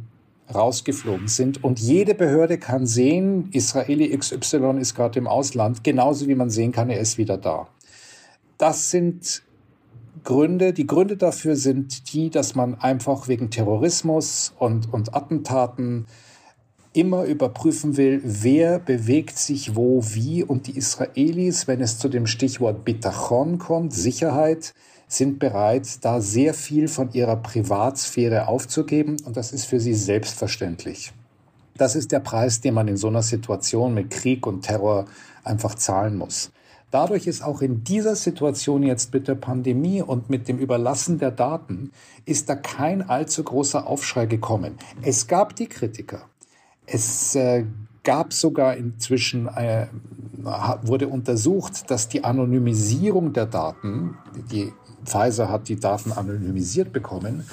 rausgeflogen 0.53 1.27
sind. 1.27 1.63
Und 1.63 1.79
jede 1.79 2.15
Behörde 2.15 2.57
kann 2.57 2.87
sehen, 2.87 3.49
Israeli 3.51 4.17
XY 4.17 4.79
ist 4.79 4.95
gerade 4.95 5.19
im 5.19 5.27
Ausland, 5.27 5.83
genauso 5.83 6.27
wie 6.27 6.35
man 6.35 6.49
sehen 6.49 6.71
kann, 6.71 6.89
er 6.89 6.99
ist 6.99 7.17
wieder 7.17 7.37
da. 7.37 7.67
Das 8.57 8.89
sind 8.89 9.43
Gründe. 10.23 10.73
Die 10.73 10.87
Gründe 10.87 11.17
dafür 11.17 11.55
sind 11.55 12.13
die, 12.13 12.29
dass 12.29 12.55
man 12.55 12.75
einfach 12.75 13.27
wegen 13.27 13.49
Terrorismus 13.49 14.53
und, 14.57 14.91
und 14.91 15.15
Attentaten 15.15 16.07
immer 16.93 17.23
überprüfen 17.23 17.97
will, 17.97 18.21
wer 18.23 18.79
bewegt 18.79 19.37
sich 19.37 19.75
wo 19.75 20.03
wie. 20.03 20.43
Und 20.43 20.67
die 20.67 20.75
Israelis, 20.75 21.67
wenn 21.67 21.81
es 21.81 21.99
zu 21.99 22.09
dem 22.09 22.25
Stichwort 22.25 22.83
Bitachon 22.83 23.59
kommt, 23.59 23.93
Sicherheit, 23.93 24.73
sind 25.09 25.39
bereit, 25.39 26.05
da 26.05 26.21
sehr 26.21 26.53
viel 26.53 26.87
von 26.87 27.11
ihrer 27.11 27.35
Privatsphäre 27.35 28.47
aufzugeben. 28.47 29.17
Und 29.25 29.35
das 29.35 29.51
ist 29.51 29.65
für 29.65 29.79
sie 29.79 29.95
selbstverständlich. 29.95 31.11
Das 31.75 31.95
ist 31.95 32.11
der 32.11 32.19
Preis, 32.19 32.61
den 32.61 32.75
man 32.75 32.87
in 32.87 32.95
so 32.95 33.07
einer 33.07 33.23
Situation 33.23 33.93
mit 33.93 34.11
Krieg 34.11 34.45
und 34.45 34.61
Terror 34.61 35.05
einfach 35.43 35.75
zahlen 35.75 36.15
muss. 36.15 36.51
Dadurch 36.91 37.27
ist 37.27 37.43
auch 37.43 37.61
in 37.61 37.83
dieser 37.83 38.15
Situation 38.15 38.83
jetzt 38.83 39.13
mit 39.13 39.27
der 39.27 39.35
Pandemie 39.35 40.01
und 40.01 40.29
mit 40.29 40.47
dem 40.47 40.57
Überlassen 40.57 41.19
der 41.19 41.31
Daten, 41.31 41.91
ist 42.25 42.49
da 42.49 42.55
kein 42.55 43.07
allzu 43.07 43.43
großer 43.43 43.87
Aufschrei 43.87 44.25
gekommen. 44.25 44.77
Es 45.01 45.27
gab 45.27 45.55
die 45.55 45.67
Kritiker. 45.67 46.21
Es 46.85 47.35
äh, 47.35 47.65
gab 48.03 48.33
sogar 48.33 48.75
inzwischen, 48.75 49.47
äh, 49.47 49.87
wurde 50.81 51.07
untersucht, 51.07 51.91
dass 51.91 52.09
die 52.09 52.23
Anonymisierung 52.23 53.33
der 53.33 53.45
Daten, 53.45 54.17
die 54.51 54.73
Pfizer 55.05 55.49
hat 55.49 55.67
die 55.67 55.79
Daten 55.79 56.11
anonymisiert 56.11 56.93
bekommen, 56.93 57.45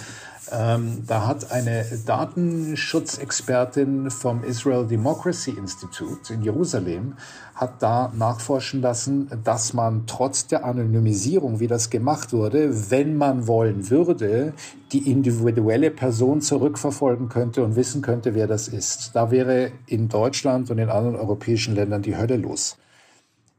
ähm, 0.53 1.03
da 1.07 1.27
hat 1.27 1.51
eine 1.51 1.85
Datenschutzexpertin 2.07 4.11
vom 4.11 4.45
Israel 4.45 4.87
Democracy 4.87 5.51
Institute 5.51 6.33
in 6.33 6.43
Jerusalem 6.43 7.15
hat 7.57 7.83
da 7.83 8.13
nachforschen 8.15 8.81
lassen, 8.81 9.29
dass 9.43 9.73
man 9.73 10.07
trotz 10.07 10.47
der 10.47 10.65
Anonymisierung, 10.65 11.59
wie 11.59 11.67
das 11.67 11.91
gemacht 11.91 12.33
wurde, 12.33 12.91
wenn 12.91 13.17
man 13.17 13.49
wollen 13.49 13.91
würde, 13.91 14.53
die 14.93 15.11
individuelle 15.11 15.91
Person 15.91 16.41
zurückverfolgen 16.41 17.29
könnte 17.29 17.65
und 17.65 17.75
wissen 17.75 18.03
könnte, 18.03 18.35
wer 18.35 18.47
das 18.47 18.69
ist. 18.69 19.11
Da 19.15 19.33
wäre 19.33 19.73
in 19.87 20.09
Deutschland 20.09 20.71
und 20.71 20.79
in 20.79 20.91
anderen 20.91 21.17
europäischen 21.17 21.75
Ländern 21.75 22.03
die 22.03 22.17
Hölle 22.17 22.37
los. 22.37 22.77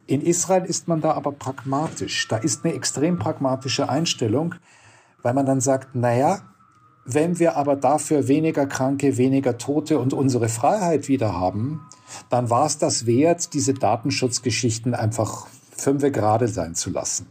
In 0.08 0.22
Israel 0.22 0.64
ist 0.64 0.88
man 0.88 1.02
da 1.02 1.12
aber 1.12 1.34
pragmatisch. 1.34 2.28
Da 2.30 2.38
ist 2.38 2.64
eine 2.64 2.74
extrem 2.74 3.20
pragmatische 3.20 3.90
Einstellung, 3.90 4.56
weil 5.22 5.34
man 5.34 5.46
dann 5.46 5.60
sagt, 5.60 5.96
naja, 5.96 6.42
wenn 7.04 7.40
wir 7.40 7.58
aber 7.58 7.76
dafür 7.76 8.28
weniger 8.28 8.68
Kranke, 8.68 9.18
weniger 9.18 9.58
Tote 9.58 10.00
und 10.00 10.14
unsere 10.14 10.50
Freiheit 10.50 11.08
wieder 11.08 11.34
haben, 11.34 11.86
dann 12.30 12.50
war 12.50 12.66
es 12.66 12.78
das 12.78 13.06
wert, 13.06 13.54
diese 13.54 13.74
Datenschutzgeschichten 13.74 14.94
einfach 14.94 15.48
fünfe 15.72 16.12
gerade 16.12 16.48
sein 16.48 16.74
zu 16.74 16.90
lassen. 16.90 17.28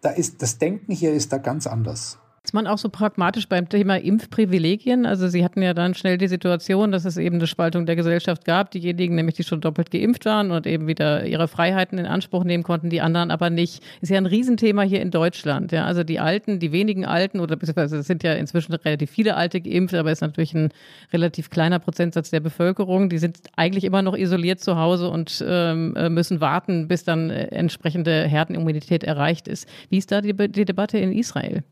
Da 0.00 0.10
ist, 0.10 0.40
das 0.42 0.58
Denken 0.58 0.92
hier 0.92 1.12
ist 1.12 1.32
da 1.32 1.38
ganz 1.38 1.66
anders. 1.66 2.18
Ist 2.50 2.54
man 2.54 2.66
auch 2.66 2.78
so 2.78 2.88
pragmatisch 2.88 3.48
beim 3.48 3.68
Thema 3.68 3.94
Impfprivilegien? 3.94 5.06
Also 5.06 5.28
Sie 5.28 5.44
hatten 5.44 5.62
ja 5.62 5.72
dann 5.72 5.94
schnell 5.94 6.18
die 6.18 6.26
Situation, 6.26 6.90
dass 6.90 7.04
es 7.04 7.16
eben 7.16 7.36
eine 7.36 7.46
Spaltung 7.46 7.86
der 7.86 7.94
Gesellschaft 7.94 8.44
gab. 8.44 8.72
Diejenigen, 8.72 9.14
nämlich 9.14 9.36
die 9.36 9.44
schon 9.44 9.60
doppelt 9.60 9.92
geimpft 9.92 10.24
waren 10.24 10.50
und 10.50 10.66
eben 10.66 10.88
wieder 10.88 11.24
ihre 11.26 11.46
Freiheiten 11.46 11.96
in 11.96 12.06
Anspruch 12.06 12.42
nehmen 12.42 12.64
konnten, 12.64 12.90
die 12.90 13.02
anderen 13.02 13.30
aber 13.30 13.50
nicht. 13.50 13.84
Ist 14.00 14.10
ja 14.10 14.16
ein 14.16 14.26
Riesenthema 14.26 14.82
hier 14.82 15.00
in 15.00 15.12
Deutschland. 15.12 15.70
Ja, 15.70 15.84
also 15.84 16.02
die 16.02 16.18
Alten, 16.18 16.58
die 16.58 16.72
wenigen 16.72 17.04
Alten 17.04 17.38
oder 17.38 17.54
beziehungsweise 17.54 17.98
es 17.98 18.08
sind 18.08 18.24
ja 18.24 18.32
inzwischen 18.32 18.72
relativ 18.74 19.12
viele 19.12 19.36
Alte 19.36 19.60
geimpft, 19.60 19.94
aber 19.94 20.10
es 20.10 20.18
ist 20.18 20.22
natürlich 20.22 20.52
ein 20.52 20.70
relativ 21.12 21.50
kleiner 21.50 21.78
Prozentsatz 21.78 22.30
der 22.30 22.40
Bevölkerung. 22.40 23.10
Die 23.10 23.18
sind 23.18 23.38
eigentlich 23.54 23.84
immer 23.84 24.02
noch 24.02 24.16
isoliert 24.16 24.58
zu 24.58 24.76
Hause 24.76 25.08
und 25.08 25.40
ähm, 25.46 25.94
äh, 25.94 26.08
müssen 26.08 26.40
warten, 26.40 26.88
bis 26.88 27.04
dann 27.04 27.30
äh, 27.30 27.44
entsprechende 27.52 28.26
Herdenimmunität 28.26 29.04
erreicht 29.04 29.46
ist. 29.46 29.68
Wie 29.88 29.98
ist 29.98 30.10
da 30.10 30.20
die, 30.20 30.34
die 30.34 30.64
Debatte 30.64 30.98
in 30.98 31.12
Israel? 31.12 31.62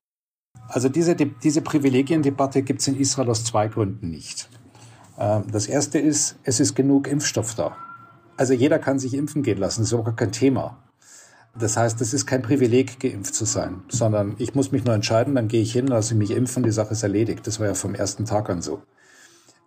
Also 0.69 0.89
diese, 0.89 1.17
diese 1.17 1.63
Privilegiendebatte 1.63 2.63
gibt 2.63 2.81
es 2.81 2.89
in 2.89 2.99
Israel 2.99 3.31
aus 3.31 3.45
zwei 3.45 3.69
Gründen 3.69 4.11
nicht. 4.11 4.49
Ähm, 5.19 5.45
das 5.51 5.67
erste 5.67 5.99
ist, 5.99 6.37
es 6.45 6.61
ist 6.61 6.75
genug 6.75 7.09
Impfstoff 7.09 7.55
da. 7.55 7.77
Also 8.37 8.53
jeder 8.53 8.79
kann 8.79 8.99
sich 8.99 9.15
impfen 9.15 9.43
gehen 9.43 9.59
lassen, 9.59 9.81
das 9.81 9.89
ist 9.89 9.93
überhaupt 9.93 10.17
kein 10.17 10.33
Thema. 10.33 10.79
Das 11.59 11.77
heißt, 11.77 12.01
es 12.01 12.15
ist 12.15 12.27
kein 12.27 12.43
Privileg, 12.43 13.01
geimpft 13.01 13.35
zu 13.35 13.45
sein, 13.45 13.83
sondern 13.89 14.37
ich 14.39 14.55
muss 14.55 14.71
mich 14.71 14.85
nur 14.85 14.95
entscheiden, 14.95 15.35
dann 15.35 15.49
gehe 15.49 15.63
ich 15.63 15.73
hin, 15.73 15.89
lasse 15.89 16.15
mich 16.15 16.31
impfen, 16.31 16.63
die 16.63 16.71
Sache 16.71 16.93
ist 16.93 17.03
erledigt. 17.03 17.47
Das 17.47 17.59
war 17.59 17.67
ja 17.67 17.75
vom 17.75 17.95
ersten 17.95 18.27
Tag 18.27 18.49
an 18.49 18.63
so. 18.63 18.83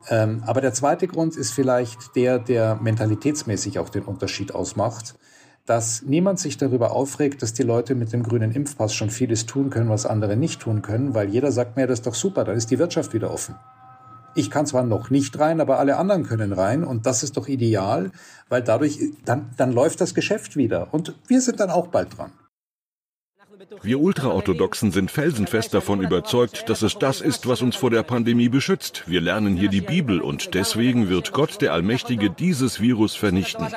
Ähm, 0.07 0.43
aber 0.45 0.61
der 0.61 0.73
zweite 0.73 1.07
Grund 1.07 1.35
ist 1.35 1.51
vielleicht 1.51 2.15
der, 2.15 2.39
der 2.39 2.75
mentalitätsmäßig 2.75 3.77
auch 3.79 3.89
den 3.89 4.03
Unterschied 4.03 4.55
ausmacht, 4.55 5.15
dass 5.71 6.01
niemand 6.01 6.37
sich 6.37 6.57
darüber 6.57 6.91
aufregt, 6.91 7.41
dass 7.41 7.53
die 7.53 7.63
Leute 7.63 7.95
mit 7.95 8.11
dem 8.11 8.23
grünen 8.23 8.51
Impfpass 8.51 8.93
schon 8.93 9.09
vieles 9.09 9.45
tun 9.45 9.69
können, 9.69 9.89
was 9.89 10.05
andere 10.05 10.35
nicht 10.35 10.59
tun 10.59 10.81
können, 10.81 11.13
weil 11.13 11.29
jeder 11.29 11.49
sagt 11.53 11.77
mir, 11.77 11.87
das 11.87 11.99
ist 11.99 12.07
doch 12.07 12.13
super, 12.13 12.43
dann 12.43 12.57
ist 12.57 12.71
die 12.71 12.77
Wirtschaft 12.77 13.13
wieder 13.13 13.31
offen. 13.31 13.55
Ich 14.35 14.51
kann 14.51 14.65
zwar 14.65 14.83
noch 14.83 15.11
nicht 15.11 15.39
rein, 15.39 15.61
aber 15.61 15.79
alle 15.79 15.95
anderen 15.95 16.23
können 16.23 16.51
rein 16.51 16.83
und 16.83 17.05
das 17.05 17.23
ist 17.23 17.37
doch 17.37 17.47
ideal, 17.47 18.11
weil 18.49 18.61
dadurch, 18.61 18.99
dann, 19.23 19.51
dann 19.55 19.71
läuft 19.71 20.01
das 20.01 20.13
Geschäft 20.13 20.57
wieder 20.57 20.93
und 20.93 21.15
wir 21.27 21.39
sind 21.39 21.61
dann 21.61 21.69
auch 21.69 21.87
bald 21.87 22.17
dran. 22.17 22.33
Wir 23.81 24.01
Ultraorthodoxen 24.01 24.91
sind 24.91 25.09
felsenfest 25.09 25.73
davon 25.73 26.01
überzeugt, 26.01 26.67
dass 26.67 26.81
es 26.81 26.99
das 26.99 27.21
ist, 27.21 27.47
was 27.47 27.61
uns 27.61 27.77
vor 27.77 27.91
der 27.91 28.03
Pandemie 28.03 28.49
beschützt. 28.49 29.03
Wir 29.07 29.21
lernen 29.21 29.55
hier 29.55 29.69
die 29.69 29.79
Bibel 29.79 30.19
und 30.19 30.53
deswegen 30.53 31.07
wird 31.07 31.31
Gott 31.31 31.61
der 31.61 31.71
Allmächtige 31.71 32.29
dieses 32.29 32.81
Virus 32.81 33.15
vernichten. 33.15 33.67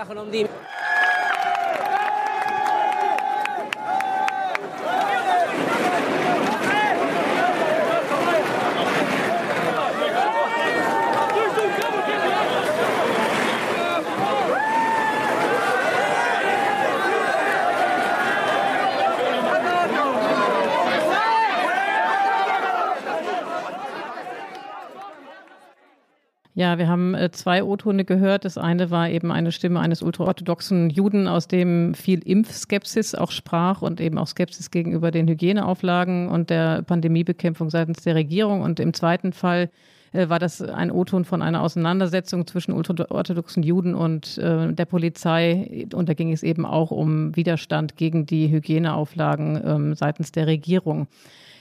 Ja, 26.57 26.79
wir 26.79 26.87
haben 26.87 27.15
äh, 27.15 27.33
zwei 27.33 27.65
O-Tone 27.65 28.05
gehört. 28.05 28.45
Das 28.45 28.59
eine 28.59 28.93
war 28.93 29.11
eben 29.11 29.33
eine 29.33 29.51
Stimme 29.51 29.81
eines 29.81 30.03
ultraorthodoxen 30.03 30.89
Juden, 30.89 31.27
aus 31.27 31.49
dem 31.49 31.95
viel 31.95 32.21
Impfskepsis 32.21 33.17
auch 33.17 33.33
sprach 33.33 33.83
und 33.83 34.01
eben 34.01 34.19
auch 34.19 34.29
Skepsis 34.29 34.71
gegenüber 34.71 35.11
den 35.11 35.27
Hygieneauflagen 35.27 36.29
und 36.29 36.51
der 36.51 36.83
Pandemiebekämpfung 36.83 37.71
seitens 37.71 38.05
der 38.05 38.15
Regierung. 38.15 38.63
Und 38.63 38.79
im 38.79 38.95
zweiten 38.95 39.33
Fall 39.33 39.69
äh, 40.13 40.29
war 40.29 40.39
das 40.39 40.63
ein 40.63 40.93
O-Ton 40.93 41.25
von 41.25 41.43
einer 41.43 41.61
Auseinandersetzung 41.61 42.47
zwischen 42.47 42.71
ultraorthodoxen 42.73 43.65
Juden 43.65 43.97
und 43.97 44.39
äh, 44.39 44.73
der 44.73 44.85
Polizei. 44.85 45.89
Und 45.93 46.09
da 46.09 46.15
ging 46.15 46.33
es 46.33 46.45
eben 46.45 46.67
auch 46.67 46.93
um 46.93 47.35
Widerstand 47.35 47.97
gegen 47.97 48.27
die 48.27 48.49
Hygieneauflagen 48.49 49.61
ähm, 49.65 49.95
seitens 49.97 50.31
der 50.31 50.47
Regierung. 50.47 51.09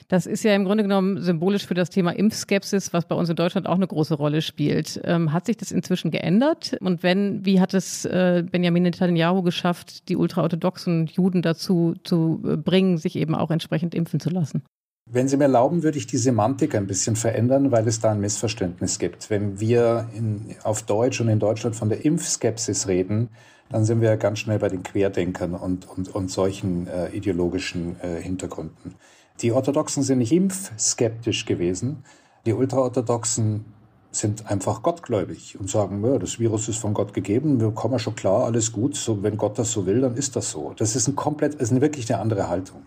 Das 0.08 0.26
ist 0.26 0.44
ja 0.44 0.54
im 0.56 0.66
Grunde 0.66 0.84
genommen 0.84 1.22
symbolisch 1.22 1.66
für 1.66 1.74
das 1.74 1.90
Thema 1.90 2.12
Impfskepsis, 2.12 2.94
was 2.94 3.06
bei 3.06 3.16
uns 3.16 3.30
in 3.30 3.36
Deutschland 3.36 3.68
auch 3.68 3.76
eine 3.76 3.88
große 3.88 4.16
Rolle 4.16 4.42
spielt. 4.42 5.02
Ähm, 5.04 5.34
hat 5.34 5.46
sich 5.46 5.58
das 5.58 5.72
inzwischen 5.72 6.12
geändert? 6.12 6.78
Und 6.82 7.04
wenn, 7.04 7.46
wie 7.46 7.60
hat 7.60 7.74
es 7.74 8.06
äh, 8.06 8.44
Benjamin 8.50 8.84
Netanyahu 8.84 9.42
geschafft, 9.42 10.10
die 10.10 10.18
ultraorthodoxen 10.18 11.08
Juden 11.08 11.42
dazu 11.42 11.96
zu 12.04 12.42
äh, 12.46 12.58
bringen, 12.58 12.98
sich 12.98 13.16
eben 13.16 13.36
auch 13.36 13.52
entsprechend 13.52 13.96
impfen 13.96 14.20
zu 14.20 14.30
lassen? 14.30 14.64
Wenn 15.10 15.28
Sie 15.28 15.36
mir 15.36 15.44
erlauben, 15.44 15.84
würde 15.84 15.98
ich 15.98 16.08
die 16.08 16.18
Semantik 16.18 16.76
ein 16.76 16.88
bisschen 16.88 17.18
verändern, 17.18 17.72
weil 17.72 17.88
es 17.88 18.00
da 18.00 18.12
ein 18.12 18.22
Missverständnis 18.22 19.00
gibt. 19.00 19.30
Wenn 19.30 19.60
wir 19.60 20.08
in, 20.16 20.56
auf 20.64 20.84
Deutsch 20.84 21.20
und 21.20 21.28
in 21.28 21.40
Deutschland 21.40 21.76
von 21.76 21.90
der 21.90 22.06
Impfskepsis 22.06 22.88
reden, 22.88 23.30
dann 23.70 23.84
sind 23.84 24.02
wir 24.02 24.16
ganz 24.18 24.40
schnell 24.40 24.60
bei 24.60 24.70
den 24.70 24.84
Querdenkern 24.84 25.56
und, 25.56 25.90
und, 25.90 26.14
und 26.14 26.32
solchen 26.32 26.88
äh, 26.88 27.10
ideologischen 27.10 27.98
äh, 28.02 28.22
Hintergründen. 28.22 28.96
Die 29.42 29.52
Orthodoxen 29.52 30.04
sind 30.04 30.20
nicht 30.20 30.32
impfskeptisch 30.32 31.46
gewesen. 31.46 32.04
Die 32.46 32.54
Ultraorthodoxen 32.54 33.66
sind 34.12 34.50
einfach 34.50 34.84
gottgläubig 34.84 35.60
und 35.60 35.70
sagen, 35.70 36.04
ja, 36.06 36.20
das 36.20 36.40
Virus 36.40 36.68
ist 36.68 36.78
von 36.78 36.94
Gott 36.94 37.14
gegeben, 37.14 37.60
wir 37.60 37.72
kommen 37.72 37.98
schon 37.98 38.16
klar, 38.16 38.46
alles 38.46 38.72
gut, 38.72 38.96
so, 38.96 39.24
wenn 39.24 39.38
Gott 39.38 39.58
das 39.58 39.72
so 39.72 39.86
will, 39.86 40.02
dann 40.02 40.16
ist 40.16 40.36
das 40.36 40.52
so. 40.52 40.74
Das 40.78 40.96
ist 40.96 41.08
ein 41.08 41.16
komplett, 41.16 41.56
ist 41.56 41.80
wirklich 41.82 42.14
eine 42.14 42.22
andere 42.22 42.48
Haltung. 42.48 42.84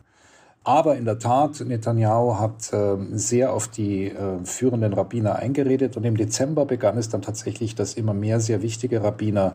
Aber 0.63 0.97
in 0.97 1.05
der 1.05 1.19
Tat, 1.19 1.61
Netanyahu 1.61 2.39
hat 2.39 2.73
äh, 2.73 2.97
sehr 3.13 3.53
auf 3.53 3.69
die 3.69 4.07
äh, 4.07 4.45
führenden 4.45 4.93
Rabbiner 4.95 5.37
eingeredet 5.37 5.97
und 5.97 6.05
im 6.05 6.17
Dezember 6.17 6.65
begann 6.65 6.99
es 6.99 7.09
dann 7.09 7.23
tatsächlich, 7.23 7.75
dass 7.75 7.95
immer 7.95 8.15
mehr 8.15 8.41
sehr 8.41 8.63
wichtige 8.63 9.03
Rabbiner 9.03 9.55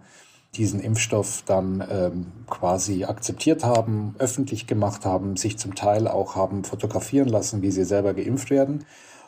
diesen 0.56 0.82
Impfstoff 0.82 1.44
dann 1.46 1.84
ähm, 1.90 2.26
quasi 2.50 3.06
akzeptiert 3.06 3.64
haben, 3.64 4.16
öffentlich 4.20 4.68
gemacht 4.68 5.06
haben, 5.06 5.38
sich 5.38 5.58
zum 5.58 5.76
Teil 5.76 6.08
auch 6.08 6.36
haben 6.36 6.64
fotografieren 6.66 7.30
lassen, 7.30 7.62
wie 7.62 7.72
sie 7.72 7.86
selber 7.86 8.14
geimpft 8.14 8.50
werden. 8.50 8.86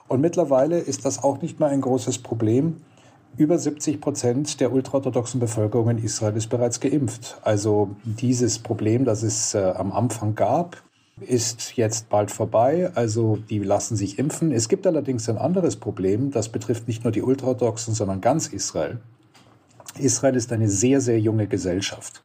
Und 0.10 0.20
mittlerweile 0.20 0.80
ist 0.80 1.06
das 1.06 1.24
auch 1.24 1.42
nicht 1.42 1.60
mehr 1.60 1.70
ein 1.70 1.82
großes 1.82 2.20
Problem. 2.20 2.78
Über 3.38 3.58
70 3.58 4.02
Prozent 4.02 4.60
der 4.60 4.74
ultraorthodoxen 4.74 5.40
Bevölkerung 5.40 5.90
in 5.90 5.98
Israel 6.04 6.36
ist 6.36 6.50
bereits 6.50 6.80
geimpft. 6.82 7.38
Also 7.42 7.96
dieses 8.04 8.60
Problem, 8.60 9.06
das 9.06 9.24
es 9.24 9.56
äh, 9.56 9.74
am 9.76 9.92
Anfang 9.92 10.36
gab, 10.36 10.84
ist 11.22 11.78
jetzt 11.78 12.10
bald 12.10 12.32
vorbei. 12.32 12.92
Also 12.96 13.38
die 13.38 13.60
lassen 13.60 13.96
sich 13.96 14.20
impfen. 14.20 14.52
Es 14.52 14.68
gibt 14.68 14.86
allerdings 14.86 15.30
ein 15.30 15.38
anderes 15.38 15.78
Problem. 15.78 16.32
Das 16.32 16.50
betrifft 16.50 16.88
nicht 16.88 17.06
nur 17.06 17.12
die 17.12 17.22
Ultraorthodoxen, 17.22 17.94
sondern 17.94 18.20
ganz 18.20 18.48
Israel. 18.48 19.00
Israel 20.00 20.36
ist 20.36 20.52
eine 20.52 20.70
sehr, 20.70 21.02
sehr 21.02 21.20
junge 21.20 21.48
Gesellschaft. 21.48 22.24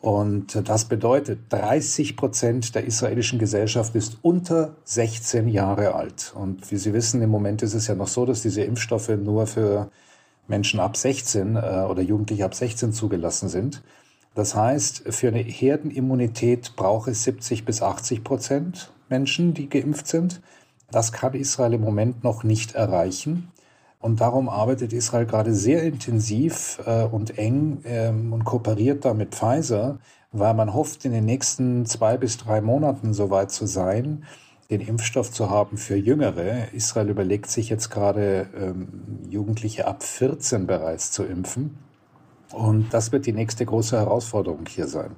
Und 0.00 0.68
das 0.68 0.84
bedeutet, 0.84 1.40
30 1.48 2.16
Prozent 2.16 2.74
der 2.74 2.84
israelischen 2.84 3.38
Gesellschaft 3.38 3.94
ist 3.94 4.18
unter 4.20 4.76
16 4.84 5.48
Jahre 5.48 5.94
alt. 5.94 6.34
Und 6.36 6.70
wie 6.70 6.76
Sie 6.76 6.92
wissen, 6.92 7.22
im 7.22 7.30
Moment 7.30 7.62
ist 7.62 7.72
es 7.72 7.86
ja 7.86 7.94
noch 7.94 8.08
so, 8.08 8.26
dass 8.26 8.42
diese 8.42 8.62
Impfstoffe 8.62 9.08
nur 9.08 9.46
für 9.46 9.90
Menschen 10.46 10.78
ab 10.78 10.98
16 10.98 11.56
äh, 11.56 11.86
oder 11.88 12.02
Jugendliche 12.02 12.44
ab 12.44 12.54
16 12.54 12.92
zugelassen 12.92 13.48
sind. 13.48 13.82
Das 14.34 14.54
heißt, 14.54 15.04
für 15.08 15.28
eine 15.28 15.38
Herdenimmunität 15.38 16.76
braucht 16.76 17.08
es 17.08 17.22
70 17.24 17.64
bis 17.64 17.80
80 17.80 18.24
Prozent 18.24 18.92
Menschen, 19.08 19.54
die 19.54 19.70
geimpft 19.70 20.08
sind. 20.08 20.42
Das 20.90 21.12
kann 21.12 21.32
Israel 21.34 21.72
im 21.72 21.80
Moment 21.80 22.24
noch 22.24 22.44
nicht 22.44 22.74
erreichen. 22.74 23.48
Und 24.04 24.20
darum 24.20 24.50
arbeitet 24.50 24.92
Israel 24.92 25.24
gerade 25.24 25.54
sehr 25.54 25.82
intensiv 25.82 26.78
äh, 26.84 27.04
und 27.04 27.38
eng 27.38 27.80
ähm, 27.86 28.34
und 28.34 28.44
kooperiert 28.44 29.06
da 29.06 29.14
mit 29.14 29.34
Pfizer, 29.34 29.98
weil 30.30 30.52
man 30.52 30.74
hofft, 30.74 31.06
in 31.06 31.12
den 31.12 31.24
nächsten 31.24 31.86
zwei 31.86 32.18
bis 32.18 32.36
drei 32.36 32.60
Monaten 32.60 33.14
soweit 33.14 33.50
zu 33.50 33.64
sein, 33.64 34.24
den 34.68 34.82
Impfstoff 34.82 35.30
zu 35.30 35.48
haben 35.48 35.78
für 35.78 35.96
Jüngere. 35.96 36.74
Israel 36.74 37.08
überlegt 37.08 37.48
sich 37.48 37.70
jetzt 37.70 37.88
gerade, 37.88 38.48
ähm, 38.54 38.88
Jugendliche 39.30 39.86
ab 39.86 40.02
14 40.02 40.66
bereits 40.66 41.10
zu 41.10 41.24
impfen. 41.24 41.78
Und 42.52 42.92
das 42.92 43.10
wird 43.10 43.24
die 43.24 43.32
nächste 43.32 43.64
große 43.64 43.96
Herausforderung 43.96 44.66
hier 44.68 44.86
sein. 44.86 45.16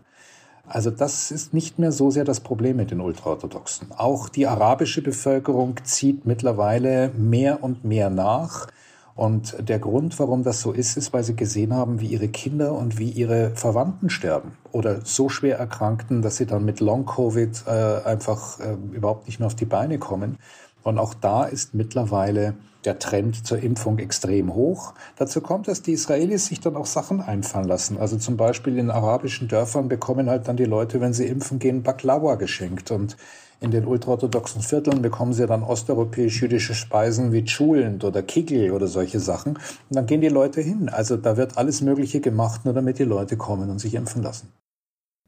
Also 0.68 0.92
das 0.92 1.32
ist 1.32 1.52
nicht 1.52 1.80
mehr 1.80 1.90
so 1.90 2.12
sehr 2.12 2.24
das 2.24 2.38
Problem 2.38 2.76
mit 2.76 2.92
den 2.92 3.00
Ultraorthodoxen. 3.00 3.88
Auch 3.96 4.28
die 4.28 4.46
arabische 4.46 5.02
Bevölkerung 5.02 5.74
zieht 5.82 6.24
mittlerweile 6.24 7.10
mehr 7.16 7.64
und 7.64 7.84
mehr 7.84 8.10
nach. 8.10 8.68
Und 9.16 9.56
der 9.66 9.78
Grund, 9.78 10.18
warum 10.18 10.42
das 10.42 10.60
so 10.60 10.72
ist, 10.72 10.98
ist, 10.98 11.14
weil 11.14 11.24
sie 11.24 11.34
gesehen 11.34 11.74
haben, 11.74 12.00
wie 12.00 12.08
ihre 12.08 12.28
Kinder 12.28 12.74
und 12.74 12.98
wie 12.98 13.08
ihre 13.08 13.50
Verwandten 13.54 14.10
sterben 14.10 14.52
oder 14.72 15.00
so 15.04 15.30
schwer 15.30 15.58
erkrankten, 15.58 16.20
dass 16.20 16.36
sie 16.36 16.44
dann 16.44 16.66
mit 16.66 16.80
Long-Covid 16.80 17.64
äh, 17.66 18.04
einfach 18.04 18.60
äh, 18.60 18.76
überhaupt 18.92 19.26
nicht 19.26 19.40
mehr 19.40 19.46
auf 19.46 19.54
die 19.54 19.64
Beine 19.64 19.98
kommen. 19.98 20.36
Und 20.82 20.98
auch 20.98 21.14
da 21.14 21.44
ist 21.44 21.74
mittlerweile 21.74 22.54
der 22.84 22.98
Trend 22.98 23.46
zur 23.46 23.58
Impfung 23.58 23.98
extrem 23.98 24.54
hoch. 24.54 24.92
Dazu 25.16 25.40
kommt, 25.40 25.66
dass 25.66 25.82
die 25.82 25.92
Israelis 25.92 26.46
sich 26.46 26.60
dann 26.60 26.76
auch 26.76 26.86
Sachen 26.86 27.20
einfallen 27.20 27.66
lassen. 27.66 27.98
Also 27.98 28.18
zum 28.18 28.36
Beispiel 28.36 28.78
in 28.78 28.90
arabischen 28.90 29.48
Dörfern 29.48 29.88
bekommen 29.88 30.30
halt 30.30 30.46
dann 30.46 30.56
die 30.56 30.64
Leute, 30.64 31.00
wenn 31.00 31.14
sie 31.14 31.26
impfen 31.26 31.58
gehen, 31.58 31.82
Baklava 31.82 32.36
geschenkt. 32.36 32.90
Und 32.90 33.16
in 33.60 33.70
den 33.70 33.86
ultraorthodoxen 33.86 34.60
Vierteln 34.60 35.00
bekommen 35.02 35.32
sie 35.32 35.46
dann 35.46 35.62
osteuropäisch-jüdische 35.62 36.74
Speisen 36.74 37.32
wie 37.32 37.44
Chulent 37.44 38.04
oder 38.04 38.22
Kigel 38.22 38.70
oder 38.72 38.86
solche 38.86 39.18
Sachen. 39.18 39.54
Und 39.54 39.96
dann 39.96 40.06
gehen 40.06 40.20
die 40.20 40.28
Leute 40.28 40.60
hin. 40.60 40.88
Also 40.88 41.16
da 41.16 41.36
wird 41.36 41.56
alles 41.56 41.80
Mögliche 41.80 42.20
gemacht, 42.20 42.64
nur 42.64 42.74
damit 42.74 42.98
die 42.98 43.04
Leute 43.04 43.36
kommen 43.36 43.70
und 43.70 43.78
sich 43.78 43.94
impfen 43.94 44.22
lassen. 44.22 44.52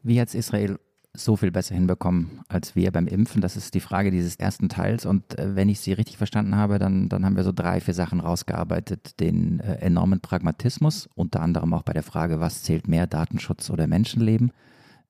Wie 0.02 0.20
hat 0.20 0.34
Israel 0.34 0.78
so 1.14 1.36
viel 1.36 1.50
besser 1.50 1.74
hinbekommen 1.74 2.42
als 2.48 2.76
wir 2.76 2.92
beim 2.92 3.06
Impfen? 3.06 3.40
Das 3.40 3.56
ist 3.56 3.74
die 3.74 3.80
Frage 3.80 4.10
dieses 4.10 4.36
ersten 4.36 4.68
Teils. 4.68 5.06
Und 5.06 5.38
äh, 5.38 5.56
wenn 5.56 5.70
ich 5.70 5.80
Sie 5.80 5.94
richtig 5.94 6.18
verstanden 6.18 6.54
habe, 6.54 6.78
dann, 6.78 7.08
dann 7.08 7.24
haben 7.24 7.36
wir 7.36 7.44
so 7.44 7.52
drei, 7.52 7.80
vier 7.80 7.94
Sachen 7.94 8.20
rausgearbeitet. 8.20 9.18
Den 9.20 9.60
äh, 9.60 9.76
enormen 9.76 10.20
Pragmatismus, 10.20 11.08
unter 11.14 11.40
anderem 11.40 11.72
auch 11.72 11.82
bei 11.82 11.94
der 11.94 12.02
Frage, 12.02 12.40
was 12.40 12.62
zählt 12.62 12.88
mehr, 12.88 13.06
Datenschutz 13.06 13.70
oder 13.70 13.86
Menschenleben 13.86 14.52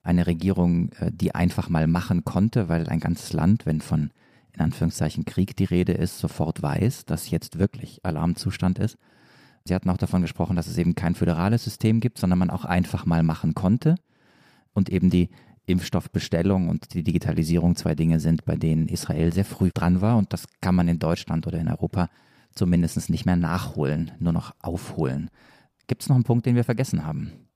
eine 0.03 0.27
Regierung, 0.27 0.91
äh, 0.99 1.11
die 1.11 1.35
einfach 1.35 1.69
mal 1.69 1.87
machen 1.87 2.23
konnte, 2.23 2.69
weil 2.69 2.87
ein 2.89 2.99
ganzes 2.99 3.33
Land, 3.33 3.65
wenn 3.65 3.81
von 3.81 4.11
in 4.53 4.61
Anführungszeichen 4.61 5.25
Krieg 5.25 5.55
die 5.55 5.65
Rede 5.65 5.93
ist, 5.93 6.19
sofort 6.19 6.61
weiß, 6.61 7.05
dass 7.05 7.29
jetzt 7.29 7.59
wirklich 7.59 8.03
Alarmzustand 8.03 8.79
ist. 8.79 8.97
Sie 9.63 9.75
hatten 9.75 9.89
auch 9.89 9.97
davon 9.97 10.21
gesprochen, 10.21 10.55
dass 10.55 10.67
es 10.67 10.77
eben 10.77 10.95
kein 10.95 11.15
föderales 11.15 11.63
System 11.63 11.99
gibt, 11.99 12.17
sondern 12.17 12.39
man 12.39 12.49
auch 12.49 12.65
einfach 12.65 13.05
mal 13.05 13.23
machen 13.23 13.53
konnte 13.53 13.95
und 14.73 14.89
eben 14.89 15.09
die 15.09 15.29
Impfstoffbestellung 15.65 16.67
und 16.67 16.93
die 16.93 17.03
Digitalisierung 17.03 17.75
zwei 17.75 17.93
Dinge 17.93 18.19
sind, 18.19 18.43
bei 18.45 18.55
denen 18.55 18.87
Israel 18.87 19.31
sehr 19.31 19.45
früh 19.45 19.69
dran 19.73 20.01
war 20.01 20.17
und 20.17 20.33
das 20.33 20.45
kann 20.61 20.75
man 20.75 20.87
in 20.87 20.99
Deutschland 20.99 21.45
oder 21.45 21.59
in 21.59 21.67
Europa 21.67 22.09
zumindest 22.53 23.09
nicht 23.09 23.25
mehr 23.25 23.35
nachholen, 23.35 24.11
nur 24.19 24.33
noch 24.33 24.55
aufholen. 24.61 25.29
Gibt 25.87 26.01
es 26.01 26.09
noch 26.09 26.15
einen 26.15 26.23
Punkt, 26.23 26.45
den 26.45 26.55
wir 26.55 26.63
vergessen 26.63 27.05
haben? 27.05 27.48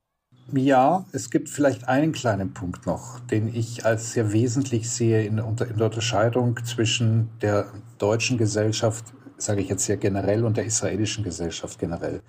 Ja, 0.52 1.06
es 1.14 1.30
gibt 1.30 1.48
vielleicht 1.50 1.88
einen 1.88 2.12
kleinen 2.12 2.54
Punkt 2.54 2.86
noch, 2.86 3.22
den 3.22 3.48
ich 3.48 3.86
als 3.86 4.12
sehr 4.12 4.34
wesentlich 4.34 4.90
sehe 4.90 5.24
in, 5.24 5.38
in 5.38 5.56
der 5.56 5.86
Unterscheidung 5.86 6.60
zwischen 6.66 7.30
der 7.42 7.68
deutschen 7.98 8.38
Gesellschaft, 8.38 9.06
sage 9.38 9.62
ich 9.62 9.70
jetzt 9.70 9.86
sehr 9.86 9.96
generell, 9.98 10.44
und 10.44 10.58
der 10.58 10.66
israelischen 10.66 11.24
Gesellschaft 11.24 11.80
generell. 11.80 12.22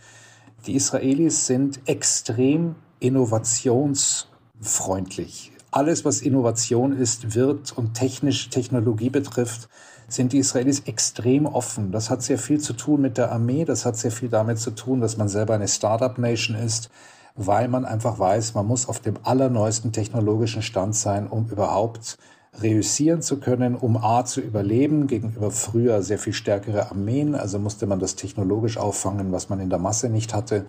Die 0.66 0.76
Israelis 0.76 1.46
sind 1.46 1.80
extrem 1.86 2.76
innovationsfreundlich. 3.00 5.50
Alles, 5.72 6.04
was 6.04 6.20
Innovation 6.22 6.96
ist, 6.96 7.34
wird 7.34 7.76
und 7.76 7.94
technisch 7.94 8.48
Technologie 8.48 9.10
betrifft, 9.10 9.68
sind 10.06 10.32
die 10.32 10.38
Israelis 10.38 10.82
extrem 10.86 11.46
offen. 11.46 11.90
Das 11.90 12.10
hat 12.10 12.22
sehr 12.22 12.38
viel 12.38 12.60
zu 12.60 12.74
tun 12.74 13.00
mit 13.00 13.18
der 13.18 13.32
Armee, 13.32 13.64
das 13.64 13.84
hat 13.84 13.96
sehr 13.96 14.12
viel 14.12 14.28
damit 14.28 14.60
zu 14.60 14.70
tun, 14.70 15.00
dass 15.00 15.16
man 15.16 15.26
selber 15.28 15.54
eine 15.54 15.66
Startup-Nation 15.66 16.54
ist 16.56 16.90
weil 17.35 17.68
man 17.68 17.85
einfach 17.85 18.18
weiß, 18.18 18.55
man 18.55 18.66
muss 18.66 18.89
auf 18.89 19.01
dem 19.01 19.16
allerneuesten 19.22 19.93
technologischen 19.93 20.62
Stand 20.62 20.95
sein, 20.95 21.26
um 21.26 21.49
überhaupt 21.49 22.16
reüssieren 22.61 23.22
zu 23.22 23.41
können, 23.41 23.74
um 23.74 23.97
A 23.97 24.24
zu 24.24 24.41
überleben 24.41 25.09
gegenüber 25.09 25.51
früher 25.51 26.03
sehr 26.03 26.18
viel 26.18 26.32
stärkere 26.32 26.91
Armeen. 26.91 27.35
Also 27.35 27.59
musste 27.59 27.87
man 27.87 27.99
das 27.99 28.14
technologisch 28.14 28.76
auffangen, 28.76 29.32
was 29.32 29.49
man 29.49 29.59
in 29.59 29.70
der 29.70 29.80
Masse 29.80 30.09
nicht 30.09 30.35
hatte. 30.35 30.66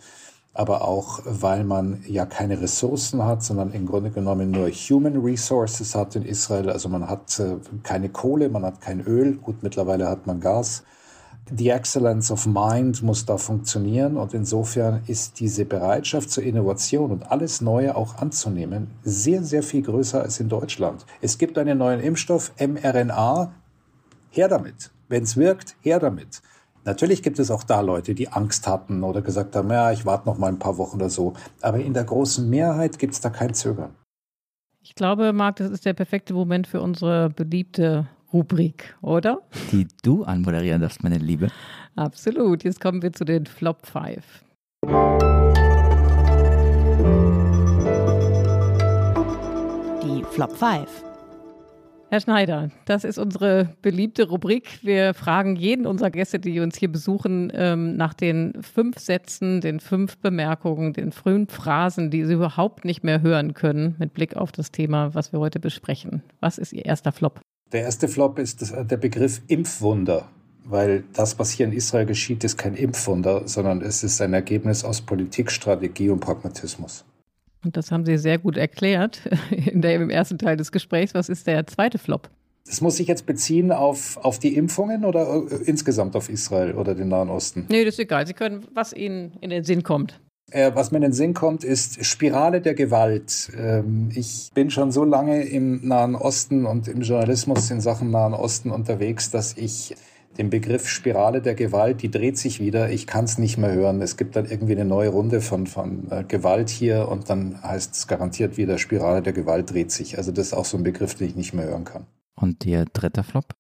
Aber 0.54 0.88
auch, 0.88 1.20
weil 1.26 1.66
man 1.66 2.02
ja 2.08 2.26
keine 2.26 2.62
Ressourcen 2.62 3.24
hat, 3.24 3.44
sondern 3.44 3.72
im 3.74 3.86
Grunde 3.86 4.10
genommen 4.10 4.52
nur 4.52 4.70
Human 4.70 5.18
Resources 5.18 5.94
hat 5.94 6.16
in 6.16 6.24
Israel. 6.24 6.70
Also 6.70 6.90
man 6.90 7.08
hat 7.08 7.40
äh, 7.40 7.58
keine 7.84 8.10
Kohle, 8.10 8.50
man 8.50 8.64
hat 8.64 8.82
kein 8.82 9.02
Öl. 9.02 9.36
Gut, 9.36 9.62
mittlerweile 9.62 10.10
hat 10.10 10.26
man 10.26 10.40
Gas 10.40 10.84
die 11.52 11.70
Excellence 11.70 12.32
of 12.32 12.48
Mind 12.48 13.04
muss 13.04 13.26
da 13.26 13.38
funktionieren 13.38 14.18
und 14.18 14.34
insofern 14.34 15.04
ist 15.06 15.40
diese 15.40 15.66
Bereitschaft 15.66 16.32
zur 16.32 16.44
Innovation 16.44 17.12
und 17.12 17.32
alles 17.32 17.62
Neue 17.62 17.96
auch 17.96 18.18
anzunehmen 18.18 18.88
sehr, 19.04 19.44
sehr 19.44 19.62
viel 19.62 19.84
größer 19.84 20.22
als 20.22 20.40
in 20.40 20.50
Deutschland. 20.50 21.06
Es 21.22 21.38
gibt 21.38 21.58
einen 21.58 21.78
neuen 21.78 22.00
Impfstoff, 22.00 22.52
mRNA, 22.60 23.52
her 24.32 24.48
damit. 24.48 24.92
Wenn 25.08 25.24
es 25.24 25.38
wirkt, 25.38 25.76
her 25.82 26.00
damit. 26.00 26.42
Natürlich 26.84 27.22
gibt 27.22 27.38
es 27.40 27.52
auch 27.52 27.64
da 27.64 27.82
Leute, 27.82 28.16
die 28.16 28.30
Angst 28.30 28.68
hatten 28.68 29.04
oder 29.04 29.22
gesagt 29.22 29.56
haben, 29.56 29.70
ja, 29.70 29.92
ich 29.92 30.06
warte 30.06 30.28
noch 30.28 30.38
mal 30.38 30.48
ein 30.48 30.60
paar 30.60 30.78
Wochen 30.78 30.98
oder 30.98 31.10
so. 31.10 31.34
Aber 31.62 31.80
in 31.80 31.94
der 31.94 32.04
großen 32.04 32.50
Mehrheit 32.50 32.98
gibt 32.98 33.14
es 33.14 33.22
da 33.22 33.30
kein 33.30 33.54
Zögern. 33.54 33.94
Ich 34.82 34.94
glaube, 34.94 35.34
Marc, 35.34 35.56
das 35.58 35.72
ist 35.72 35.86
der 35.86 35.94
perfekte 35.94 36.34
Moment 36.34 36.68
für 36.68 36.82
unsere 36.82 37.30
beliebte 37.30 38.08
Rubrik, 38.36 38.94
oder? 39.02 39.40
Die 39.72 39.88
du 40.04 40.26
anmoderieren 40.26 40.82
darfst, 40.82 41.02
meine 41.04 41.18
Liebe. 41.18 41.48
Absolut. 41.96 42.66
Jetzt 42.66 42.82
kommen 42.82 43.02
wir 43.02 43.14
zu 43.14 43.24
den 43.24 43.46
Flop 43.46 43.86
5. 43.86 44.44
Die 50.04 50.24
Flop 50.32 50.52
5. 50.52 51.06
Herr 52.10 52.20
Schneider, 52.20 52.72
das 52.84 53.06
ist 53.06 53.18
unsere 53.18 53.70
beliebte 53.82 54.28
Rubrik. 54.28 54.80
Wir 54.84 55.14
fragen 55.14 55.56
jeden 55.56 55.88
unserer 55.88 56.12
Gäste, 56.12 56.38
die 56.38 56.60
uns 56.60 56.78
hier 56.78 56.92
besuchen, 56.92 57.54
ähm, 57.56 57.96
nach 57.96 58.14
den 58.14 58.62
fünf 58.62 59.00
Sätzen, 59.00 59.62
den 59.62 59.80
fünf 59.80 60.18
Bemerkungen, 60.18 60.92
den 60.92 61.14
fünf 61.14 61.54
Phrasen, 61.54 62.12
die 62.12 62.26
sie 62.26 62.34
überhaupt 62.34 62.84
nicht 62.84 63.06
mehr 63.06 63.22
hören 63.22 63.54
können, 63.54 63.96
mit 63.98 64.14
Blick 64.14 64.36
auf 64.36 64.52
das 64.52 64.72
Thema, 64.72 65.16
was 65.16 65.32
wir 65.32 65.40
heute 65.40 65.62
besprechen. 65.62 66.22
Was 66.42 66.58
ist 66.58 66.74
Ihr 66.74 66.86
erster 66.86 67.14
Flop? 67.14 67.40
Der 67.72 67.82
erste 67.82 68.08
Flop 68.08 68.38
ist 68.38 68.62
der 68.62 68.98
Begriff 68.98 69.42
Impfwunder, 69.48 70.30
weil 70.64 71.04
das, 71.14 71.40
was 71.40 71.52
hier 71.52 71.66
in 71.66 71.74
Israel 71.74 72.06
geschieht, 72.06 72.44
ist 72.44 72.58
kein 72.58 72.76
Impfwunder, 72.76 73.48
sondern 73.48 73.82
es 73.82 74.04
ist 74.04 74.22
ein 74.22 74.34
Ergebnis 74.34 74.84
aus 74.84 75.02
Politik, 75.02 75.52
Strategie 75.52 76.10
und 76.10 76.20
Pragmatismus. 76.20 77.06
Und 77.64 77.76
das 77.76 77.92
haben 77.92 78.06
Sie 78.06 78.18
sehr 78.18 78.38
gut 78.38 78.58
erklärt 78.58 79.22
in 79.50 79.82
der, 79.82 79.96
im 79.96 80.12
ersten 80.12 80.38
Teil 80.38 80.58
des 80.58 80.72
Gesprächs. 80.72 81.16
Was 81.16 81.30
ist 81.30 81.48
der 81.48 81.66
zweite 81.66 81.98
Flop? 81.98 82.30
Das 82.68 82.82
muss 82.82 82.98
sich 82.98 83.08
jetzt 83.08 83.26
beziehen 83.26 83.72
auf, 83.72 84.18
auf 84.18 84.40
die 84.40 84.56
Impfungen 84.56 85.06
oder 85.06 85.44
äh, 85.50 85.56
insgesamt 85.66 86.16
auf 86.16 86.30
Israel 86.30 86.76
oder 86.76 86.96
den 86.96 87.10
Nahen 87.10 87.30
Osten? 87.30 87.66
Nee, 87.70 87.84
das 87.86 87.96
ist 87.96 88.00
egal. 88.00 88.26
Sie 88.26 88.34
können, 88.34 88.66
was 88.74 88.94
Ihnen 88.94 89.34
in 89.42 89.50
den 89.50 89.64
Sinn 89.64 89.84
kommt. 89.84 90.20
Äh, 90.52 90.72
was 90.76 90.92
mir 90.92 90.98
in 90.98 91.04
den 91.04 91.14
Sinn 91.14 91.34
kommt, 91.34 91.64
ist 91.64 92.06
Spirale 92.06 92.62
der 92.62 92.76
Gewalt. 92.76 93.52
Ähm, 93.58 94.10
ich 94.14 94.52
bin 94.54 94.70
schon 94.70 94.92
so 94.92 95.04
lange 95.04 95.44
im 95.44 95.88
Nahen 95.88 96.16
Osten 96.16 96.66
und 96.66 96.88
im 96.88 97.02
Journalismus 97.02 97.72
in 97.72 97.82
Sachen 97.82 98.12
Nahen 98.12 98.34
Osten 98.34 98.70
unterwegs, 98.70 99.32
dass 99.32 99.58
ich 99.58 99.96
den 100.38 100.50
Begriff 100.50 100.88
Spirale 100.88 101.42
der 101.42 101.56
Gewalt, 101.56 102.02
die 102.02 102.12
dreht 102.12 102.38
sich 102.38 102.60
wieder. 102.60 102.90
Ich 102.90 103.08
kann 103.08 103.26
es 103.26 103.38
nicht 103.38 103.58
mehr 103.58 103.72
hören. 103.72 104.02
Es 104.02 104.18
gibt 104.18 104.36
dann 104.36 104.46
irgendwie 104.46 104.74
eine 104.74 104.86
neue 104.86 105.10
Runde 105.10 105.42
von, 105.42 105.66
von 105.66 106.12
äh, 106.12 106.24
Gewalt 106.24 106.70
hier 106.70 107.08
und 107.08 107.30
dann 107.30 107.62
heißt 107.64 107.96
es 107.96 108.08
garantiert 108.08 108.58
wieder, 108.58 108.78
Spirale 108.78 109.22
der 109.22 109.34
Gewalt 109.34 109.72
dreht 109.72 109.92
sich. 109.92 110.18
Also 110.18 110.32
das 110.32 110.48
ist 110.48 110.54
auch 110.54 110.66
so 110.66 110.78
ein 110.78 110.84
Begriff, 110.84 111.16
den 111.16 111.30
ich 111.30 111.36
nicht 111.36 111.54
mehr 111.54 111.66
hören 111.66 111.86
kann. 111.86 112.06
Und 112.36 112.66
Ihr 112.66 112.86
dritter 112.86 113.24
Flop? 113.24 113.56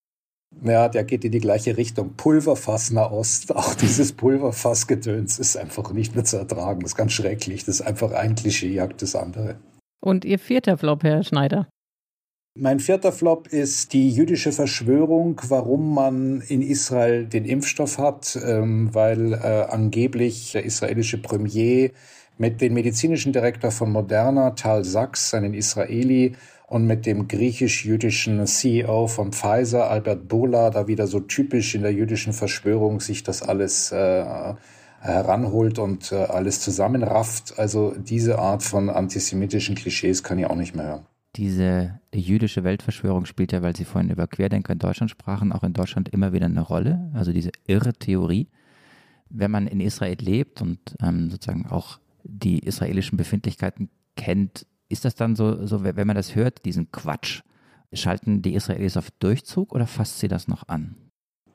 Ja, 0.63 0.87
der 0.87 1.03
geht 1.03 1.25
in 1.25 1.31
die 1.31 1.39
gleiche 1.39 1.77
Richtung. 1.77 2.13
Pulverfass 2.15 2.91
Nahost. 2.91 3.51
Auch 3.55 3.75
dieses 3.75 4.13
Pulverfassgedöns 4.13 5.39
ist 5.39 5.57
einfach 5.57 5.91
nicht 5.91 6.15
mehr 6.15 6.23
zu 6.23 6.37
ertragen. 6.37 6.81
Das 6.81 6.91
ist 6.91 6.97
ganz 6.97 7.13
schrecklich. 7.13 7.65
Das 7.65 7.75
ist 7.75 7.81
einfach 7.81 8.11
ein 8.11 8.35
Klischee, 8.35 8.73
jagt 8.73 9.01
das 9.01 9.15
andere. 9.15 9.57
Und 10.01 10.25
Ihr 10.25 10.39
vierter 10.39 10.77
Flop, 10.77 11.03
Herr 11.03 11.23
Schneider? 11.23 11.67
Mein 12.57 12.79
vierter 12.79 13.11
Flop 13.11 13.47
ist 13.47 13.91
die 13.91 14.09
jüdische 14.09 14.53
Verschwörung, 14.53 15.41
warum 15.49 15.93
man 15.93 16.39
in 16.39 16.61
Israel 16.61 17.25
den 17.25 17.43
Impfstoff 17.43 17.97
hat, 17.97 18.39
ähm, 18.41 18.93
weil 18.93 19.33
äh, 19.33 19.65
angeblich 19.69 20.53
der 20.53 20.63
israelische 20.63 21.17
Premier 21.17 21.91
mit 22.37 22.61
dem 22.61 22.73
medizinischen 22.73 23.33
Direktor 23.33 23.71
von 23.71 23.91
Moderna, 23.91 24.51
Tal 24.51 24.85
Sachs, 24.85 25.33
einen 25.33 25.53
Israeli, 25.53 26.35
und 26.67 26.85
mit 26.85 27.05
dem 27.05 27.27
griechisch-jüdischen 27.27 28.45
CEO 28.47 29.07
von 29.07 29.31
Pfizer, 29.31 29.89
Albert 29.89 30.27
Bola, 30.27 30.69
da 30.71 30.87
wieder 30.87 31.07
so 31.07 31.19
typisch 31.19 31.75
in 31.75 31.83
der 31.83 31.93
jüdischen 31.93 32.33
Verschwörung 32.33 32.99
sich 32.99 33.23
das 33.23 33.43
alles 33.43 33.91
äh, 33.91 34.25
heranholt 34.99 35.77
und 35.77 36.11
äh, 36.11 36.15
alles 36.15 36.61
zusammenrafft. 36.61 37.59
Also 37.59 37.93
diese 37.95 38.39
Art 38.39 38.63
von 38.63 38.89
antisemitischen 38.89 39.75
Klischees 39.75 40.23
kann 40.23 40.39
ich 40.39 40.47
auch 40.47 40.55
nicht 40.55 40.75
mehr 40.75 40.87
hören. 40.87 41.05
Diese 41.35 41.99
jüdische 42.13 42.63
Weltverschwörung 42.63 43.25
spielt 43.25 43.51
ja, 43.51 43.61
weil 43.61 43.75
Sie 43.75 43.85
vorhin 43.85 44.09
über 44.09 44.25
Querdenker 44.25 44.73
in 44.73 44.79
Deutschland 44.79 45.11
sprachen, 45.11 45.51
auch 45.51 45.63
in 45.63 45.73
Deutschland 45.73 46.09
immer 46.09 46.33
wieder 46.33 46.45
eine 46.45 46.61
Rolle. 46.61 47.11
Also 47.13 47.33
diese 47.33 47.51
irre 47.67 47.93
Theorie. 47.93 48.47
Wenn 49.29 49.51
man 49.51 49.67
in 49.67 49.81
Israel 49.81 50.17
lebt 50.19 50.61
und 50.61 50.79
ähm, 51.01 51.29
sozusagen 51.29 51.65
auch 51.67 51.99
die 52.23 52.59
israelischen 52.59 53.17
Befindlichkeiten 53.17 53.89
kennt, 54.15 54.65
ist 54.89 55.05
das 55.05 55.15
dann 55.15 55.35
so, 55.35 55.65
so, 55.65 55.83
wenn 55.83 56.07
man 56.07 56.15
das 56.15 56.35
hört, 56.35 56.65
diesen 56.65 56.91
Quatsch, 56.91 57.41
schalten 57.93 58.41
die 58.41 58.55
Israelis 58.55 58.97
auf 58.97 59.11
Durchzug 59.11 59.73
oder 59.73 59.87
fasst 59.87 60.19
sie 60.19 60.27
das 60.27 60.47
noch 60.47 60.67
an? 60.67 60.95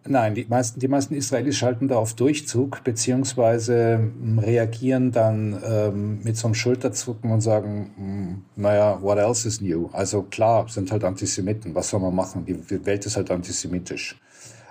Nein, 0.06 0.34
die 0.34 0.46
meisten, 0.48 0.80
die 0.80 0.88
meisten 0.88 1.14
Israelis 1.14 1.58
schalten 1.58 1.86
da 1.86 1.96
auf 1.96 2.14
Durchzug, 2.14 2.82
beziehungsweise 2.84 3.98
hm, 3.98 4.38
reagieren 4.38 5.12
dann 5.12 5.60
ähm, 5.62 6.20
mit 6.22 6.38
so 6.38 6.46
einem 6.46 6.54
Schulterzucken 6.54 7.30
und 7.30 7.42
sagen, 7.42 7.90
hm, 7.96 8.44
naja, 8.56 9.02
what 9.02 9.18
else 9.18 9.46
is 9.46 9.60
new? 9.60 9.90
Also 9.92 10.22
klar, 10.22 10.66
sind 10.68 10.90
halt 10.90 11.04
Antisemiten, 11.04 11.74
was 11.74 11.90
soll 11.90 12.00
man 12.00 12.14
machen? 12.14 12.46
Die 12.46 12.86
Welt 12.86 13.04
ist 13.04 13.16
halt 13.16 13.30
antisemitisch. 13.30 14.16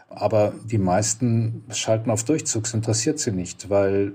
Aber 0.10 0.54
die 0.66 0.80
meisten 0.80 1.64
schalten 1.72 2.10
auf 2.10 2.24
Durchzug, 2.24 2.66
es 2.66 2.74
interessiert 2.74 3.20
sie 3.20 3.32
nicht, 3.32 3.70
weil 3.70 4.14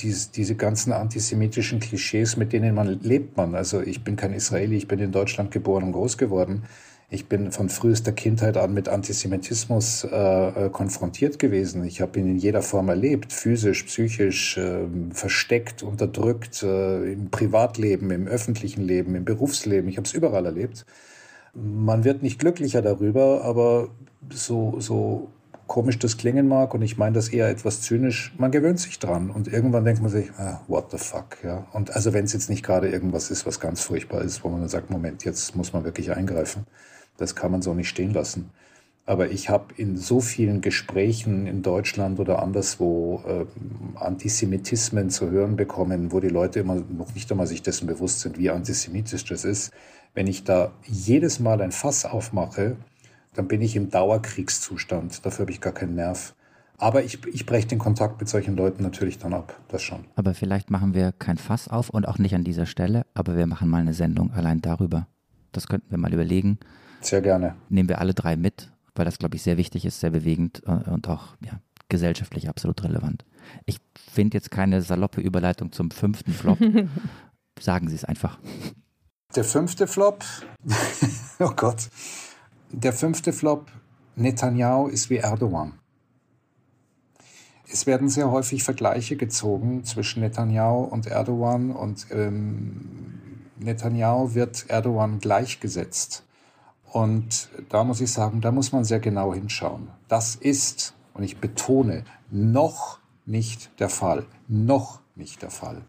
diese, 0.00 0.30
diese 0.32 0.54
ganzen 0.54 0.92
antisemitischen 0.92 1.78
Klischees, 1.78 2.36
mit 2.36 2.52
denen 2.52 2.74
man 2.74 3.00
lebt 3.02 3.36
man. 3.36 3.54
Also 3.54 3.82
ich 3.82 4.02
bin 4.02 4.16
kein 4.16 4.32
Israeli, 4.32 4.76
ich 4.76 4.88
bin 4.88 4.98
in 4.98 5.12
Deutschland 5.12 5.50
geboren 5.50 5.84
und 5.84 5.92
groß 5.92 6.16
geworden. 6.16 6.64
Ich 7.08 7.28
bin 7.28 7.52
von 7.52 7.68
frühester 7.68 8.10
Kindheit 8.10 8.56
an 8.56 8.74
mit 8.74 8.88
Antisemitismus 8.88 10.04
äh, 10.04 10.66
äh 10.66 10.70
konfrontiert 10.70 11.38
gewesen. 11.38 11.84
Ich 11.84 12.00
habe 12.00 12.18
ihn 12.18 12.28
in 12.28 12.38
jeder 12.38 12.62
Form 12.62 12.88
erlebt, 12.88 13.32
physisch, 13.32 13.84
psychisch, 13.84 14.56
äh, 14.56 14.86
versteckt, 15.12 15.84
unterdrückt, 15.84 16.64
äh, 16.64 17.12
im 17.12 17.30
Privatleben, 17.30 18.10
im 18.10 18.26
öffentlichen 18.26 18.82
Leben, 18.82 19.14
im 19.14 19.24
Berufsleben. 19.24 19.88
Ich 19.88 19.98
habe 19.98 20.06
es 20.06 20.14
überall 20.14 20.46
erlebt. 20.46 20.84
Man 21.54 22.04
wird 22.04 22.22
nicht 22.22 22.40
glücklicher 22.40 22.82
darüber, 22.82 23.44
aber 23.44 23.90
so, 24.30 24.80
so 24.80 25.30
komisch 25.66 25.98
das 25.98 26.16
klingen 26.16 26.48
mag, 26.48 26.74
und 26.74 26.82
ich 26.82 26.96
meine 26.96 27.14
das 27.14 27.28
eher 27.28 27.48
etwas 27.48 27.82
zynisch, 27.82 28.34
man 28.38 28.50
gewöhnt 28.50 28.78
sich 28.78 28.98
dran 28.98 29.30
und 29.30 29.48
irgendwann 29.48 29.84
denkt 29.84 30.00
man 30.00 30.10
sich, 30.10 30.30
ah, 30.38 30.60
what 30.68 30.90
the 30.90 30.98
fuck, 30.98 31.38
ja. 31.42 31.66
Und 31.72 31.94
also 31.94 32.12
wenn 32.12 32.24
es 32.24 32.32
jetzt 32.32 32.50
nicht 32.50 32.64
gerade 32.64 32.88
irgendwas 32.88 33.30
ist, 33.30 33.46
was 33.46 33.60
ganz 33.60 33.80
furchtbar 33.80 34.22
ist, 34.22 34.44
wo 34.44 34.48
man 34.48 34.60
dann 34.60 34.68
sagt, 34.68 34.90
Moment, 34.90 35.24
jetzt 35.24 35.56
muss 35.56 35.72
man 35.72 35.84
wirklich 35.84 36.12
eingreifen, 36.12 36.66
das 37.16 37.34
kann 37.34 37.50
man 37.50 37.62
so 37.62 37.74
nicht 37.74 37.88
stehen 37.88 38.12
lassen. 38.12 38.50
Aber 39.08 39.30
ich 39.30 39.48
habe 39.48 39.72
in 39.76 39.96
so 39.96 40.20
vielen 40.20 40.60
Gesprächen 40.60 41.46
in 41.46 41.62
Deutschland 41.62 42.18
oder 42.18 42.42
anderswo 42.42 43.22
äh, 43.24 43.46
Antisemitismen 43.96 45.10
zu 45.10 45.30
hören 45.30 45.54
bekommen, 45.54 46.10
wo 46.10 46.18
die 46.18 46.28
Leute 46.28 46.58
immer 46.58 46.74
noch 46.74 47.14
nicht 47.14 47.30
einmal 47.30 47.46
sich 47.46 47.62
dessen 47.62 47.86
bewusst 47.86 48.20
sind, 48.20 48.36
wie 48.36 48.50
antisemitisch 48.50 49.24
das 49.24 49.44
ist. 49.44 49.72
Wenn 50.14 50.26
ich 50.26 50.42
da 50.42 50.72
jedes 50.82 51.38
Mal 51.38 51.60
ein 51.60 51.70
Fass 51.70 52.04
aufmache, 52.04 52.76
dann 53.36 53.48
bin 53.48 53.60
ich 53.60 53.76
im 53.76 53.90
Dauerkriegszustand. 53.90 55.24
Dafür 55.24 55.44
habe 55.44 55.52
ich 55.52 55.60
gar 55.60 55.72
keinen 55.72 55.94
Nerv. 55.94 56.34
Aber 56.78 57.04
ich, 57.04 57.24
ich 57.26 57.46
breche 57.46 57.68
den 57.68 57.78
Kontakt 57.78 58.20
mit 58.20 58.28
solchen 58.28 58.56
Leuten 58.56 58.82
natürlich 58.82 59.18
dann 59.18 59.32
ab, 59.32 59.58
das 59.68 59.82
schon. 59.82 60.04
Aber 60.14 60.34
vielleicht 60.34 60.70
machen 60.70 60.94
wir 60.94 61.12
kein 61.12 61.38
Fass 61.38 61.68
auf 61.68 61.88
und 61.90 62.06
auch 62.06 62.18
nicht 62.18 62.34
an 62.34 62.44
dieser 62.44 62.66
Stelle, 62.66 63.06
aber 63.14 63.36
wir 63.36 63.46
machen 63.46 63.68
mal 63.68 63.80
eine 63.80 63.94
Sendung 63.94 64.32
allein 64.32 64.60
darüber. 64.60 65.06
Das 65.52 65.68
könnten 65.68 65.90
wir 65.90 65.98
mal 65.98 66.12
überlegen. 66.12 66.58
Sehr 67.00 67.22
gerne. 67.22 67.54
Nehmen 67.70 67.88
wir 67.88 67.98
alle 67.98 68.12
drei 68.12 68.36
mit, 68.36 68.70
weil 68.94 69.06
das, 69.06 69.18
glaube 69.18 69.36
ich, 69.36 69.42
sehr 69.42 69.56
wichtig 69.56 69.86
ist, 69.86 70.00
sehr 70.00 70.10
bewegend 70.10 70.62
äh, 70.66 70.90
und 70.90 71.08
auch 71.08 71.36
ja, 71.44 71.60
gesellschaftlich 71.88 72.48
absolut 72.48 72.82
relevant. 72.84 73.24
Ich 73.64 73.78
finde 74.12 74.36
jetzt 74.36 74.50
keine 74.50 74.82
saloppe 74.82 75.20
Überleitung 75.20 75.72
zum 75.72 75.90
fünften 75.90 76.32
Flop. 76.32 76.58
Sagen 77.58 77.88
Sie 77.88 77.94
es 77.94 78.04
einfach. 78.04 78.38
Der 79.34 79.44
fünfte 79.44 79.86
Flop, 79.86 80.24
oh 81.38 81.52
Gott, 81.56 81.88
der 82.70 82.92
fünfte 82.92 83.32
Flop, 83.32 83.70
Netanyahu 84.16 84.88
ist 84.88 85.10
wie 85.10 85.16
Erdogan. 85.16 85.74
Es 87.70 87.86
werden 87.86 88.08
sehr 88.08 88.30
häufig 88.30 88.62
Vergleiche 88.62 89.16
gezogen 89.16 89.84
zwischen 89.84 90.20
Netanyahu 90.20 90.84
und 90.84 91.06
Erdogan 91.06 91.72
und 91.72 92.06
ähm, 92.10 92.88
Netanyahu 93.58 94.34
wird 94.34 94.66
Erdogan 94.68 95.18
gleichgesetzt. 95.18 96.24
Und 96.92 97.50
da 97.68 97.84
muss 97.84 98.00
ich 98.00 98.12
sagen, 98.12 98.40
da 98.40 98.52
muss 98.52 98.72
man 98.72 98.84
sehr 98.84 99.00
genau 99.00 99.34
hinschauen. 99.34 99.88
Das 100.08 100.36
ist, 100.36 100.94
und 101.14 101.24
ich 101.24 101.38
betone, 101.38 102.04
noch 102.30 103.00
nicht 103.26 103.80
der 103.80 103.88
Fall. 103.88 104.26
Noch 104.48 105.00
nicht 105.16 105.42
der 105.42 105.50
Fall. 105.50 105.82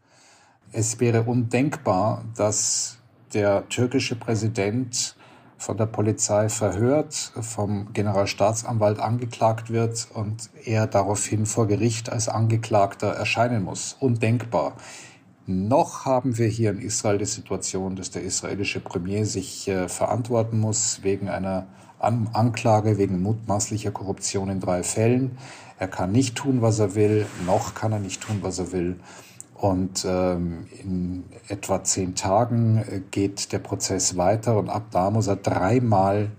Es 0.72 1.00
wäre 1.00 1.24
undenkbar, 1.24 2.26
dass 2.36 2.98
der 3.34 3.68
türkische 3.70 4.16
Präsident 4.16 5.16
von 5.58 5.78
der 5.78 5.88
Polizei 5.88 6.50
verhört, 6.50 7.32
vom 7.42 7.92
Generalstaatsanwalt 7.94 9.00
angeklagt 9.00 9.72
wird 9.72 10.08
und 10.14 10.50
er 10.64 10.88
daraufhin 10.88 11.46
vor 11.46 11.68
Gericht 11.68 12.12
als 12.12 12.30
Angeklagter 12.30 13.08
erscheinen 13.08 13.64
muss. 13.64 13.96
Undenkbar. 14.00 14.74
Noch 15.50 16.06
haben 16.06 16.38
wir 16.38 16.48
hier 16.48 16.72
in 16.72 16.80
Israel 16.80 17.18
die 17.18 17.26
Situation, 17.26 17.96
dass 17.96 18.12
der 18.12 18.22
israelische 18.22 18.82
Premier 18.82 19.26
sich 19.26 19.68
äh, 19.68 19.88
verantworten 19.88 20.60
muss 20.60 21.00
wegen 21.04 21.30
einer 21.30 21.68
An 22.00 22.30
Anklage 22.34 22.98
wegen 22.98 23.24
mutmaßlicher 23.24 23.92
Korruption 23.92 24.50
in 24.50 24.60
drei 24.60 24.84
Fällen. 24.84 25.38
Er 25.80 25.88
kann 25.88 26.12
nicht 26.12 26.36
tun, 26.36 26.62
was 26.62 26.80
er 26.80 26.96
will, 26.96 27.26
noch 27.46 27.74
kann 27.74 27.92
er 27.92 28.00
nicht 28.00 28.22
tun, 28.22 28.40
was 28.42 28.60
er 28.60 28.72
will. 28.72 29.00
Und 29.58 30.06
ähm, 30.08 30.68
in 30.84 31.24
etwa 31.48 31.84
zehn 31.84 32.14
Tagen 32.14 32.78
äh, 32.78 33.02
geht 33.10 33.52
der 33.52 33.60
Prozess 33.60 34.16
weiter 34.16 34.58
und 34.58 34.70
ab 34.70 34.86
da 34.92 35.10
muss 35.10 35.28
er 35.28 35.36
dreimal 35.36 36.32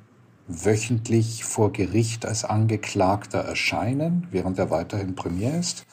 wöchentlich 0.46 1.44
vor 1.44 1.72
Gericht 1.72 2.24
als 2.24 2.44
Angeklagter 2.44 3.40
erscheinen, 3.40 4.28
während 4.30 4.58
er 4.58 4.70
weiterhin 4.70 5.16
Premier 5.16 5.58
ist. 5.58 5.84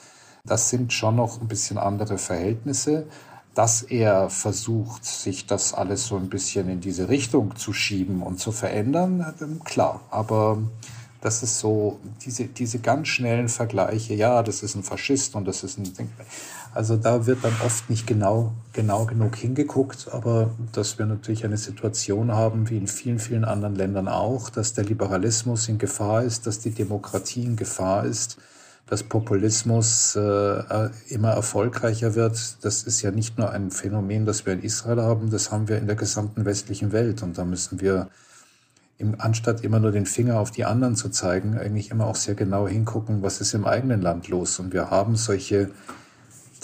Das 0.45 0.69
sind 0.69 0.93
schon 0.93 1.15
noch 1.15 1.41
ein 1.41 1.47
bisschen 1.47 1.77
andere 1.77 2.17
Verhältnisse. 2.17 3.07
Dass 3.55 3.83
er 3.83 4.29
versucht, 4.29 5.05
sich 5.05 5.45
das 5.45 5.73
alles 5.73 6.05
so 6.05 6.17
ein 6.17 6.27
bisschen 6.27 6.67
in 6.67 6.81
diese 6.81 7.07
Richtung 7.07 7.55
zu 7.55 7.71
schieben 7.71 8.21
und 8.21 8.37
zu 8.37 8.51
verändern, 8.51 9.33
ähm, 9.41 9.63
klar. 9.63 10.01
Aber 10.11 10.57
das 11.21 11.41
ist 11.41 11.59
so, 11.59 11.99
diese, 12.25 12.45
diese 12.45 12.79
ganz 12.79 13.07
schnellen 13.07 13.47
Vergleiche, 13.47 14.13
ja, 14.13 14.43
das 14.43 14.61
ist 14.61 14.75
ein 14.75 14.83
Faschist 14.83 15.35
und 15.35 15.47
das 15.47 15.63
ist 15.63 15.79
ein, 15.79 15.91
also 16.75 16.97
da 16.97 17.25
wird 17.25 17.45
dann 17.45 17.53
oft 17.65 17.89
nicht 17.89 18.05
genau, 18.05 18.51
genau 18.73 19.05
genug 19.05 19.37
hingeguckt, 19.37 20.09
aber 20.11 20.51
dass 20.73 20.99
wir 20.99 21.05
natürlich 21.05 21.45
eine 21.45 21.55
Situation 21.55 22.33
haben, 22.33 22.69
wie 22.69 22.75
in 22.75 22.87
vielen, 22.87 23.19
vielen 23.19 23.45
anderen 23.45 23.75
Ländern 23.75 24.09
auch, 24.09 24.49
dass 24.49 24.73
der 24.73 24.83
Liberalismus 24.83 25.69
in 25.69 25.77
Gefahr 25.77 26.23
ist, 26.23 26.47
dass 26.47 26.59
die 26.59 26.71
Demokratie 26.71 27.45
in 27.45 27.55
Gefahr 27.55 28.03
ist, 28.03 28.39
dass 28.87 29.03
Populismus 29.03 30.17
äh, 30.17 30.89
immer 31.07 31.29
erfolgreicher 31.29 32.13
wird. 32.13 32.57
Das 32.65 32.83
ist 32.83 33.01
ja 33.01 33.11
nicht 33.11 33.37
nur 33.37 33.51
ein 33.51 33.71
Phänomen, 33.71 34.25
das 34.25 34.45
wir 34.45 34.51
in 34.51 34.61
Israel 34.61 35.01
haben, 35.01 35.29
das 35.29 35.53
haben 35.53 35.69
wir 35.69 35.77
in 35.77 35.87
der 35.87 35.95
gesamten 35.95 36.43
westlichen 36.43 36.91
Welt. 36.91 37.23
Und 37.23 37.37
da 37.37 37.45
müssen 37.45 37.79
wir, 37.79 38.09
im, 38.97 39.15
anstatt 39.17 39.63
immer 39.63 39.79
nur 39.79 39.93
den 39.93 40.05
Finger 40.05 40.41
auf 40.41 40.51
die 40.51 40.65
anderen 40.65 40.97
zu 40.97 41.07
zeigen, 41.07 41.57
eigentlich 41.57 41.89
immer 41.89 42.05
auch 42.05 42.17
sehr 42.17 42.35
genau 42.35 42.67
hingucken, 42.67 43.23
was 43.23 43.39
ist 43.39 43.53
im 43.53 43.63
eigenen 43.63 44.01
Land 44.01 44.27
los. 44.27 44.59
Und 44.59 44.73
wir 44.73 44.91
haben 44.91 45.15
solche 45.15 45.71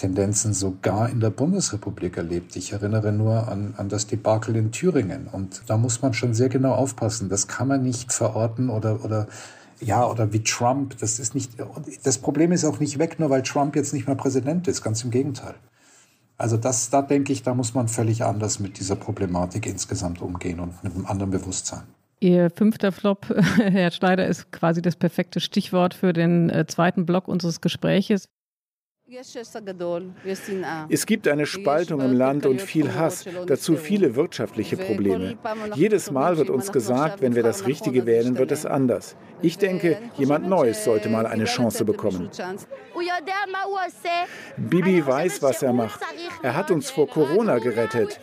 Tendenzen 0.01 0.53
sogar 0.53 1.09
in 1.09 1.19
der 1.19 1.29
Bundesrepublik 1.29 2.17
erlebt. 2.17 2.55
Ich 2.55 2.73
erinnere 2.73 3.11
nur 3.11 3.47
an, 3.47 3.75
an 3.77 3.87
das 3.87 4.07
Debakel 4.07 4.55
in 4.55 4.71
Thüringen. 4.71 5.27
Und 5.31 5.61
da 5.67 5.77
muss 5.77 6.01
man 6.01 6.15
schon 6.15 6.33
sehr 6.33 6.49
genau 6.49 6.73
aufpassen. 6.73 7.29
Das 7.29 7.47
kann 7.47 7.67
man 7.67 7.83
nicht 7.83 8.11
verorten 8.11 8.71
oder, 8.71 9.05
oder, 9.05 9.27
ja, 9.79 10.03
oder 10.09 10.33
wie 10.33 10.43
Trump. 10.43 10.97
Das 10.97 11.19
ist 11.19 11.35
nicht, 11.35 11.51
das 12.01 12.17
Problem 12.17 12.51
ist 12.51 12.65
auch 12.65 12.79
nicht 12.79 12.97
weg, 12.97 13.19
nur 13.19 13.29
weil 13.29 13.43
Trump 13.43 13.75
jetzt 13.75 13.93
nicht 13.93 14.07
mehr 14.07 14.15
Präsident 14.15 14.67
ist. 14.67 14.81
Ganz 14.81 15.03
im 15.03 15.11
Gegenteil. 15.11 15.53
Also 16.35 16.57
das, 16.57 16.89
da 16.89 17.03
denke 17.03 17.31
ich, 17.31 17.43
da 17.43 17.53
muss 17.53 17.75
man 17.75 17.87
völlig 17.87 18.23
anders 18.23 18.59
mit 18.59 18.79
dieser 18.79 18.95
Problematik 18.95 19.67
insgesamt 19.67 20.19
umgehen 20.19 20.59
und 20.59 20.83
mit 20.83 20.95
einem 20.95 21.05
anderen 21.05 21.29
Bewusstsein. 21.29 21.83
Ihr 22.19 22.49
fünfter 22.49 22.91
Flop, 22.91 23.27
Herr 23.57 23.91
Schneider, 23.91 24.25
ist 24.25 24.51
quasi 24.51 24.81
das 24.81 24.95
perfekte 24.95 25.39
Stichwort 25.39 25.93
für 25.93 26.11
den 26.11 26.49
äh, 26.49 26.65
zweiten 26.65 27.05
Block 27.05 27.27
unseres 27.27 27.61
Gespräches. 27.61 28.25
Es 30.89 31.05
gibt 31.05 31.27
eine 31.27 31.45
Spaltung 31.45 31.99
im 31.99 32.13
Land 32.13 32.45
und 32.45 32.61
viel 32.61 32.93
Hass, 32.93 33.25
dazu 33.45 33.75
viele 33.75 34.15
wirtschaftliche 34.15 34.77
Probleme. 34.77 35.37
Jedes 35.75 36.11
Mal 36.11 36.37
wird 36.37 36.49
uns 36.49 36.71
gesagt, 36.71 37.21
wenn 37.21 37.35
wir 37.35 37.43
das 37.43 37.67
Richtige 37.67 38.05
wählen, 38.05 38.37
wird 38.37 38.51
es 38.51 38.65
anders. 38.65 39.17
Ich 39.41 39.57
denke, 39.57 39.97
jemand 40.17 40.47
Neues 40.47 40.85
sollte 40.85 41.09
mal 41.09 41.25
eine 41.25 41.45
Chance 41.45 41.83
bekommen. 41.83 42.29
Bibi 44.57 45.05
weiß, 45.05 45.41
was 45.41 45.61
er 45.61 45.73
macht. 45.73 45.99
Er 46.41 46.55
hat 46.55 46.71
uns 46.71 46.89
vor 46.89 47.07
Corona 47.07 47.57
gerettet. 47.57 48.19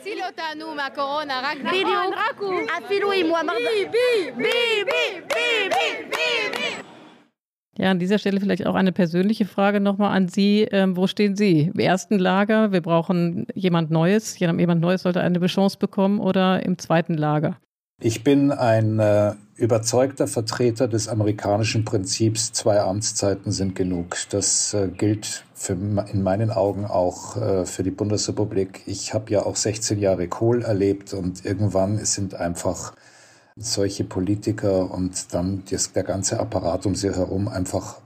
Ja, 7.79 7.93
an 7.93 8.01
dieser 8.01 8.19
Stelle 8.19 8.41
vielleicht 8.41 8.67
auch 8.67 8.75
eine 8.75 8.91
persönliche 8.91 9.47
Frage 9.47 9.79
nochmal 9.79 10.15
an 10.15 10.27
Sie. 10.27 10.63
Ähm, 10.63 10.97
wo 10.97 11.07
stehen 11.07 11.37
Sie? 11.37 11.71
Im 11.73 11.79
ersten 11.79 12.19
Lager, 12.19 12.73
wir 12.73 12.81
brauchen 12.81 13.47
jemand 13.55 13.93
Neues, 13.93 14.37
jemand 14.39 14.81
Neues 14.81 15.03
sollte 15.03 15.21
eine 15.21 15.47
Chance 15.47 15.79
bekommen 15.79 16.19
oder 16.19 16.65
im 16.65 16.77
zweiten 16.77 17.15
Lager? 17.15 17.59
Ich 18.01 18.25
bin 18.25 18.51
ein 18.51 18.99
äh, 18.99 19.35
überzeugter 19.55 20.27
Vertreter 20.27 20.89
des 20.89 21.09
amerikanischen 21.09 21.85
Prinzips, 21.85 22.53
zwei 22.53 22.81
Amtszeiten 22.81 23.53
sind 23.53 23.77
genug. 23.77 24.17
Das 24.31 24.75
äh, 24.75 24.89
gilt 24.89 25.45
für, 25.55 25.73
in 25.73 26.23
meinen 26.23 26.51
Augen 26.51 26.85
auch 26.85 27.37
äh, 27.37 27.65
für 27.65 27.85
die 27.85 27.91
Bundesrepublik. 27.93 28.83
Ich 28.87 29.15
habe 29.15 29.33
ja 29.33 29.47
auch 29.47 29.57
16 29.57 30.01
Jahre 30.01 30.27
Kohl 30.27 30.63
erlebt 30.63 31.13
und 31.13 31.45
irgendwann 31.45 32.05
sind 32.05 32.35
einfach 32.35 32.93
solche 33.59 34.05
Politiker 34.05 34.91
und 34.91 35.35
dann 35.35 35.63
das, 35.71 35.93
der 35.93 36.05
ganze 36.05 36.39
Apparat 36.41 36.87
um 36.87 36.95
sie 36.95 37.15
herum 37.15 37.49
einfach, 37.49 38.01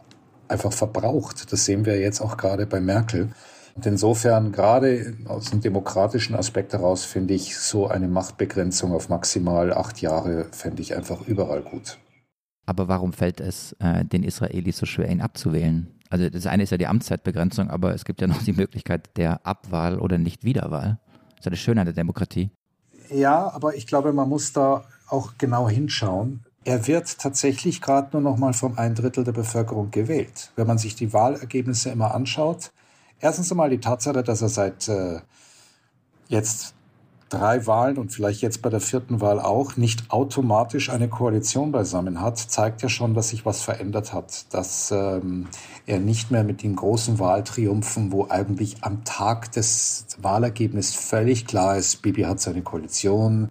einfach 0.49 0.73
verbraucht. 0.73 1.53
Das 1.53 1.65
sehen 1.65 1.85
wir 1.85 2.01
jetzt 2.01 2.21
auch 2.21 2.37
gerade 2.37 2.67
bei 2.67 2.81
Merkel. 2.81 3.31
Und 3.75 3.87
insofern, 3.87 4.53
gerade 4.53 5.15
aus 5.27 5.51
dem 5.51 5.61
demokratischen 5.61 6.35
Aspekt 6.35 6.73
heraus, 6.73 7.05
finde 7.05 7.35
ich 7.35 7.57
so 7.59 7.89
eine 7.89 8.09
Machtbegrenzung 8.09 8.93
auf 8.93 9.09
maximal 9.09 9.73
acht 9.73 10.03
Jahre, 10.03 10.47
fände 10.53 10.83
ich 10.83 10.95
einfach 10.95 11.27
überall 11.27 11.63
gut. 11.63 11.99
Aber 12.67 12.89
warum 12.89 13.13
fällt 13.13 13.41
es 13.41 13.75
äh, 13.81 14.05
den 14.05 14.25
Israelis 14.25 14.77
so 14.77 14.87
schwer, 14.87 15.11
ihn 15.11 15.21
abzuwählen? 15.21 15.89
Also 16.11 16.29
das 16.29 16.47
eine 16.47 16.63
ist 16.63 16.71
ja 16.71 16.77
die 16.77 16.87
Amtszeitbegrenzung, 16.87 17.71
aber 17.71 17.95
es 17.95 18.05
gibt 18.05 18.21
ja 18.21 18.27
noch 18.27 18.43
die 18.43 18.53
Möglichkeit 18.53 19.17
der 19.17 19.47
Abwahl 19.47 19.99
oder 19.99 20.19
Nichtwiederwahl. 20.19 20.99
Das 21.31 21.39
ist 21.41 21.45
ja 21.47 21.51
das 21.51 21.61
Schöne 21.61 21.81
an 21.81 21.87
der 21.87 21.95
Demokratie. 21.95 22.51
Ja, 23.11 23.51
aber 23.53 23.75
ich 23.75 23.87
glaube, 23.87 24.13
man 24.13 24.29
muss 24.29 24.53
da 24.53 24.85
auch 25.13 25.35
genau 25.39 25.69
hinschauen. 25.69 26.45
Er 26.65 26.87
wird 26.87 27.19
tatsächlich 27.19 27.81
gerade 27.81 28.11
nur 28.13 28.23
noch 28.23 28.39
mal 28.39 28.53
vom 28.53 28.79
ein 28.79 28.95
Drittel 28.95 29.25
der 29.25 29.33
Bevölkerung 29.33 29.91
gewählt. 29.91 30.53
Wenn 30.57 30.67
man 30.67 30.79
sich 30.79 30.95
die 30.95 31.13
Wahlergebnisse 31.13 31.91
immer 31.91 32.15
anschaut, 32.15 32.73
erstens 33.21 33.51
einmal 33.51 33.71
die 33.71 33.81
Tatsache, 33.81 34.23
dass 34.23 34.43
er 34.43 34.49
seit 34.49 34.89
äh, 34.89 35.21
jetzt 36.29 36.75
drei 37.33 37.67
Wahlen 37.67 37.97
und 37.97 38.13
vielleicht 38.13 38.43
jetzt 38.43 38.63
bei 38.63 38.69
der 38.69 38.81
vierten 38.81 39.21
Wahl 39.21 39.41
auch 39.41 39.77
nicht 39.77 40.11
automatisch 40.11 40.91
eine 40.91 41.09
Koalition 41.09 41.73
beisammen 41.73 42.21
hat, 42.21 42.39
zeigt 42.39 42.83
ja 42.83 42.89
schon, 42.89 43.15
dass 43.15 43.31
sich 43.31 43.47
was 43.47 43.63
verändert 43.63 44.13
hat. 44.13 44.53
Dass 44.53 44.91
ähm, 44.91 45.49
er 45.87 45.99
nicht 45.99 46.31
mehr 46.31 46.45
mit 46.45 46.63
den 46.63 46.77
großen 46.77 47.19
Wahltriumphen, 47.19 48.13
wo 48.13 48.29
eigentlich 48.29 48.85
am 48.85 49.05
Tag 49.05 49.51
des 49.53 50.07
Wahlergebnisses 50.21 50.95
völlig 50.95 51.47
klar 51.47 51.77
ist, 51.77 52.03
Bibi 52.03 52.23
hat 52.23 52.41
seine 52.41 52.63
Koalition, 52.63 53.51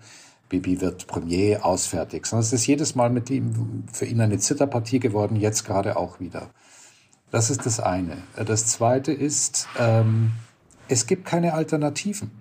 Bibi 0.51 0.81
wird 0.81 1.07
Premier, 1.07 1.65
ausfertig. 1.65 2.25
Sondern 2.25 2.43
es 2.43 2.51
ist 2.51 2.67
jedes 2.67 2.93
Mal 2.93 3.09
mit 3.09 3.29
ihm 3.29 3.85
für 3.91 4.05
ihn 4.05 4.19
eine 4.19 4.37
Zitterpartie 4.37 4.99
geworden, 4.99 5.37
jetzt 5.37 5.63
gerade 5.63 5.95
auch 5.95 6.19
wieder. 6.19 6.49
Das 7.31 7.49
ist 7.49 7.65
das 7.65 7.79
eine. 7.79 8.17
Das 8.35 8.67
zweite 8.67 9.13
ist, 9.13 9.69
ähm, 9.79 10.33
es 10.89 11.07
gibt 11.07 11.23
keine 11.23 11.53
Alternativen. 11.53 12.31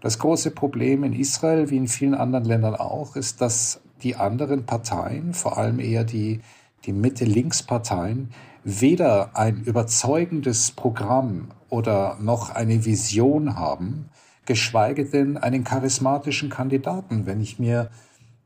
Das 0.00 0.20
große 0.20 0.52
Problem 0.52 1.02
in 1.02 1.12
Israel, 1.12 1.70
wie 1.70 1.76
in 1.76 1.88
vielen 1.88 2.14
anderen 2.14 2.44
Ländern 2.44 2.76
auch, 2.76 3.16
ist, 3.16 3.40
dass 3.40 3.80
die 4.04 4.14
anderen 4.14 4.64
Parteien, 4.64 5.34
vor 5.34 5.58
allem 5.58 5.80
eher 5.80 6.04
die, 6.04 6.40
die 6.84 6.92
Mitte-Links-Parteien, 6.92 8.30
weder 8.62 9.36
ein 9.36 9.56
überzeugendes 9.64 10.70
Programm 10.70 11.48
oder 11.68 12.16
noch 12.20 12.50
eine 12.50 12.84
Vision 12.84 13.56
haben, 13.56 14.08
geschweige 14.46 15.04
denn 15.04 15.36
einen 15.36 15.64
charismatischen 15.64 16.50
Kandidaten. 16.50 17.26
Wenn 17.26 17.40
ich 17.40 17.58
mir 17.58 17.90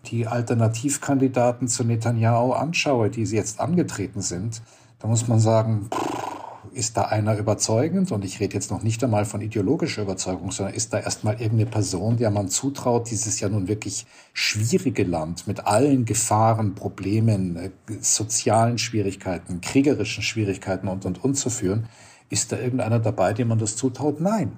die 0.06 0.26
Alternativkandidaten 0.26 1.68
zu 1.68 1.84
Netanyahu 1.84 2.52
anschaue, 2.52 3.10
die 3.10 3.24
jetzt 3.24 3.60
angetreten 3.60 4.20
sind, 4.20 4.62
da 5.00 5.08
muss 5.08 5.28
man 5.28 5.38
sagen, 5.38 5.88
ist 6.72 6.96
da 6.96 7.02
einer 7.02 7.36
überzeugend? 7.36 8.12
Und 8.12 8.24
ich 8.24 8.40
rede 8.40 8.54
jetzt 8.54 8.70
noch 8.70 8.82
nicht 8.82 9.02
einmal 9.02 9.24
von 9.24 9.40
ideologischer 9.40 10.02
Überzeugung, 10.02 10.50
sondern 10.50 10.74
ist 10.74 10.92
da 10.92 11.00
erstmal 11.00 11.34
irgendeine 11.34 11.66
Person, 11.66 12.16
der 12.16 12.30
man 12.30 12.48
zutraut, 12.48 13.10
dieses 13.10 13.40
ja 13.40 13.48
nun 13.48 13.68
wirklich 13.68 14.06
schwierige 14.32 15.04
Land 15.04 15.46
mit 15.46 15.66
allen 15.66 16.04
Gefahren, 16.04 16.74
Problemen, 16.74 17.56
äh, 17.56 17.70
sozialen 18.00 18.78
Schwierigkeiten, 18.78 19.60
kriegerischen 19.60 20.22
Schwierigkeiten 20.22 20.88
und, 20.88 21.04
und, 21.04 21.22
und 21.24 21.34
zu 21.34 21.50
führen? 21.50 21.86
Ist 22.30 22.52
da 22.52 22.58
irgendeiner 22.58 22.98
dabei, 22.98 23.32
dem 23.32 23.48
man 23.48 23.58
das 23.58 23.76
zutraut? 23.76 24.20
Nein. 24.20 24.52